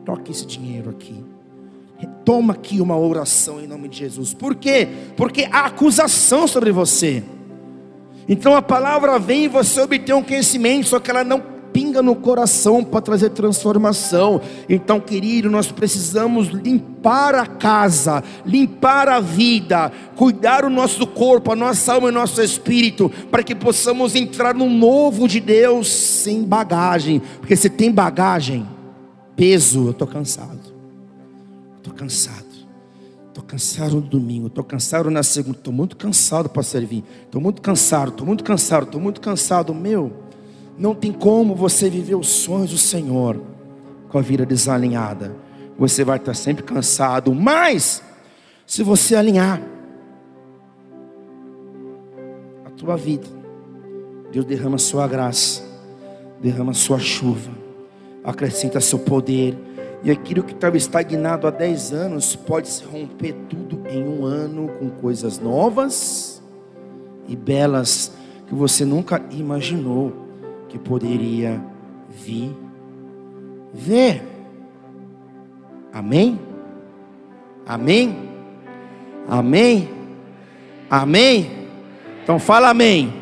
Toque 0.05 0.31
esse 0.31 0.45
dinheiro 0.45 0.91
aqui. 0.91 1.22
Toma 2.25 2.53
aqui 2.53 2.81
uma 2.81 2.97
oração 2.97 3.61
em 3.61 3.67
nome 3.67 3.87
de 3.87 3.97
Jesus. 3.97 4.33
Por 4.33 4.55
quê? 4.55 4.87
Porque 5.15 5.47
há 5.51 5.65
acusação 5.65 6.47
sobre 6.47 6.71
você. 6.71 7.23
Então 8.27 8.55
a 8.55 8.61
palavra 8.61 9.19
vem 9.19 9.45
e 9.45 9.47
você 9.47 9.81
obtém 9.81 10.15
um 10.15 10.23
conhecimento, 10.23 10.87
só 10.87 10.99
que 10.99 11.11
ela 11.11 11.23
não 11.23 11.53
pinga 11.73 12.03
no 12.03 12.15
coração 12.15 12.83
para 12.83 13.01
trazer 13.01 13.31
transformação. 13.31 14.39
Então, 14.69 14.99
querido, 14.99 15.49
nós 15.49 15.71
precisamos 15.71 16.47
limpar 16.49 17.33
a 17.33 17.47
casa, 17.47 18.23
limpar 18.45 19.09
a 19.09 19.19
vida, 19.19 19.91
cuidar 20.15 20.63
o 20.63 20.69
nosso 20.69 21.07
corpo, 21.07 21.51
a 21.51 21.55
nossa 21.55 21.93
alma 21.93 22.07
e 22.07 22.11
o 22.11 22.13
nosso 22.13 22.41
espírito, 22.41 23.11
para 23.31 23.43
que 23.43 23.55
possamos 23.55 24.15
entrar 24.15 24.53
no 24.53 24.69
novo 24.69 25.27
de 25.27 25.39
Deus 25.39 25.91
sem 25.91 26.43
bagagem. 26.43 27.21
Porque 27.39 27.55
se 27.55 27.69
tem 27.69 27.91
bagagem, 27.91 28.65
peso, 29.35 29.87
eu 29.87 29.91
estou 29.91 30.07
cansado. 30.07 30.62
Estou 31.83 31.93
cansado. 31.93 32.45
Estou 33.27 33.43
cansado 33.43 33.95
no 33.95 34.01
domingo, 34.01 34.47
estou 34.47 34.63
cansado 34.63 35.11
na 35.11 35.21
segunda, 35.21 35.57
estou 35.57 35.73
muito 35.73 35.97
cansado 35.97 36.47
para 36.47 36.63
servir. 36.63 37.03
Estou 37.25 37.41
muito 37.41 37.61
cansado, 37.61 38.11
estou 38.11 38.25
muito 38.25 38.41
cansado, 38.41 38.85
estou 38.85 39.01
muito 39.01 39.19
cansado. 39.19 39.75
Meu, 39.75 40.13
não 40.77 40.95
tem 40.95 41.11
como 41.11 41.53
você 41.53 41.89
viver 41.89 42.15
os 42.15 42.27
sonhos 42.27 42.69
do 42.69 42.77
Senhor 42.77 43.41
com 44.07 44.17
a 44.17 44.21
vida 44.21 44.45
desalinhada. 44.45 45.35
Você 45.77 46.05
vai 46.05 46.17
estar 46.17 46.33
sempre 46.33 46.63
cansado, 46.63 47.35
mas 47.35 48.01
se 48.65 48.81
você 48.81 49.13
alinhar 49.13 49.61
a 52.63 52.69
tua 52.69 52.95
vida, 52.95 53.27
Deus 54.31 54.45
derrama 54.45 54.75
a 54.75 54.79
sua 54.79 55.05
graça, 55.05 55.61
derrama 56.41 56.71
a 56.71 56.75
sua 56.75 56.99
chuva, 56.99 57.51
acrescenta 58.23 58.79
seu 58.79 58.99
poder, 58.99 59.72
e 60.03 60.11
aquilo 60.11 60.43
que 60.43 60.51
estava 60.51 60.75
estagnado 60.75 61.47
há 61.47 61.49
10 61.49 61.93
anos 61.93 62.35
pode 62.35 62.67
se 62.67 62.83
romper 62.83 63.33
tudo 63.47 63.87
em 63.87 64.03
um 64.03 64.25
ano 64.25 64.67
com 64.77 64.89
coisas 64.89 65.39
novas 65.39 66.43
e 67.25 67.37
belas 67.37 68.11
que 68.45 68.53
você 68.53 68.83
nunca 68.83 69.23
imaginou 69.31 70.11
que 70.67 70.77
poderia 70.77 71.63
vir 72.09 72.53
ver. 73.73 74.21
Amém? 75.93 76.37
Amém? 77.65 78.29
Amém? 79.25 79.89
Amém? 80.89 81.69
Então 82.21 82.37
fala 82.39 82.71
amém. 82.71 83.13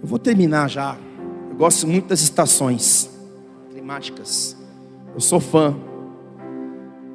Eu 0.00 0.06
vou 0.06 0.18
terminar 0.18 0.70
já. 0.70 0.96
Eu 1.50 1.56
gosto 1.56 1.86
muito 1.86 2.08
das 2.08 2.22
estações 2.22 3.11
climáticas. 3.82 4.56
Eu 5.12 5.20
sou 5.20 5.40
fã. 5.40 5.74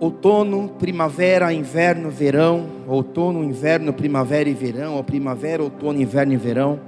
Outono, 0.01 0.69
primavera, 0.77 1.51
inverno, 1.53 2.11
verão. 2.11 2.67
Outono, 2.85 3.41
inverno, 3.43 3.93
primavera 3.93 4.49
e 4.49 4.53
verão. 4.53 4.95
Ou 4.95 5.03
primavera, 5.03 5.63
outono, 5.63 5.99
inverno 6.01 6.33
e 6.33 6.37
verão. 6.37 6.79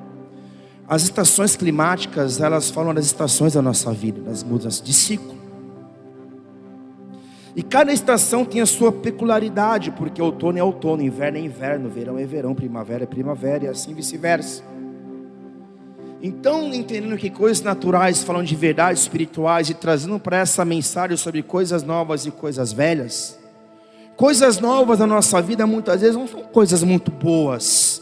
As 0.85 1.03
estações 1.03 1.55
climáticas, 1.55 2.41
elas 2.41 2.69
falam 2.69 2.93
das 2.93 3.05
estações 3.05 3.53
da 3.53 3.61
nossa 3.61 3.91
vida, 3.93 4.21
das 4.21 4.43
mudanças 4.43 4.81
de 4.81 4.91
ciclo. 4.91 5.39
E 7.55 7.63
cada 7.63 7.93
estação 7.93 8.43
tem 8.43 8.61
a 8.61 8.65
sua 8.65 8.91
peculiaridade, 8.91 9.91
porque 9.91 10.21
outono 10.21 10.57
é 10.57 10.63
outono, 10.63 11.01
inverno 11.01 11.37
é 11.37 11.41
inverno, 11.41 11.89
verão 11.89 12.17
é 12.17 12.25
verão, 12.25 12.53
primavera 12.53 13.03
é 13.03 13.07
primavera 13.07 13.65
e 13.65 13.67
assim 13.67 13.93
vice-versa. 13.93 14.63
Então, 16.21 16.73
entendendo 16.73 17.17
que 17.17 17.29
coisas 17.29 17.63
naturais 17.63 18.23
falam 18.23 18.43
de 18.43 18.55
verdades 18.55 19.03
espirituais 19.03 19.69
e 19.69 19.73
trazendo 19.73 20.19
para 20.19 20.37
essa 20.37 20.65
mensagem 20.65 21.15
sobre 21.15 21.41
coisas 21.41 21.81
novas 21.81 22.25
e 22.25 22.31
coisas 22.31 22.73
velhas, 22.73 23.39
coisas 24.17 24.59
novas 24.59 24.99
na 24.99 25.07
nossa 25.07 25.41
vida 25.41 25.65
muitas 25.65 26.01
vezes 26.01 26.17
não 26.17 26.27
são 26.27 26.41
coisas 26.43 26.83
muito 26.83 27.09
boas. 27.09 28.01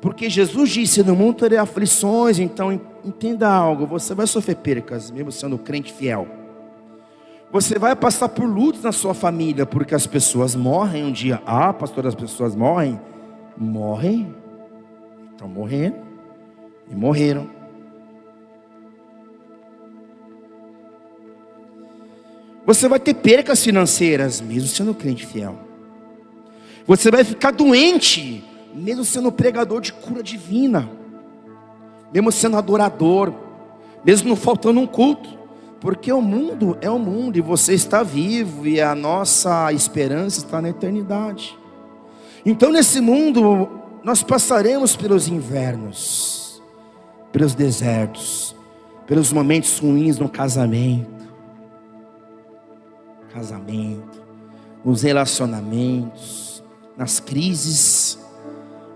Porque 0.00 0.30
Jesus 0.30 0.70
disse: 0.70 1.02
No 1.02 1.14
mundo 1.14 1.36
terei 1.36 1.58
aflições, 1.58 2.38
então 2.38 2.72
entenda 3.04 3.48
algo, 3.48 3.86
você 3.86 4.14
vai 4.14 4.26
sofrer 4.26 4.56
percas, 4.56 5.10
mesmo 5.10 5.30
sendo 5.30 5.58
crente 5.58 5.92
fiel. 5.92 6.26
Você 7.52 7.78
vai 7.78 7.94
passar 7.94 8.30
por 8.30 8.46
lutos 8.46 8.82
na 8.82 8.90
sua 8.90 9.14
família, 9.14 9.64
porque 9.64 9.94
as 9.94 10.06
pessoas 10.06 10.56
morrem 10.56 11.04
um 11.04 11.12
dia. 11.12 11.40
Ah, 11.46 11.72
pastor, 11.72 12.06
as 12.06 12.14
pessoas 12.14 12.54
morrem? 12.56 12.98
Morrem. 13.56 14.34
Estão 15.30 15.46
morrendo. 15.46 16.03
E 16.90 16.94
morreram. 16.94 17.48
Você 22.66 22.88
vai 22.88 22.98
ter 22.98 23.14
percas 23.14 23.62
financeiras, 23.62 24.40
mesmo 24.40 24.68
sendo 24.68 24.94
crente 24.94 25.26
fiel. 25.26 25.58
Você 26.86 27.10
vai 27.10 27.24
ficar 27.24 27.50
doente, 27.50 28.44
mesmo 28.74 29.04
sendo 29.04 29.30
pregador 29.30 29.80
de 29.80 29.92
cura 29.92 30.22
divina, 30.22 30.88
mesmo 32.12 32.32
sendo 32.32 32.56
adorador, 32.56 33.32
mesmo 34.04 34.28
não 34.28 34.36
faltando 34.36 34.80
um 34.80 34.86
culto, 34.86 35.38
porque 35.80 36.10
o 36.10 36.22
mundo 36.22 36.78
é 36.80 36.90
o 36.90 36.98
mundo 36.98 37.36
e 37.36 37.42
você 37.42 37.74
está 37.74 38.02
vivo 38.02 38.66
e 38.66 38.80
a 38.80 38.94
nossa 38.94 39.72
esperança 39.72 40.38
está 40.38 40.62
na 40.62 40.70
eternidade. 40.70 41.58
Então, 42.46 42.70
nesse 42.70 43.00
mundo, 43.00 43.68
nós 44.02 44.22
passaremos 44.22 44.96
pelos 44.96 45.28
invernos, 45.28 46.33
pelos 47.34 47.54
desertos, 47.54 48.56
pelos 49.06 49.30
momentos 49.30 49.78
ruins 49.78 50.18
no 50.18 50.30
casamento 50.30 51.12
casamento, 53.34 54.22
nos 54.84 55.02
relacionamentos, 55.02 56.62
nas 56.96 57.18
crises. 57.18 58.16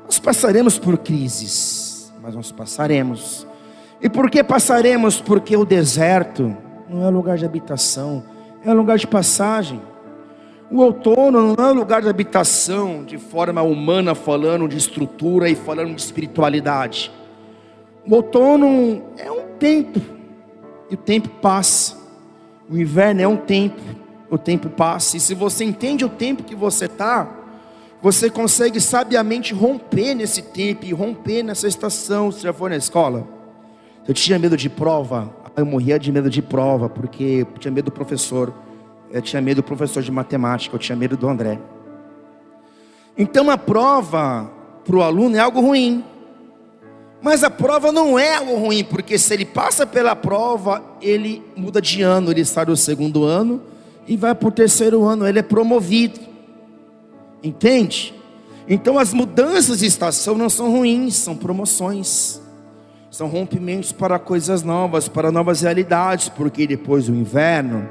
Nós 0.04 0.20
passaremos 0.20 0.78
por 0.78 0.96
crises, 0.98 2.12
mas 2.22 2.36
nós 2.36 2.52
passaremos. 2.52 3.44
E 4.00 4.08
por 4.08 4.30
que 4.30 4.44
passaremos? 4.44 5.20
Porque 5.20 5.56
o 5.56 5.64
deserto 5.64 6.56
não 6.88 7.04
é 7.04 7.10
lugar 7.10 7.36
de 7.36 7.44
habitação, 7.44 8.22
é 8.64 8.72
lugar 8.72 8.96
de 8.96 9.08
passagem. 9.08 9.82
O 10.70 10.82
outono 10.82 11.56
não 11.56 11.68
é 11.68 11.72
lugar 11.72 12.00
de 12.00 12.08
habitação 12.08 13.02
de 13.02 13.18
forma 13.18 13.62
humana, 13.62 14.14
falando 14.14 14.68
de 14.68 14.76
estrutura 14.76 15.50
e 15.50 15.56
falando 15.56 15.94
de 15.96 16.00
espiritualidade. 16.00 17.10
O 18.08 18.14
outono 18.14 19.02
é 19.18 19.30
um 19.30 19.48
tempo, 19.58 20.00
e 20.90 20.94
o 20.94 20.96
tempo 20.96 21.28
passa. 21.28 21.94
O 22.70 22.78
inverno 22.78 23.20
é 23.20 23.28
um 23.28 23.36
tempo, 23.36 23.82
o 24.30 24.38
tempo 24.38 24.70
passa. 24.70 25.18
E 25.18 25.20
se 25.20 25.34
você 25.34 25.62
entende 25.62 26.06
o 26.06 26.08
tempo 26.08 26.42
que 26.42 26.54
você 26.54 26.86
está, 26.86 27.28
você 28.00 28.30
consegue 28.30 28.80
sabiamente 28.80 29.52
romper 29.52 30.14
nesse 30.14 30.40
tempo 30.40 30.86
e 30.86 30.92
romper 30.92 31.42
nessa 31.42 31.68
estação. 31.68 32.32
Você 32.32 32.40
já 32.40 32.52
foi 32.52 32.70
na 32.70 32.76
escola? 32.76 33.28
Eu 34.06 34.14
tinha 34.14 34.38
medo 34.38 34.56
de 34.56 34.70
prova, 34.70 35.30
eu 35.54 35.66
morria 35.66 35.98
de 35.98 36.10
medo 36.10 36.30
de 36.30 36.40
prova, 36.40 36.88
porque 36.88 37.44
eu 37.52 37.58
tinha 37.58 37.70
medo 37.70 37.86
do 37.86 37.92
professor. 37.92 38.54
Eu 39.10 39.20
tinha 39.20 39.42
medo 39.42 39.56
do 39.56 39.64
professor 39.64 40.02
de 40.02 40.10
matemática, 40.10 40.74
eu 40.74 40.78
tinha 40.78 40.96
medo 40.96 41.14
do 41.14 41.28
André. 41.28 41.58
Então 43.18 43.50
a 43.50 43.58
prova 43.58 44.50
para 44.82 44.96
o 44.96 45.02
aluno 45.02 45.36
é 45.36 45.40
algo 45.40 45.60
ruim. 45.60 46.02
Mas 47.20 47.42
a 47.42 47.50
prova 47.50 47.90
não 47.90 48.18
é 48.18 48.36
algo 48.36 48.54
ruim, 48.56 48.84
porque 48.84 49.18
se 49.18 49.34
ele 49.34 49.44
passa 49.44 49.86
pela 49.86 50.14
prova, 50.14 50.82
ele 51.02 51.42
muda 51.56 51.80
de 51.82 52.02
ano, 52.02 52.30
ele 52.30 52.44
sai 52.44 52.66
do 52.66 52.76
segundo 52.76 53.24
ano 53.24 53.60
e 54.06 54.16
vai 54.16 54.34
para 54.34 54.48
o 54.48 54.52
terceiro 54.52 55.04
ano, 55.04 55.26
ele 55.26 55.38
é 55.38 55.42
promovido. 55.42 56.20
Entende? 57.42 58.14
Então 58.68 58.98
as 58.98 59.12
mudanças 59.12 59.80
de 59.80 59.86
estação 59.86 60.36
não 60.36 60.48
são 60.48 60.70
ruins, 60.70 61.16
são 61.16 61.36
promoções. 61.36 62.40
São 63.10 63.26
rompimentos 63.26 63.90
para 63.90 64.18
coisas 64.18 64.62
novas, 64.62 65.08
para 65.08 65.32
novas 65.32 65.62
realidades, 65.62 66.28
porque 66.28 66.66
depois 66.66 67.06
do 67.06 67.14
inverno 67.14 67.88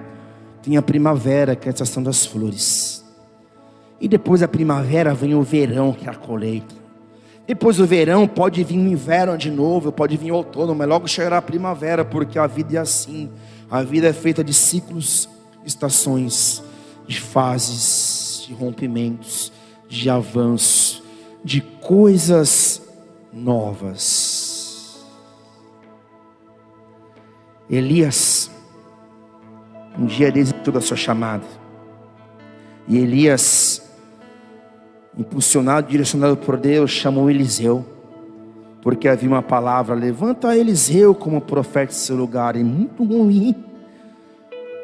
tem 0.61 0.77
a 0.77 0.81
primavera, 0.81 1.55
que 1.55 1.67
é 1.67 1.69
a 1.69 1.73
estação 1.73 2.01
das 2.03 2.25
flores. 2.25 3.03
E 3.99 4.07
depois 4.07 4.41
da 4.41 4.47
primavera 4.47 5.13
vem 5.13 5.33
o 5.33 5.41
verão, 5.41 5.91
que 5.91 6.07
é 6.07 6.11
a 6.11 6.15
colheita. 6.15 6.86
Depois 7.47 7.77
do 7.77 7.87
verão 7.87 8.27
pode 8.27 8.61
vir 8.61 8.77
o 8.77 8.87
inverno 8.87 9.37
de 9.37 9.49
novo, 9.49 9.89
pode 9.89 10.17
vir 10.17 10.33
o 10.33 10.35
outono, 10.35 10.75
mas 10.75 10.87
logo 10.87 11.07
chegará 11.07 11.37
a 11.37 11.41
primavera, 11.41 12.03
porque 12.03 12.37
a 12.37 12.45
vida 12.45 12.75
é 12.75 12.79
assim. 12.79 13.31
A 13.71 13.81
vida 13.83 14.07
é 14.07 14.13
feita 14.13 14.43
de 14.43 14.53
ciclos 14.53 15.29
estações, 15.65 16.61
de 17.07 17.21
fases, 17.21 18.43
de 18.45 18.53
rompimentos, 18.53 19.53
de 19.87 20.09
avanço, 20.09 21.01
de 21.41 21.61
coisas 21.61 22.81
novas. 23.31 25.05
Elias, 27.69 28.51
um 29.97 30.05
dia 30.05 30.31
desistiu 30.31 30.71
da 30.73 30.81
sua 30.81 30.97
chamada, 30.97 31.45
e 32.87 32.97
Elias, 32.97 33.66
impulsionado, 35.17 35.89
direcionado 35.89 36.37
por 36.37 36.57
Deus, 36.57 36.91
chamou 36.91 37.29
Eliseu, 37.29 37.85
porque 38.81 39.07
havia 39.07 39.29
uma 39.29 39.41
palavra: 39.41 39.95
levanta 39.95 40.55
Eliseu 40.55 41.15
como 41.15 41.41
profeta 41.41 41.91
em 41.91 41.95
seu 41.95 42.15
lugar, 42.15 42.55
é 42.55 42.63
muito 42.63 43.03
ruim 43.03 43.67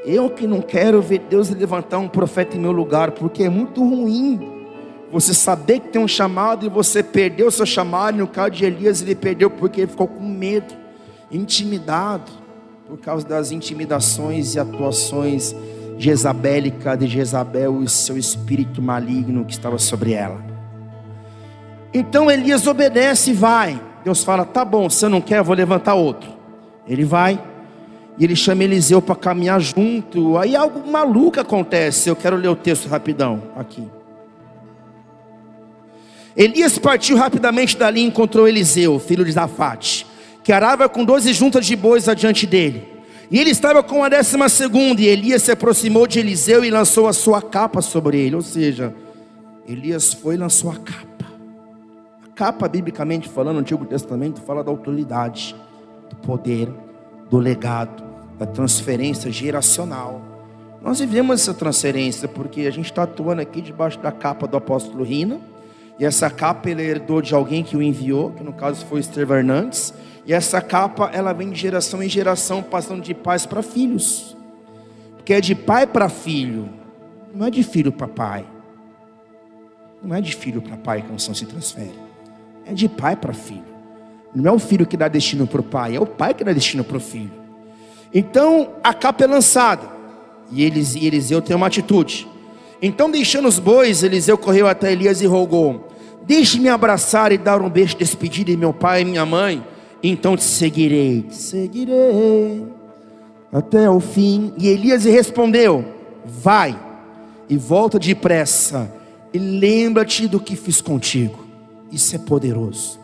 eu 0.06 0.30
que 0.30 0.46
não 0.46 0.62
quero 0.62 1.02
ver 1.02 1.20
Deus 1.30 1.50
levantar 1.50 1.98
um 1.98 2.10
profeta 2.10 2.58
em 2.58 2.60
meu 2.60 2.72
lugar, 2.72 3.12
porque 3.12 3.44
é 3.44 3.50
muito 3.50 3.82
ruim 3.82 4.40
você 5.10 5.34
saber 5.34 5.80
que 5.80 5.90
tem 5.90 6.02
um 6.02 6.08
chamado 6.08 6.66
e 6.66 6.70
você 6.70 7.02
perdeu 7.02 7.48
o 7.48 7.52
seu 7.52 7.66
chamado. 7.66 8.18
No 8.18 8.28
caso 8.28 8.52
de 8.52 8.66
Elias, 8.66 9.02
ele 9.02 9.16
perdeu 9.16 9.50
porque 9.50 9.82
ele 9.82 9.92
ficou 9.92 10.08
com 10.08 10.24
medo, 10.24 10.74
intimidado, 11.32 12.32
por 12.88 12.98
causa 12.98 13.26
das 13.26 13.52
intimidações 13.52 14.56
e 14.56 14.60
atuações 14.60 15.56
jezabélica 15.98 16.96
de 16.96 17.08
Jezabel 17.08 17.84
e 17.84 17.90
seu 17.90 18.18
espírito 18.18 18.82
maligno 18.82 19.46
que 19.46 19.54
estava 19.54 19.78
sobre 19.78 20.14
ela. 20.14 20.44
Então 21.94 22.30
Elias 22.30 22.66
obedece 22.68 23.32
e 23.32 23.34
vai. 23.34 23.80
Deus 24.04 24.24
fala: 24.24 24.46
tá 24.46 24.66
bom, 24.66 24.90
se 24.90 25.06
eu 25.06 25.10
não 25.10 25.22
quer, 25.22 25.40
eu 25.40 25.44
vou 25.44 25.56
levantar 25.56 25.94
outro. 25.94 26.32
Ele 26.88 27.06
vai 27.06 27.42
e 28.18 28.24
ele 28.24 28.36
chama 28.36 28.64
Eliseu 28.64 29.02
para 29.02 29.16
caminhar 29.16 29.60
junto. 29.60 30.38
Aí 30.38 30.56
algo 30.56 30.90
maluco 30.90 31.40
acontece. 31.40 32.10
Eu 32.10 32.16
quero 32.16 32.36
ler 32.36 32.50
o 32.50 32.56
texto 32.56 32.88
rapidão 32.88 33.44
aqui. 33.56 33.88
Elias 36.36 36.80
partiu 36.80 37.16
rapidamente 37.16 37.78
dali 37.78 38.02
e 38.02 38.06
encontrou 38.06 38.48
Eliseu, 38.48 38.98
filho 39.00 39.24
de 39.24 39.32
Zafate, 39.32 40.06
que 40.44 40.52
arava 40.52 40.90
com 40.90 41.06
doze 41.06 41.32
juntas 41.32 41.66
de 41.66 41.76
bois 41.76 42.10
adiante 42.10 42.48
dele. 42.48 42.93
E 43.34 43.40
ele 43.40 43.50
estava 43.50 43.82
com 43.82 44.04
a 44.04 44.10
décima 44.10 44.48
segunda, 44.48 45.02
e 45.02 45.08
Elias 45.08 45.42
se 45.42 45.52
aproximou 45.52 46.06
de 46.06 46.20
Eliseu 46.20 46.64
e 46.64 46.70
lançou 46.70 47.08
a 47.08 47.14
sua 47.14 47.42
capa 47.42 47.82
sobre 47.82 48.20
ele. 48.20 48.36
Ou 48.36 48.44
seja, 48.44 48.94
Elias 49.68 50.14
foi 50.14 50.36
e 50.36 50.38
lançou 50.38 50.70
a 50.70 50.76
capa. 50.76 51.26
A 52.24 52.28
capa, 52.36 52.68
biblicamente 52.68 53.28
falando, 53.28 53.56
no 53.56 53.62
Antigo 53.62 53.86
Testamento, 53.86 54.40
fala 54.42 54.64
da 54.64 54.70
autoridade, 54.70 55.56
do 56.12 56.16
poder, 56.18 56.72
do 57.28 57.40
legado, 57.40 58.04
da 58.38 58.46
transferência 58.46 59.32
geracional. 59.32 60.22
Nós 60.80 61.00
vivemos 61.00 61.42
essa 61.42 61.56
transferência 61.56 62.28
porque 62.28 62.68
a 62.68 62.72
gente 62.72 62.86
está 62.86 63.02
atuando 63.02 63.42
aqui 63.42 63.62
debaixo 63.62 63.98
da 63.98 64.12
capa 64.12 64.46
do 64.46 64.58
apóstolo 64.58 65.04
Rina. 65.04 65.42
E 66.04 66.06
essa 66.06 66.30
capa 66.30 66.70
ele 66.70 66.82
herdou 66.82 67.22
de 67.22 67.34
alguém 67.34 67.64
que 67.64 67.78
o 67.78 67.82
enviou, 67.82 68.32
que 68.32 68.44
no 68.44 68.52
caso 68.52 68.86
foi 68.88 69.00
Esther 69.00 69.32
Hernandes. 69.32 69.94
E 70.26 70.34
essa 70.34 70.60
capa 70.60 71.10
ela 71.14 71.32
vem 71.32 71.50
de 71.50 71.58
geração 71.58 72.04
em 72.04 72.10
geração, 72.10 72.62
passando 72.62 73.02
de 73.02 73.14
pais 73.14 73.46
para 73.46 73.64
filhos. 73.64 74.36
Porque 75.16 75.34
é 75.34 75.40
de 75.40 75.56
pai 75.56 75.88
para 75.88 76.10
filho, 76.10 76.70
não 77.34 77.48
é 77.48 77.50
de 77.50 77.64
filho 77.64 77.90
para 77.90 78.06
pai. 78.06 78.46
Não 80.04 80.14
é 80.14 80.20
de 80.20 80.36
filho 80.36 80.62
para 80.62 80.76
pai 80.76 81.04
que 81.04 81.10
a 81.10 81.16
unção 81.16 81.34
se 81.34 81.46
transfere. 81.46 81.98
É 82.66 82.74
de 82.74 82.90
pai 82.90 83.16
para 83.16 83.32
filho. 83.32 83.64
Não 84.36 84.52
é 84.52 84.54
o 84.54 84.60
filho 84.60 84.86
que 84.86 84.98
dá 84.98 85.08
destino 85.08 85.48
para 85.48 85.62
o 85.62 85.64
pai, 85.64 85.96
é 85.96 86.02
o 86.02 86.06
pai 86.06 86.34
que 86.34 86.44
dá 86.44 86.52
destino 86.52 86.84
para 86.84 86.98
o 86.98 87.00
filho. 87.00 87.32
Então 88.14 88.74
a 88.84 88.94
capa 88.94 89.24
é 89.24 89.28
lançada. 89.28 89.88
E 90.52 90.66
Eliseu 90.66 91.42
tem 91.42 91.56
uma 91.56 91.68
atitude. 91.68 92.28
Então, 92.82 93.10
deixando 93.10 93.48
os 93.48 93.58
bois, 93.58 94.04
Eliseu 94.04 94.38
correu 94.38 94.68
até 94.68 94.92
Elias 94.92 95.22
e 95.22 95.26
rogou: 95.26 95.93
Deixe-me 96.26 96.70
abraçar 96.70 97.32
e 97.32 97.38
dar 97.38 97.62
um 97.62 97.70
beijo 97.70 97.94
de 97.94 98.00
despedida 98.00 98.52
em 98.52 98.58
meu 98.58 98.74
pai 98.74 99.02
e 99.02 99.06
minha 99.06 99.26
mãe. 99.26 99.64
Então 100.02 100.36
te 100.36 100.44
seguirei, 100.44 101.24
te 101.24 101.36
seguirei 101.36 102.66
até 103.52 103.90
o 103.90 104.00
fim. 104.00 104.54
E 104.58 104.68
Elias 104.68 105.06
respondeu: 105.06 105.86
Vai 106.26 106.78
e 107.50 107.58
volta 107.58 108.00
depressa, 108.00 108.92
e 109.34 109.38
lembra-te 109.38 110.28
do 110.28 110.40
que 110.40 110.56
fiz 110.56 110.82
contigo. 110.82 111.46
Isso 111.92 112.16
é 112.16 112.20
poderoso. 112.20 113.00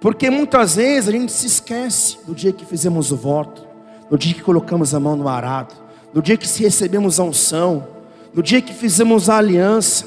Porque 0.00 0.30
muitas 0.30 0.76
vezes 0.76 1.08
a 1.08 1.12
gente 1.12 1.32
se 1.32 1.46
esquece 1.46 2.18
do 2.26 2.34
dia 2.34 2.52
que 2.52 2.64
fizemos 2.64 3.10
o 3.10 3.16
voto, 3.16 3.66
do 4.08 4.16
dia 4.16 4.34
que 4.34 4.42
colocamos 4.42 4.94
a 4.94 5.00
mão 5.00 5.16
no 5.16 5.28
arado, 5.28 5.74
do 6.12 6.22
dia 6.22 6.36
que 6.36 6.46
recebemos 6.62 7.18
a 7.18 7.24
unção, 7.24 7.86
do 8.32 8.42
dia 8.42 8.60
que 8.60 8.72
fizemos 8.72 9.28
a 9.28 9.36
aliança, 9.38 10.06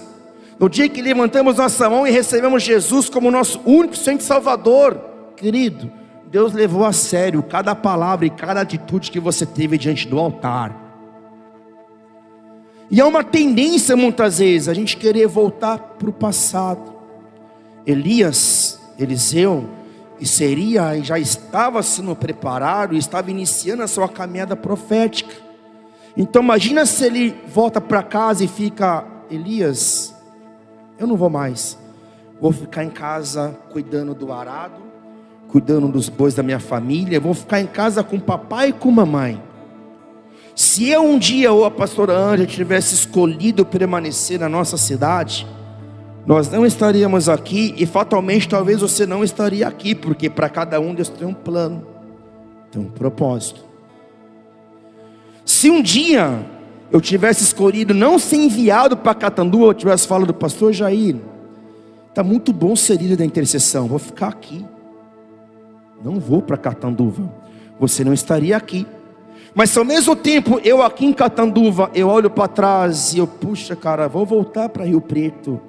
no 0.61 0.69
dia 0.69 0.87
que 0.87 1.01
levantamos 1.01 1.57
nossa 1.57 1.89
mão 1.89 2.05
e 2.05 2.11
recebemos 2.11 2.61
Jesus 2.61 3.09
como 3.09 3.31
nosso 3.31 3.59
único 3.65 3.97
Senhor 3.97 4.21
Salvador, 4.21 5.03
querido, 5.35 5.91
Deus 6.29 6.53
levou 6.53 6.85
a 6.85 6.93
sério 6.93 7.41
cada 7.41 7.73
palavra 7.73 8.27
e 8.27 8.29
cada 8.29 8.61
atitude 8.61 9.09
que 9.09 9.19
você 9.19 9.43
teve 9.43 9.75
diante 9.75 10.07
do 10.07 10.19
altar. 10.19 10.79
E 12.91 13.01
há 13.01 13.07
uma 13.07 13.23
tendência 13.23 13.95
muitas 13.95 14.37
vezes 14.37 14.67
a 14.67 14.73
gente 14.75 14.97
querer 14.97 15.25
voltar 15.25 15.79
para 15.79 16.11
o 16.11 16.13
passado. 16.13 16.93
Elias, 17.83 18.79
Eliseu, 18.99 19.67
e 20.19 20.27
seria 20.27 20.95
e 20.95 21.03
já 21.03 21.17
estava 21.17 21.81
sendo 21.81 22.15
preparado, 22.15 22.95
estava 22.95 23.31
iniciando 23.31 23.81
a 23.81 23.87
sua 23.87 24.07
caminhada 24.07 24.55
profética. 24.55 25.33
Então 26.15 26.43
imagina 26.43 26.85
se 26.85 27.03
ele 27.03 27.35
volta 27.51 27.81
para 27.81 28.03
casa 28.03 28.43
e 28.43 28.47
fica, 28.47 29.03
Elias, 29.27 30.10
eu 31.01 31.07
não 31.07 31.17
vou 31.17 31.29
mais. 31.29 31.77
Vou 32.39 32.51
ficar 32.51 32.83
em 32.83 32.89
casa 32.89 33.57
cuidando 33.71 34.13
do 34.13 34.31
arado, 34.31 34.81
cuidando 35.47 35.87
dos 35.87 36.09
bois 36.09 36.33
da 36.33 36.43
minha 36.43 36.59
família, 36.59 37.19
vou 37.19 37.33
ficar 37.33 37.59
em 37.59 37.67
casa 37.67 38.03
com 38.03 38.19
papai 38.19 38.69
e 38.69 38.73
com 38.73 38.89
mamãe. 38.91 39.41
Se 40.55 40.89
eu 40.89 41.03
um 41.03 41.17
dia 41.17 41.51
ou 41.51 41.65
a 41.65 41.71
pastora 41.71 42.13
Anja 42.13 42.45
tivesse 42.45 42.93
escolhido 42.93 43.65
permanecer 43.65 44.39
na 44.39 44.47
nossa 44.47 44.77
cidade, 44.77 45.47
nós 46.25 46.49
não 46.51 46.65
estaríamos 46.65 47.27
aqui 47.27 47.73
e 47.77 47.85
fatalmente 47.85 48.47
talvez 48.47 48.81
você 48.81 49.05
não 49.05 49.23
estaria 49.23 49.67
aqui, 49.67 49.95
porque 49.95 50.29
para 50.29 50.49
cada 50.49 50.79
um 50.79 50.93
Deus 50.93 51.09
tem 51.09 51.27
um 51.27 51.33
plano, 51.33 51.85
tem 52.71 52.81
um 52.81 52.89
propósito. 52.89 53.63
Se 55.45 55.69
um 55.69 55.81
dia 55.81 56.45
eu 56.91 56.99
tivesse 56.99 57.43
escolhido 57.43 57.93
não 57.93 58.19
ser 58.19 58.35
enviado 58.35 58.97
para 58.97 59.15
Catanduva, 59.15 59.67
eu 59.67 59.73
tivesse 59.73 60.07
falado 60.07 60.27
do 60.27 60.33
pastor 60.33 60.73
Jair, 60.73 61.15
está 62.09 62.23
muito 62.23 62.51
bom 62.51 62.75
ser 62.75 62.97
líder 62.97 63.15
da 63.15 63.25
intercessão, 63.25 63.87
vou 63.87 63.99
ficar 63.99 64.27
aqui, 64.27 64.65
não 66.03 66.19
vou 66.19 66.41
para 66.41 66.57
Catanduva, 66.57 67.31
você 67.79 68.03
não 68.03 68.13
estaria 68.13 68.57
aqui. 68.57 68.85
Mas 69.53 69.75
ao 69.75 69.83
mesmo 69.83 70.15
tempo 70.15 70.59
eu 70.63 70.81
aqui 70.81 71.05
em 71.05 71.13
Catanduva, 71.13 71.89
eu 71.93 72.07
olho 72.07 72.29
para 72.29 72.47
trás 72.47 73.13
e 73.13 73.19
eu, 73.19 73.27
puxa 73.27 73.75
cara, 73.75 74.07
vou 74.07 74.25
voltar 74.25 74.69
para 74.69 74.85
Rio 74.85 75.01
Preto. 75.01 75.59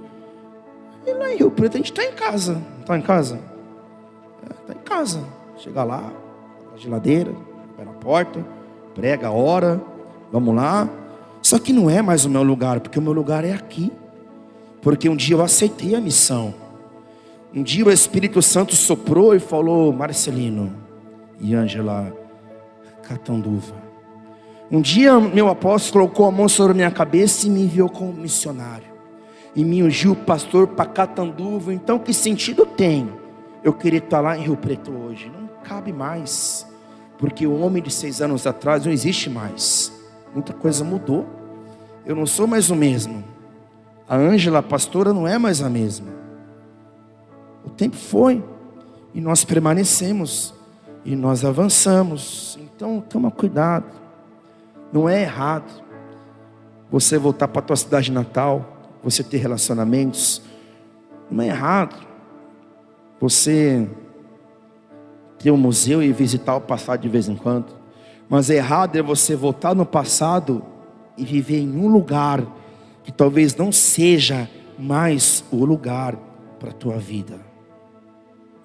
E 1.07 1.13
lá 1.13 1.33
em 1.33 1.37
Rio 1.37 1.51
Preto 1.51 1.75
a 1.75 1.79
gente 1.79 1.91
está 1.91 2.05
em 2.05 2.13
casa. 2.13 2.63
Está 2.81 2.97
em 2.97 3.03
casa? 3.03 3.41
Está 4.43 4.73
é, 4.73 4.77
em 4.77 4.81
casa. 4.81 5.25
Chega 5.59 5.85
lá, 5.85 6.13
na 6.71 6.77
geladeira, 6.77 7.33
vai 7.77 7.85
na 7.85 7.93
porta, 7.93 8.45
prega, 8.95 9.31
ora, 9.31 9.81
vamos 10.31 10.55
lá. 10.55 10.89
Só 11.53 11.59
que 11.59 11.71
não 11.71 11.91
é 11.91 12.01
mais 12.01 12.25
o 12.25 12.31
meu 12.31 12.43
lugar, 12.43 12.81
porque 12.81 12.99
o 12.99 13.03
meu 13.03 13.13
lugar 13.13 13.45
é 13.45 13.53
aqui. 13.53 13.93
Porque 14.81 15.07
um 15.07 15.15
dia 15.15 15.37
eu 15.37 15.43
aceitei 15.43 15.95
a 15.95 16.01
missão. 16.01 16.55
Um 17.55 17.63
dia 17.63 17.85
o 17.85 17.91
Espírito 17.91 18.41
Santo 18.41 18.75
soprou 18.75 19.35
e 19.35 19.39
falou: 19.39 19.93
Marcelino 19.93 20.73
e 21.39 21.55
Ângela, 21.55 22.11
Catanduva. 23.03 23.75
Um 24.71 24.81
dia 24.81 25.21
meu 25.21 25.47
apóstolo 25.49 26.07
colocou 26.07 26.25
a 26.25 26.31
mão 26.31 26.49
sobre 26.49 26.73
minha 26.73 26.91
cabeça 26.91 27.47
e 27.47 27.51
me 27.51 27.65
enviou 27.65 27.91
como 27.91 28.15
missionário. 28.15 28.89
E 29.55 29.63
me 29.63 29.83
ungiu 29.83 30.17
pastor 30.17 30.69
para 30.69 30.87
Catanduva. 30.87 31.75
Então 31.75 31.99
que 31.99 32.15
sentido 32.15 32.65
tem 32.65 33.13
eu 33.63 33.75
querer 33.75 34.05
estar 34.05 34.23
lá 34.23 34.39
em 34.39 34.45
Rio 34.45 34.57
Preto 34.57 34.91
hoje? 34.91 35.31
Não 35.31 35.51
cabe 35.63 35.93
mais. 35.93 36.67
Porque 37.19 37.47
o 37.47 37.61
homem 37.61 37.83
de 37.83 37.91
seis 37.91 38.23
anos 38.23 38.47
atrás 38.47 38.87
não 38.87 38.91
existe 38.91 39.29
mais. 39.29 39.93
Muita 40.35 40.55
coisa 40.55 40.83
mudou. 40.83 41.42
Eu 42.05 42.17
não 42.17 42.27
sou 42.27 42.47
mais 42.47 42.71
o 42.71 42.75
mesmo. 42.75 43.25
A 44.09 44.17
Ângela, 44.17 44.59
a 44.59 44.63
pastora, 44.63 45.13
não 45.13 45.27
é 45.27 45.39
mais 45.39 45.63
a 45.63 45.71
mesma. 45.71 46.09
O 47.65 47.71
tempo 47.71 47.97
foi. 47.97 48.43
E 49.15 49.21
nós 49.21 49.45
permanecemos. 49.45 50.53
E 51.05 51.15
nós 51.15 51.45
avançamos. 51.45 52.59
Então 52.61 53.01
toma 53.01 53.31
cuidado. 53.31 53.87
Não 54.93 55.09
é 55.09 55.23
errado 55.23 55.83
você 56.91 57.17
voltar 57.17 57.49
para 57.49 57.61
a 57.61 57.65
tua 57.65 57.77
cidade 57.77 58.13
natal, 58.13 58.91
você 59.03 59.23
ter 59.23 59.39
relacionamentos. 59.39 60.43
Não 61.31 61.43
é 61.43 61.49
errado 61.49 61.97
você 63.19 63.89
ter 65.39 65.51
um 65.51 65.57
museu 65.57 66.03
e 66.03 66.13
visitar 66.13 66.57
o 66.57 66.61
passado 66.61 67.01
de 67.01 67.09
vez 67.09 67.29
em 67.29 67.37
quando. 67.37 67.67
Mas 68.29 68.51
é 68.51 68.57
errado 68.57 68.97
é 68.97 69.03
você 69.03 69.35
voltar 69.35 69.75
no 69.75 69.87
passado 69.87 70.65
e 71.23 71.25
viver 71.25 71.61
em 71.61 71.77
um 71.77 71.89
lugar 71.89 72.45
que 73.03 73.13
talvez 73.13 73.57
não 73.57 73.73
seja 73.73 74.49
mais 74.79 75.45
o 75.51 75.65
lugar 75.65 76.17
para 76.59 76.71
a 76.71 76.75
tua 76.75 76.99
vida. 76.99 77.41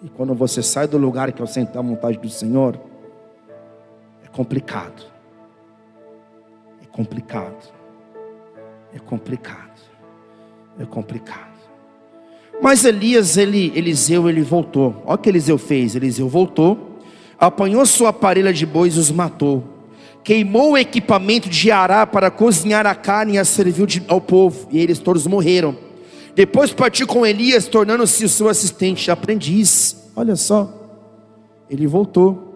E 0.03 0.09
quando 0.09 0.33
você 0.35 0.61
sai 0.61 0.87
do 0.87 0.97
lugar 0.97 1.31
que 1.31 1.41
é 1.41 1.45
o 1.45 1.47
centro 1.47 1.73
da 1.73 1.81
vontade 1.81 2.17
do 2.17 2.29
Senhor, 2.29 2.79
complicado. 4.37 5.03
É 6.83 6.85
complicado. 6.85 7.73
É 8.93 8.99
complicado. 8.99 9.81
É 10.79 10.85
complicado. 10.85 11.57
Mas 12.61 12.85
Elias, 12.85 13.35
ele, 13.35 13.71
Eliseu, 13.75 14.29
ele 14.29 14.43
voltou. 14.43 15.01
Olha 15.07 15.15
o 15.15 15.17
que 15.17 15.29
Eliseu 15.29 15.57
fez. 15.57 15.95
Eliseu 15.95 16.29
voltou, 16.29 16.99
apanhou 17.39 17.83
sua 17.87 18.13
parelha 18.13 18.53
de 18.53 18.63
bois 18.63 18.95
e 18.95 18.99
os 18.99 19.09
matou. 19.09 19.63
Queimou 20.27 20.73
o 20.73 20.77
equipamento 20.77 21.47
de 21.47 21.71
Ará 21.71 22.05
para 22.05 22.29
cozinhar 22.29 22.85
a 22.85 22.93
carne 22.93 23.35
e 23.35 23.37
a 23.37 23.45
serviu 23.45 23.87
ao 24.09 24.19
povo. 24.19 24.67
E 24.69 24.77
eles 24.77 24.99
todos 24.99 25.25
morreram. 25.25 25.77
Depois 26.35 26.73
partiu 26.73 27.07
com 27.07 27.25
Elias, 27.25 27.67
tornando-se 27.67 28.25
o 28.25 28.29
seu 28.29 28.49
assistente, 28.49 29.09
aprendiz. 29.09 30.11
Olha 30.13 30.35
só. 30.35 30.73
Ele 31.69 31.87
voltou 31.87 32.47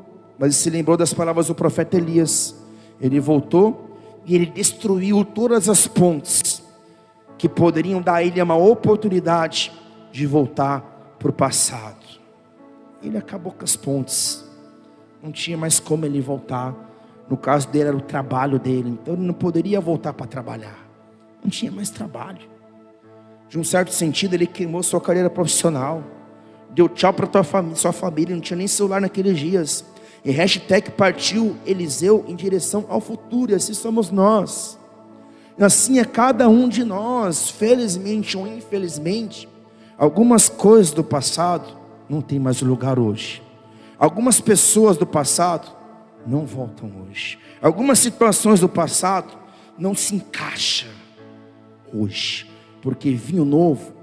mas 0.41 0.55
se 0.55 0.71
lembrou 0.71 0.97
das 0.97 1.13
palavras 1.13 1.49
do 1.49 1.53
profeta 1.53 1.97
Elias. 1.97 2.55
Ele 2.99 3.19
voltou 3.19 3.95
e 4.25 4.33
ele 4.33 4.47
destruiu 4.47 5.23
todas 5.23 5.69
as 5.69 5.85
pontes 5.85 6.63
que 7.37 7.47
poderiam 7.47 8.01
dar 8.01 8.15
a 8.15 8.23
ele 8.23 8.41
uma 8.41 8.55
oportunidade 8.55 9.71
de 10.11 10.25
voltar 10.25 10.81
para 11.19 11.29
o 11.29 11.33
passado. 11.33 12.03
Ele 13.03 13.19
acabou 13.19 13.51
com 13.51 13.63
as 13.63 13.75
pontes, 13.75 14.43
não 15.21 15.31
tinha 15.31 15.55
mais 15.55 15.79
como 15.79 16.07
ele 16.07 16.19
voltar. 16.19 16.90
No 17.31 17.37
caso 17.37 17.69
dele 17.69 17.87
era 17.87 17.95
o 17.95 18.01
trabalho 18.01 18.59
dele, 18.59 18.89
então 18.89 19.13
ele 19.13 19.23
não 19.23 19.33
poderia 19.33 19.79
voltar 19.79 20.11
para 20.11 20.27
trabalhar, 20.27 20.85
não 21.41 21.49
tinha 21.49 21.71
mais 21.71 21.89
trabalho. 21.89 22.41
De 23.47 23.57
um 23.57 23.63
certo 23.63 23.93
sentido, 23.93 24.33
ele 24.33 24.45
queimou 24.45 24.83
sua 24.83 24.99
carreira 24.99 25.29
profissional, 25.29 26.03
deu 26.71 26.89
tchau 26.89 27.13
para 27.13 27.29
sua 27.73 27.93
família, 27.93 28.35
não 28.35 28.41
tinha 28.41 28.57
nem 28.57 28.67
celular 28.67 28.99
naqueles 28.99 29.39
dias. 29.39 29.85
E 30.25 30.31
hashtag 30.31 30.91
partiu 30.91 31.55
Eliseu 31.65 32.25
em 32.27 32.35
direção 32.35 32.85
ao 32.89 32.99
futuro, 32.99 33.53
e 33.53 33.55
assim 33.55 33.73
somos 33.73 34.11
nós. 34.11 34.77
E 35.57 35.63
assim 35.63 35.99
é 35.99 36.03
cada 36.03 36.49
um 36.49 36.67
de 36.67 36.83
nós, 36.83 37.49
felizmente 37.49 38.37
ou 38.37 38.45
infelizmente, 38.45 39.47
algumas 39.97 40.49
coisas 40.49 40.91
do 40.91 41.01
passado 41.01 41.77
não 42.09 42.19
tem 42.19 42.39
mais 42.39 42.61
lugar 42.61 42.99
hoje. 42.99 43.41
Algumas 43.97 44.41
pessoas 44.41 44.97
do 44.97 45.07
passado 45.07 45.79
não 46.25 46.45
voltam 46.45 46.91
hoje. 47.01 47.39
Algumas 47.61 47.99
situações 47.99 48.59
do 48.59 48.69
passado 48.69 49.37
não 49.77 49.95
se 49.95 50.15
encaixam 50.15 50.89
hoje, 51.93 52.49
porque 52.81 53.11
vinho 53.11 53.45
novo 53.45 53.93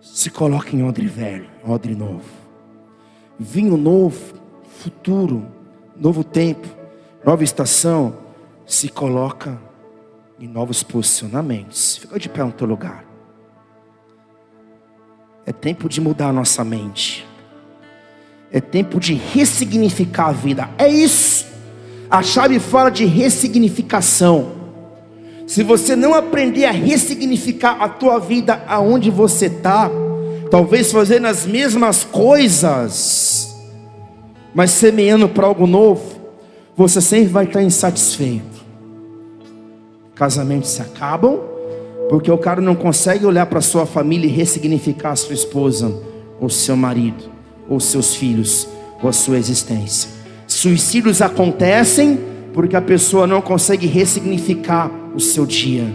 se 0.00 0.30
coloca 0.30 0.74
em 0.74 0.82
odre 0.82 1.06
velho, 1.06 1.48
odre 1.64 1.94
novo. 1.94 2.24
Vinho 3.38 3.76
novo 3.76 4.40
futuro, 4.80 5.46
novo 5.96 6.24
tempo, 6.24 6.66
nova 7.24 7.44
estação, 7.44 8.16
se 8.66 8.88
coloca 8.88 9.60
em 10.38 10.48
novos 10.48 10.82
posicionamentos. 10.82 11.98
Fica 11.98 12.18
de 12.18 12.28
pé 12.28 12.42
no 12.42 12.52
teu 12.52 12.66
lugar. 12.66 13.04
É 15.44 15.52
tempo 15.52 15.88
de 15.88 16.00
mudar 16.00 16.28
a 16.28 16.32
nossa 16.32 16.64
mente. 16.64 17.26
É 18.52 18.60
tempo 18.60 18.98
de 18.98 19.14
ressignificar 19.14 20.28
a 20.28 20.32
vida. 20.32 20.68
É 20.76 20.88
isso. 20.88 21.46
A 22.10 22.22
chave 22.22 22.58
fala 22.58 22.90
de 22.90 23.04
ressignificação. 23.04 24.52
Se 25.46 25.62
você 25.62 25.94
não 25.94 26.14
aprender 26.14 26.64
a 26.64 26.70
ressignificar 26.70 27.76
a 27.80 27.88
tua 27.88 28.18
vida 28.18 28.62
aonde 28.66 29.10
você 29.10 29.46
está, 29.46 29.90
talvez 30.50 30.90
fazendo 30.90 31.26
as 31.26 31.46
mesmas 31.46 32.02
coisas, 32.04 33.56
mas 34.52 34.72
semeando 34.72 35.28
para 35.28 35.46
algo 35.46 35.66
novo, 35.66 36.20
você 36.76 37.00
sempre 37.00 37.28
vai 37.28 37.44
estar 37.44 37.62
insatisfeito. 37.62 38.60
Casamentos 40.14 40.70
se 40.70 40.82
acabam, 40.82 41.40
porque 42.08 42.30
o 42.30 42.38
cara 42.38 42.60
não 42.60 42.74
consegue 42.74 43.24
olhar 43.24 43.46
para 43.46 43.60
sua 43.60 43.86
família 43.86 44.26
e 44.26 44.32
ressignificar 44.32 45.12
a 45.12 45.16
sua 45.16 45.34
esposa, 45.34 45.92
ou 46.40 46.48
seu 46.48 46.76
marido, 46.76 47.29
ou 47.70 47.78
seus 47.78 48.16
filhos, 48.16 48.68
ou 49.00 49.08
a 49.08 49.12
sua 49.12 49.38
existência. 49.38 50.10
Suicídios 50.46 51.22
acontecem 51.22 52.18
porque 52.52 52.74
a 52.74 52.82
pessoa 52.82 53.26
não 53.26 53.40
consegue 53.40 53.86
ressignificar 53.86 54.90
o 55.14 55.20
seu 55.20 55.46
dia, 55.46 55.86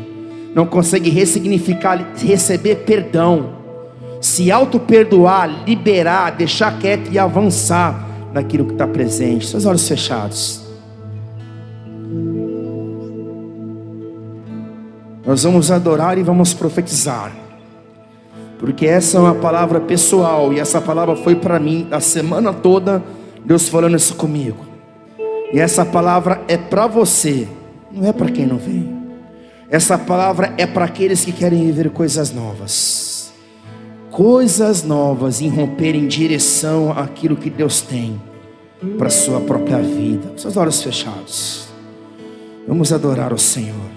não 0.55 0.65
consegue 0.65 1.09
ressignificar, 1.09 2.13
receber 2.17 2.77
perdão, 2.77 3.57
se 4.21 4.49
auto-perdoar, 4.49 5.65
liberar, 5.67 6.31
deixar 6.31 6.79
quieto 6.79 7.11
e 7.11 7.19
avançar 7.19 8.07
naquilo 8.33 8.65
que 8.65 8.71
está 8.71 8.87
presente. 8.87 9.45
Seus 9.45 9.65
olhos 9.65 9.87
fechados. 9.87 10.61
Nós 15.25 15.43
vamos 15.43 15.71
adorar 15.71 16.17
e 16.17 16.23
vamos 16.23 16.53
profetizar. 16.53 17.44
Porque 18.59 18.85
essa 18.85 19.17
é 19.17 19.21
uma 19.21 19.35
palavra 19.35 19.79
pessoal 19.79 20.53
e 20.53 20.59
essa 20.59 20.79
palavra 20.79 21.15
foi 21.15 21.35
para 21.35 21.59
mim 21.59 21.87
a 21.91 21.99
semana 21.99 22.53
toda, 22.53 23.03
Deus 23.43 23.67
falando 23.67 23.95
isso 23.95 24.15
comigo. 24.15 24.65
E 25.53 25.59
essa 25.59 25.85
palavra 25.85 26.41
é 26.47 26.57
para 26.57 26.87
você, 26.87 27.47
não 27.91 28.07
é 28.07 28.13
para 28.13 28.29
quem 28.29 28.45
não 28.45 28.57
veio. 28.57 28.95
Essa 29.69 29.97
palavra 29.97 30.53
é 30.57 30.65
para 30.65 30.85
aqueles 30.85 31.25
que 31.25 31.31
querem 31.31 31.65
viver 31.65 31.89
coisas 31.89 32.31
novas. 32.31 33.33
Coisas 34.11 34.83
novas 34.83 35.41
em 35.41 35.49
romper 35.49 35.95
em 35.95 36.07
direção 36.07 36.91
àquilo 36.91 37.35
que 37.35 37.49
Deus 37.49 37.81
tem 37.81 38.21
para 38.97 39.09
sua 39.09 39.41
própria 39.41 39.79
vida. 39.79 40.33
Seus 40.37 40.55
olhos 40.55 40.81
fechados. 40.81 41.67
Vamos 42.67 42.93
adorar 42.93 43.33
o 43.33 43.37
Senhor. 43.37 43.94